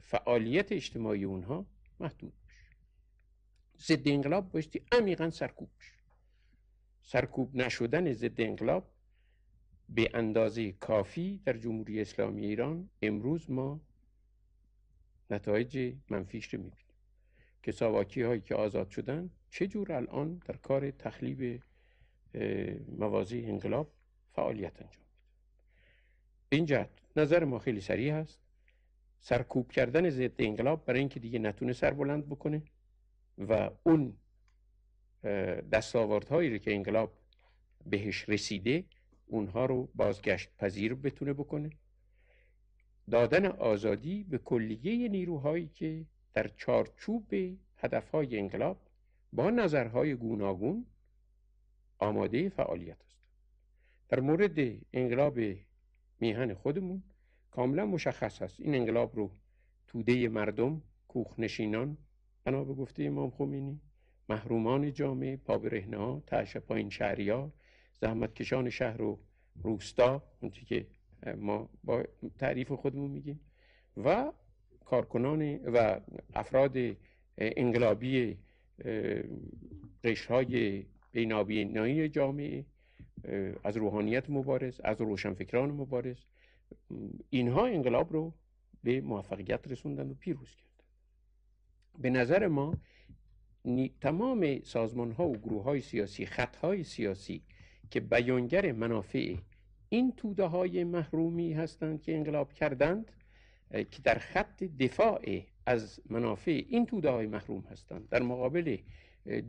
[0.00, 1.66] فعالیت اجتماعی اونها
[2.00, 2.76] محدود بشه.
[3.78, 5.92] ضد انقلاب بایستی عمیقا سرکوب بشه.
[7.02, 8.90] سرکوب نشدن ضد انقلاب
[9.88, 13.80] به اندازه کافی در جمهوری اسلامی ایران امروز ما
[15.30, 16.86] نتایج منفیش رو می‌بینیم.
[17.62, 21.62] که ساواکی هایی که آزاد شدن چجور الان در کار تخلیب
[22.98, 23.92] موازی انقلاب
[24.32, 25.04] فعالیت انجام
[26.48, 28.40] این جهت نظر ما خیلی سریع هست.
[29.20, 32.62] سرکوب کردن ضد انقلاب برای اینکه دیگه نتونه سر بلند بکنه
[33.38, 34.16] و اون
[35.72, 37.12] دستاوردهایی که انقلاب
[37.86, 38.84] بهش رسیده
[39.26, 41.70] اونها رو بازگشت پذیر بتونه بکنه.
[43.10, 47.34] دادن آزادی به کلیه نیروهایی که در چارچوب
[47.76, 48.80] هدفهای انقلاب
[49.32, 50.86] با نظرهای گوناگون
[51.98, 53.18] آماده فعالیت است.
[54.08, 54.58] در مورد
[54.92, 55.38] انقلاب
[56.20, 57.02] میهن خودمون
[57.50, 58.60] کاملا مشخص است.
[58.60, 59.30] این انقلاب رو
[59.86, 61.96] توده مردم کوخنشینان
[62.44, 63.80] بنا به گفته امام خمینی
[64.28, 67.52] محرومان جامعه پابرهنه ها تعش پایین شهریا
[68.00, 69.18] زحمتکشان شهر و
[69.62, 70.86] روستا اونتی که
[71.36, 72.04] ما با
[72.38, 73.40] تعریف خودمون میگیم.
[73.96, 74.32] و
[74.84, 76.00] کارکنان و
[76.34, 76.76] افراد
[77.38, 78.38] انقلابی
[80.04, 82.64] قشرهای بینابینایی جامعه
[83.64, 86.16] از روحانیت مبارز از روشنفکران مبارز
[87.30, 88.34] اینها انقلاب رو
[88.84, 90.84] به موفقیت رسوندن و پیروز کردن.
[91.98, 92.74] به نظر ما
[94.00, 97.42] تمام سازمان ها و گروه های سیاسی خط های سیاسی
[97.90, 99.36] که بیانگر منافع
[99.88, 103.12] این توده های محرومی هستند که انقلاب کردند
[103.70, 105.20] که در خط دفاع
[105.66, 108.08] از منافع این توده های محروم هستند.
[108.08, 108.76] در مقابل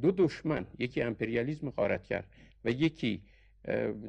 [0.01, 2.27] دو دشمن یکی امپریالیزم غارت کرد
[2.65, 3.22] و یکی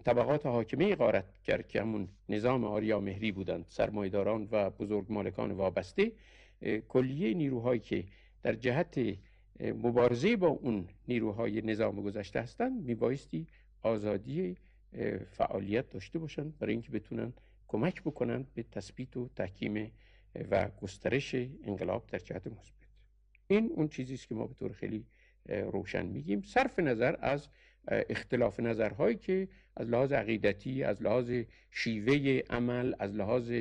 [0.05, 6.13] طبقات حاکمه غارت کرد که همون نظام آریا مهری بودند سرمایداران و بزرگ مالکان وابسته.
[6.89, 8.05] کلیه نیروهایی که
[8.43, 8.99] در جهت
[9.61, 13.47] مبارزه با اون نیروهای نظام گذشته هستند میبایستی
[13.83, 14.57] آزادی
[15.31, 17.33] فعالیت داشته باشند برای اینکه بتونن
[17.69, 19.93] کمک بکنند به تثبیت و تحکیم
[20.51, 22.89] و گسترش انقلاب در جهت مثبت.
[23.47, 25.07] این اون چیزی است که ما به طور خیلی
[25.49, 26.43] روشن میگیم.
[26.43, 27.49] صرف نظر از
[27.89, 31.33] اختلاف نظرهایی که از لحاظ عقیدتی از لحاظ
[31.71, 33.53] شیوه عمل از لحاظ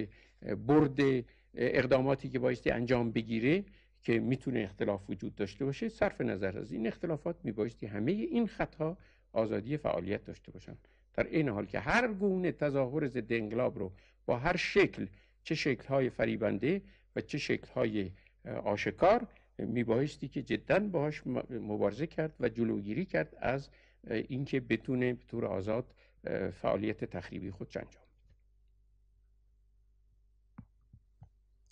[0.67, 3.63] برد اقداماتی که بایستی انجام بگیره
[4.01, 8.97] که می‌تونه اختلاف وجود داشته باشه صرف نظر از این اختلافات میبایستی همه این خطها
[9.37, 10.77] آزادی فعالیت داشته باشن
[11.13, 13.91] در این حال که هر گونه تظاهر ضد انقلاب رو
[14.25, 15.07] با هر شکل
[15.43, 16.81] چه شکل‌های فریبنده
[17.15, 18.11] و چه شکل‌های
[18.63, 19.27] آشکار
[19.57, 23.69] میبایستی که جدا باهاش مبارزه کرد و جلوگیری کرد از
[24.07, 25.93] اینکه بتونه به طور آزاد
[26.53, 28.03] فعالیت تخریبی خود انجام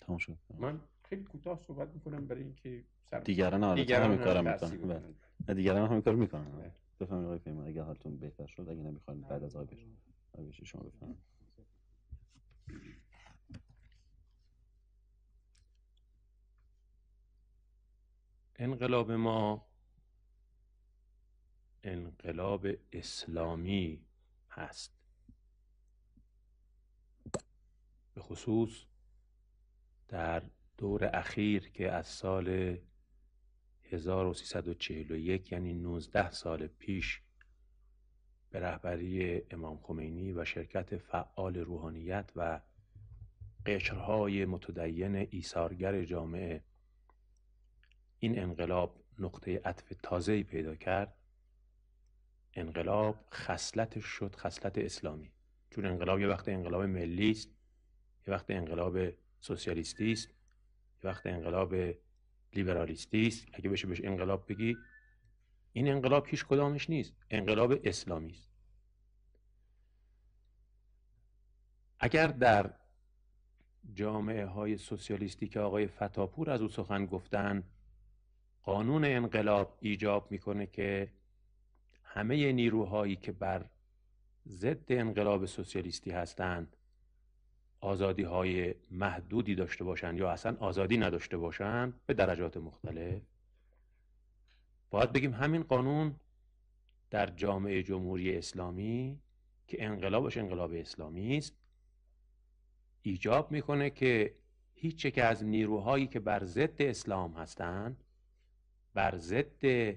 [0.00, 2.84] تمام شد من خیلی کوتاه صحبت می‌کنم برای اینکه.
[3.24, 5.02] دیگران آره دیگران همین کارم می‌کنن
[5.46, 5.54] بله.
[5.54, 6.85] دیگران همین کار می‌کنن بله.
[7.00, 11.18] بفهمید آقای پیمان اگه حالتون بهتر شد اگه نمی‌خواین بعد از آقای بشه شما بفهمید
[18.56, 19.66] انقلاب ما
[21.82, 24.06] انقلاب اسلامی
[24.50, 24.92] هست.
[28.14, 28.84] به خصوص
[30.08, 30.42] در
[30.78, 32.78] دور اخیر که از سال
[33.90, 37.20] 1341 یعنی 19 سال پیش
[38.50, 42.60] به رهبری امام خمینی و شرکت فعال روحانیت و
[43.66, 46.62] قشرهای متدین ایثارگر جامعه
[48.18, 51.14] این انقلاب نقطه عطف تازه‌ای پیدا کرد.
[52.54, 55.30] انقلاب خصلتش شد خصلت اسلامی.
[55.70, 57.50] چون انقلاب یه وقت انقلاب ملی است
[58.26, 58.98] یه وقت انقلاب
[59.40, 60.28] سوسیالیستی است
[61.04, 61.74] یه وقت انقلاب
[62.54, 64.76] لیبرالیستی است اگه بشه بهش انقلاب بگی
[65.72, 67.14] این انقلاب هیچ کدامش نیست.
[67.30, 68.48] انقلاب اسلامی است.
[71.98, 72.74] اگر در
[73.94, 77.64] جامعه های سوسیالیستی که آقای فتاپور از او سخن گفتن
[78.62, 81.12] قانون انقلاب ایجاب می‌کنه که
[82.02, 83.66] همه نیروهایی که بر
[84.48, 86.76] ضد انقلاب سوسیالیستی هستند
[87.86, 93.22] آزادی های محدودی داشته باشند یا اصلا آزادی نداشته باشند به درجات مختلف؟
[94.90, 96.14] باید بگیم همین قانون
[97.10, 99.20] در جامعه جمهوری اسلامی
[99.66, 101.56] که انقلابش انقلاب اسلامی است
[103.02, 104.34] ایجاب می‌کنه که
[104.74, 108.04] هیچ که از نیروهایی که بر ضد اسلام هستند
[108.94, 109.94] بر ضد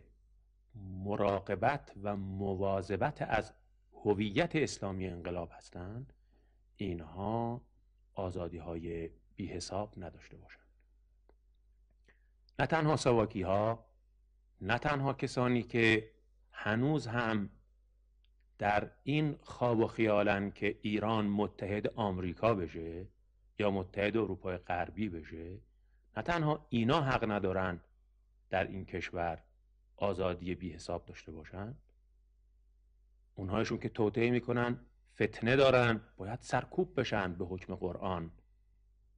[1.05, 3.53] مراقبت و مواظبت از
[3.93, 6.13] هویت اسلامی انقلاب هستند
[6.77, 7.61] اینها
[8.19, 10.59] آزادی های بی حساب نداشته باشند.
[12.59, 13.85] نه تنها سواکی ها
[14.61, 16.11] نه تنها کسانی که
[16.51, 17.49] هنوز هم
[18.57, 23.07] در این خواب و خیالن که ایران متحد آمریکا بشه
[23.59, 25.57] یا متحد اروپای غربی بشه
[26.17, 27.79] نه تنها اینا حق ندارن
[28.49, 29.43] در این کشور
[29.95, 31.75] آزادی بی حساب داشته باشن
[33.35, 34.79] اونهایشون که توطعه می‌کنن
[35.21, 38.31] فتنه دارن باید سرکوب بشن به حکم قرآن.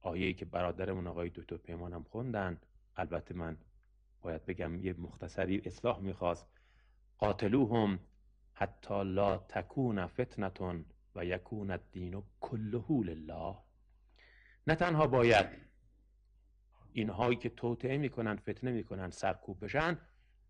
[0.00, 2.60] آیه که برادرمون آقای دکتر پیمانم خوندن
[2.96, 3.56] البته من
[4.22, 6.46] باید بگم یه مختصری اصلاح می‌خواست.
[7.18, 7.98] قاتلوهم
[8.52, 10.84] حتی لا تکون فتنتون
[11.14, 13.56] و یکون الدین کله لله.
[14.66, 15.46] نه تنها باید
[16.92, 19.98] اینهایی که توطعه می‌کنن فتنه می‌کنن سرکوب بشن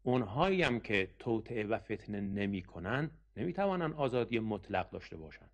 [0.02, 5.50] اونهایی هم که توطعه و فتنه نمی‌کنن نمی‌توانن آزادی مطلق داشته باشند.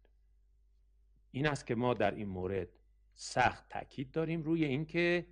[1.30, 2.68] این است که ما در این مورد
[3.14, 5.26] سخت تاکید داریم روی اینکه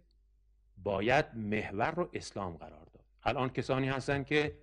[0.77, 3.05] باید محور رو اسلام قرار داد.
[3.23, 4.59] الان کسانی هستن که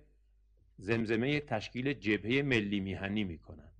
[0.78, 3.70] زمزمه تشکیل جبهه ملی میهنی می‌کنن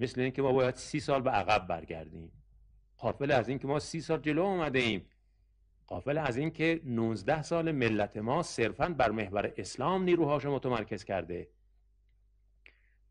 [0.00, 2.32] مثل اینکه ما باید سی سال به عقب برگردیم.
[2.96, 5.06] قافل از اینکه ما سی سال جلو آمده ایم
[5.86, 11.48] قافل از اینکه 19 سال ملت ما صرفا بر محور اسلام نیروهاش متمرکز کرده.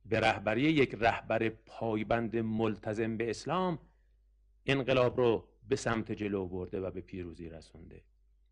[0.06, 3.80] به رهبری یک رهبر پایبند ملتزم به اسلام
[4.66, 8.04] انقلاب رو به سمت جلو برده و به پیروزی رسونده.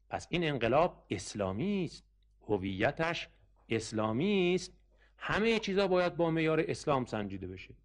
[0.09, 2.03] پس این انقلاب اسلامی است
[2.47, 3.29] هویتش
[3.69, 4.73] اسلامی است.
[5.17, 7.75] همه چیزا باید با معیار اسلام سنجیده بشه.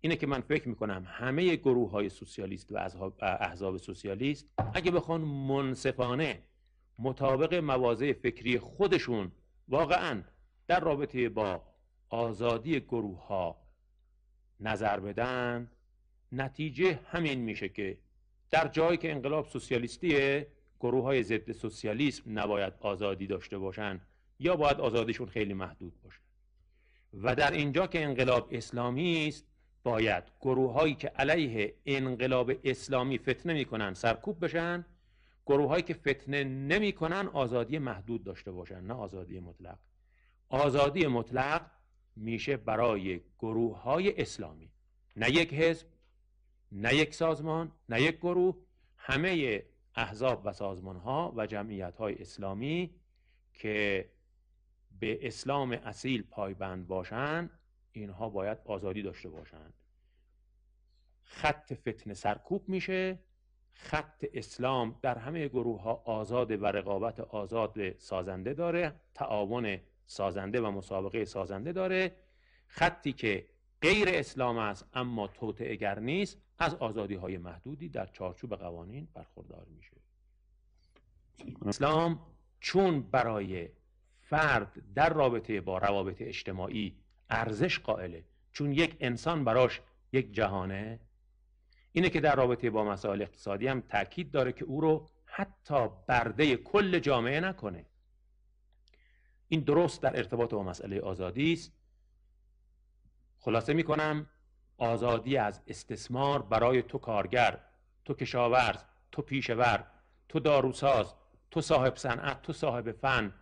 [0.00, 2.90] اینه که من فکر می‌کنم همه گروه های سوسیالیست و
[3.22, 6.42] احزاب سوسیالیست اگه بخوان منصفانه
[6.98, 9.32] مطابق مواضع فکری خودشون
[9.68, 10.22] واقعا
[10.66, 11.62] در رابطه با
[12.08, 13.56] آزادی گروه ها
[14.60, 15.70] نظر بدن
[16.32, 17.98] نتیجه همین میشه که
[18.50, 20.46] در جایی که انقلاب سوسیالیستیه
[20.80, 24.00] گروه های ضد سوسیالیسم نباید آزادی داشته باشن
[24.38, 26.20] یا باید آزادیشون خیلی محدود باشه.
[27.22, 29.46] و در اینجا که انقلاب اسلامی است
[29.82, 34.84] باید گروه هایی که علیه انقلاب اسلامی فتنه می‌کنن سرکوب بشن
[35.46, 39.78] گروه هایی که فتنه نمی‌کنن آزادی محدود داشته باشن نه آزادی مطلق.
[40.48, 41.70] آزادی مطلق
[42.16, 44.70] میشه برای گروه های اسلامی.
[45.16, 45.86] نه یک حزب
[46.72, 48.56] نه یک سازمان نه یک گروه
[48.96, 49.62] همه
[49.94, 52.94] احزاب و سازمان ها و جمعیت های اسلامی
[53.52, 54.08] که
[55.00, 57.50] به اسلام اصیل پایبند باشند
[57.92, 59.74] اینها باید آزادی داشته باشند.
[61.22, 63.18] خط فتنه سرکوب میشه
[63.72, 70.70] خط اسلام در همه گروه ها آزاد و رقابت آزاد سازنده داره تعاون سازنده و
[70.70, 72.16] مسابقه سازنده داره.
[72.66, 73.46] خطی که
[73.82, 79.96] غیر اسلام است اما توطعه نیست از آزادی های محدودی در چارچوب قوانین برخوردار میشه.
[81.66, 82.20] اسلام
[82.60, 83.68] چون برای
[84.20, 86.96] فرد در رابطه با روابط اجتماعی
[87.30, 89.80] ارزش قائله چون یک انسان براش
[90.12, 91.00] یک جهانه
[91.92, 96.56] اینه که در رابطه با مسائل اقتصادی هم تاکید داره که او رو حتی برده
[96.56, 97.86] کل جامعه نکنه.
[99.48, 101.72] این درست در ارتباط با مسئله آزادی است.
[103.38, 104.26] خلاصه می‌کنم
[104.78, 107.60] آزادی از استثمار برای تو کارگر
[108.04, 109.86] تو کشاورز تو پیشور
[110.28, 111.14] تو داروساز
[111.50, 113.34] تو صاحب صنعت تو صاحب فن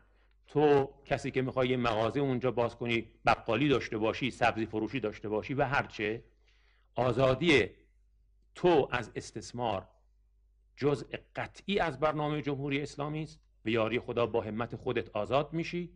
[0.46, 5.28] تو کسی که می‌خوای یه مغازه اونجا باز کنی بقالی داشته باشی سبزی فروشی داشته
[5.28, 6.24] باشی و هرچه
[6.94, 7.70] آزادی
[8.54, 9.88] تو از استثمار
[10.76, 11.06] جزء
[11.36, 13.40] قطعی از برنامه جمهوری اسلامی است.
[13.62, 15.90] به یاری خدا با همت خودت آزاد میشی.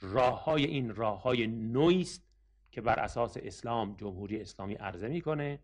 [0.00, 2.22] راه های این راه های نوعی است
[2.70, 5.58] که بر اساس اسلام جمهوری اسلامی عرضه می‌کنه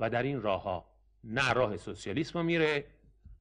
[0.00, 0.90] و در این راه ها
[1.24, 2.84] نه راه سوسیالیسم میره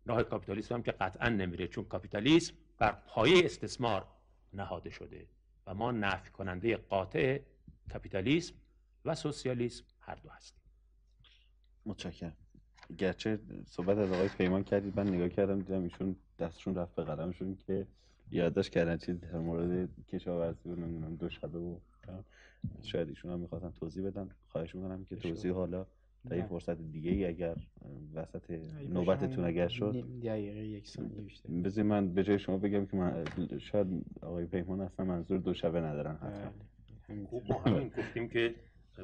[0.06, 4.08] راه کاپیتالیسم هم که قطعا نمیره چون کاپیتالیسم بر پایه استثمار
[4.54, 5.28] نهاده شده
[5.68, 7.40] و ما نفی کننده قاطع
[7.94, 8.54] کاپیتالیسم
[9.06, 10.62] و سوسیالیسم هر دو هستیم.
[11.86, 12.38] متشکرم.
[12.98, 17.58] گرچه صحبت از آقای پیمان کردید من نگاه کردم دیدم ایشون دستشون رفت به قلمشون
[17.68, 17.88] که
[18.32, 21.76] یادداشت کردن چیز در مورد کشاورزی و نمی‌دونم دو شبه و
[22.82, 24.30] شاید ایشون هم می‌خواستن توضیح بدن.
[24.48, 25.86] خواهش می‌کنم که توضیح حالا
[26.30, 27.56] در یک فرصت دیگه ای اگر
[28.14, 28.52] وسط
[28.90, 30.06] نوبتتون اگر شد.
[30.24, 31.84] دقیقه یک ثانیه بیشتر.
[31.84, 33.26] من به جای شما بگم که من
[33.60, 33.88] شاید
[34.22, 36.52] آقای پیمان اصلا منظور دو شبه ندارن حتما.
[37.10, 37.26] بله.
[37.26, 38.56] خوب ما همین گفتیم که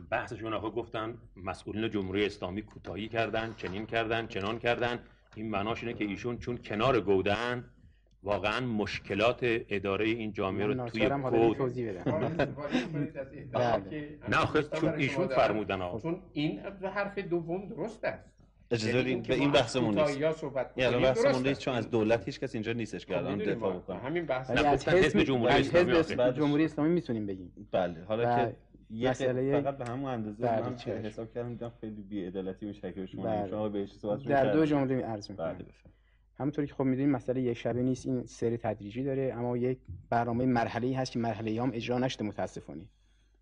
[0.10, 5.00] بحثشون آقا گفتن مسئولین جمهوری اسلامی کوتاهی کردن چنین کردن چنان کردن.
[5.36, 7.66] این معناش اینه که ایشون چون کنار گودن
[8.24, 12.36] واقعا مشکلات اداره این جامعه رو توی کود توضیح بدم.
[14.30, 16.00] نه آخه چون ایشون فرمودن آقا.
[16.00, 16.60] چون این
[16.96, 18.32] حرف دوم درست است.
[18.72, 20.20] اجازه بدین به این بحثمون نیست.
[20.78, 24.26] یعنی بحثمون نیست چون از دولت هیچ کس اینجا نیستش که الان دفاع بکنه همین
[24.26, 26.32] بحث از گفتن حزب جمهوری اسلامی حزب.
[26.32, 27.68] جمهوری اسلامی می‌تونیم بگیم.
[27.72, 28.46] بله حالا بله.
[28.46, 28.56] که
[28.94, 31.06] یه مسئله- فقط به همون اندازه بله، من.
[31.06, 33.50] حساب کردم دیدم خیلی بی‌عدالتی میشه که شما بله.
[33.50, 35.92] شما بهش صحبت در دو جمله عرض بله می‌کنم بفرمایید.
[36.38, 40.46] همونطوری که خب می‌دونیم مسئله یک شبه نیست این سری تدریجی داره اما یک برنامه
[40.46, 42.86] مرحله ای هست که مرحله هم اجرا نشده متاسفانه.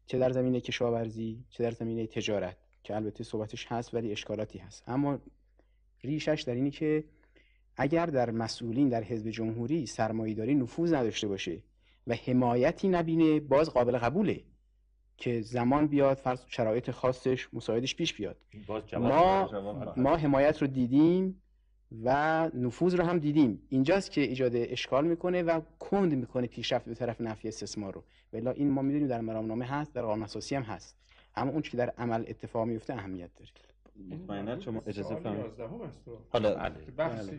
[0.05, 4.84] چه در زمینه کشاورزی چه در زمینه تجارت که البته صحبتش هست ولی اشکالاتی هست.
[4.88, 5.19] اما
[6.03, 7.03] ریشش در اینی که
[7.77, 11.63] اگر در مسئولین در حزب جمهوری سرمایه‌داری نفوذ نداشته باشه
[12.07, 14.43] و حمایتی نبینه باز قابل قبوله.
[15.20, 18.38] که زمان بیاد فرض شرایط خاصش مساعدش پیش بیاد.
[19.00, 19.50] ما
[19.98, 21.41] ما حمایت رو دیدیم
[22.04, 23.62] و نفوذ رو هم دیدیم.
[23.70, 28.04] اینجاست که ایجاد اشکال می‌کنه و کند می‌کنه پیشرفت به طرف نفی استثمار رو.
[28.34, 30.96] ولی این ما می‌دونیم در مرامنامه هست در قانون اساسی هم هست.
[31.36, 33.52] اما اون که در عمل اتفاق میفته اهمیت داره.
[34.09, 36.17] مطمئنا شما اجازه بفرمایید 11 است تو.
[36.30, 36.69] حالا بله.
[36.97, 37.30] بحث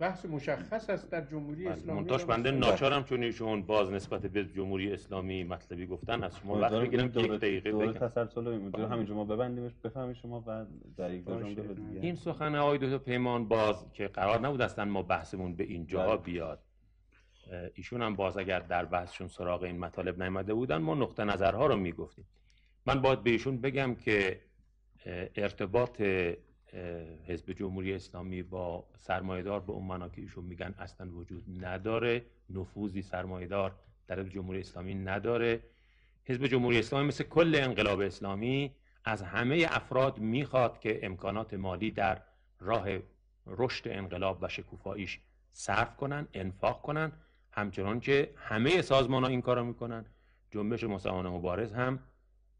[0.00, 1.72] بحث مشخص است در جمهوری بله.
[1.72, 6.54] اسلامی منتاش بنده ناچارم چون ایشون باز نسبت به جمهوری اسلامی مطلبی گفتن از شما
[6.58, 10.64] وقت می‌گیرم یک دقیقه بگم تسلسل اینجا همینجا ما ببندیمش بفهمید شما و
[10.96, 11.24] در یک.
[11.24, 15.64] جمله دیگه این سخن آقای دکتر پیمان باز که قرار نبود اصلا ما بحثمون به
[15.64, 16.24] این جاها بله.
[16.24, 16.58] بیاد
[17.74, 21.76] ایشون هم باز اگر در بحثشون سراغ این مطالب نیامده بودن ما نقطه نظرها رو
[21.76, 22.24] می‌گفتیم
[22.86, 24.40] من باید به ایشون بگم که
[25.36, 26.00] ارتباط
[27.26, 32.24] حزب جمهوری اسلامی با سرمایهدار به اون معنا که ایشون میگن اصلا وجود نداره.
[32.50, 33.74] نفوذی سرمایهدار
[34.06, 35.62] در حزب جمهوری اسلامی نداره.
[36.24, 38.74] حزب جمهوری اسلامی مثل کل انقلاب اسلامی
[39.04, 42.22] از همه افراد می‌خواد که امکانات مالی در
[42.60, 42.88] راه
[43.46, 45.20] رشد انقلاب و شکوفاییش
[45.52, 47.12] صرف کنن انفاق کنن.
[47.52, 50.04] همچنان که همه سازمان ها این کارو می‌کنن.
[50.50, 51.98] جنبش مسلمان مبارز هم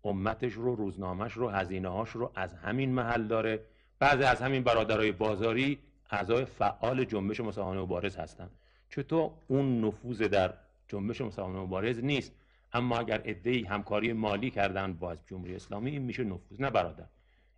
[0.06, 3.60] امتش رو روزنامهش رو هزینه هاش رو از همین محل داره.
[3.98, 5.78] بعضی از همین برادرای بازاری
[6.10, 8.50] اعضای فعال جنبش مسلمان مبارز هستن.
[8.90, 10.54] چطور اون نفوذ در
[10.88, 12.32] جنبش مسلمان مبارز نیست؟
[12.72, 16.60] اما اگر عده‌ای همکاری مالی کردن با جمهوری اسلامی این میشه نفوذ.
[16.60, 17.06] نه برادر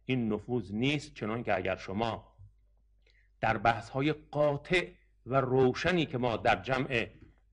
[0.04, 2.32] این نفوذ نیست چنان که اگر شما
[3.40, 4.88] در بحث های قاطع
[5.26, 7.06] و روشنی که ما در جمع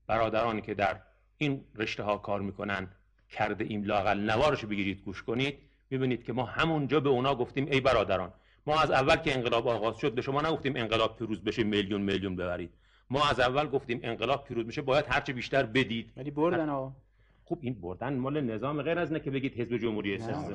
[0.06, 1.00] برادرانی که در
[1.38, 2.88] این رشته ها کار می‌کنن
[3.30, 5.54] کرده ایم لاقل نوارش بگیرید گوش کنید.
[5.90, 8.32] می‌بینید که ما همونجا به اونا گفتیم ای برادران
[8.66, 12.36] ما از اول که انقلاب آغاز شد به شما نگفتیم انقلاب پیروز بشه میلیون میلیون
[12.36, 12.70] ببرید.
[13.10, 16.12] ما از اول گفتیم انقلاب پیروز میشه باید هرچه بیشتر بدید.
[16.16, 16.96] ولی بردن ها
[17.44, 20.54] خب این بردن مال نظام غیر از نه که بگید حزب جمهوری اسلامی.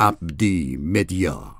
[0.00, 1.57] عبدی مدیا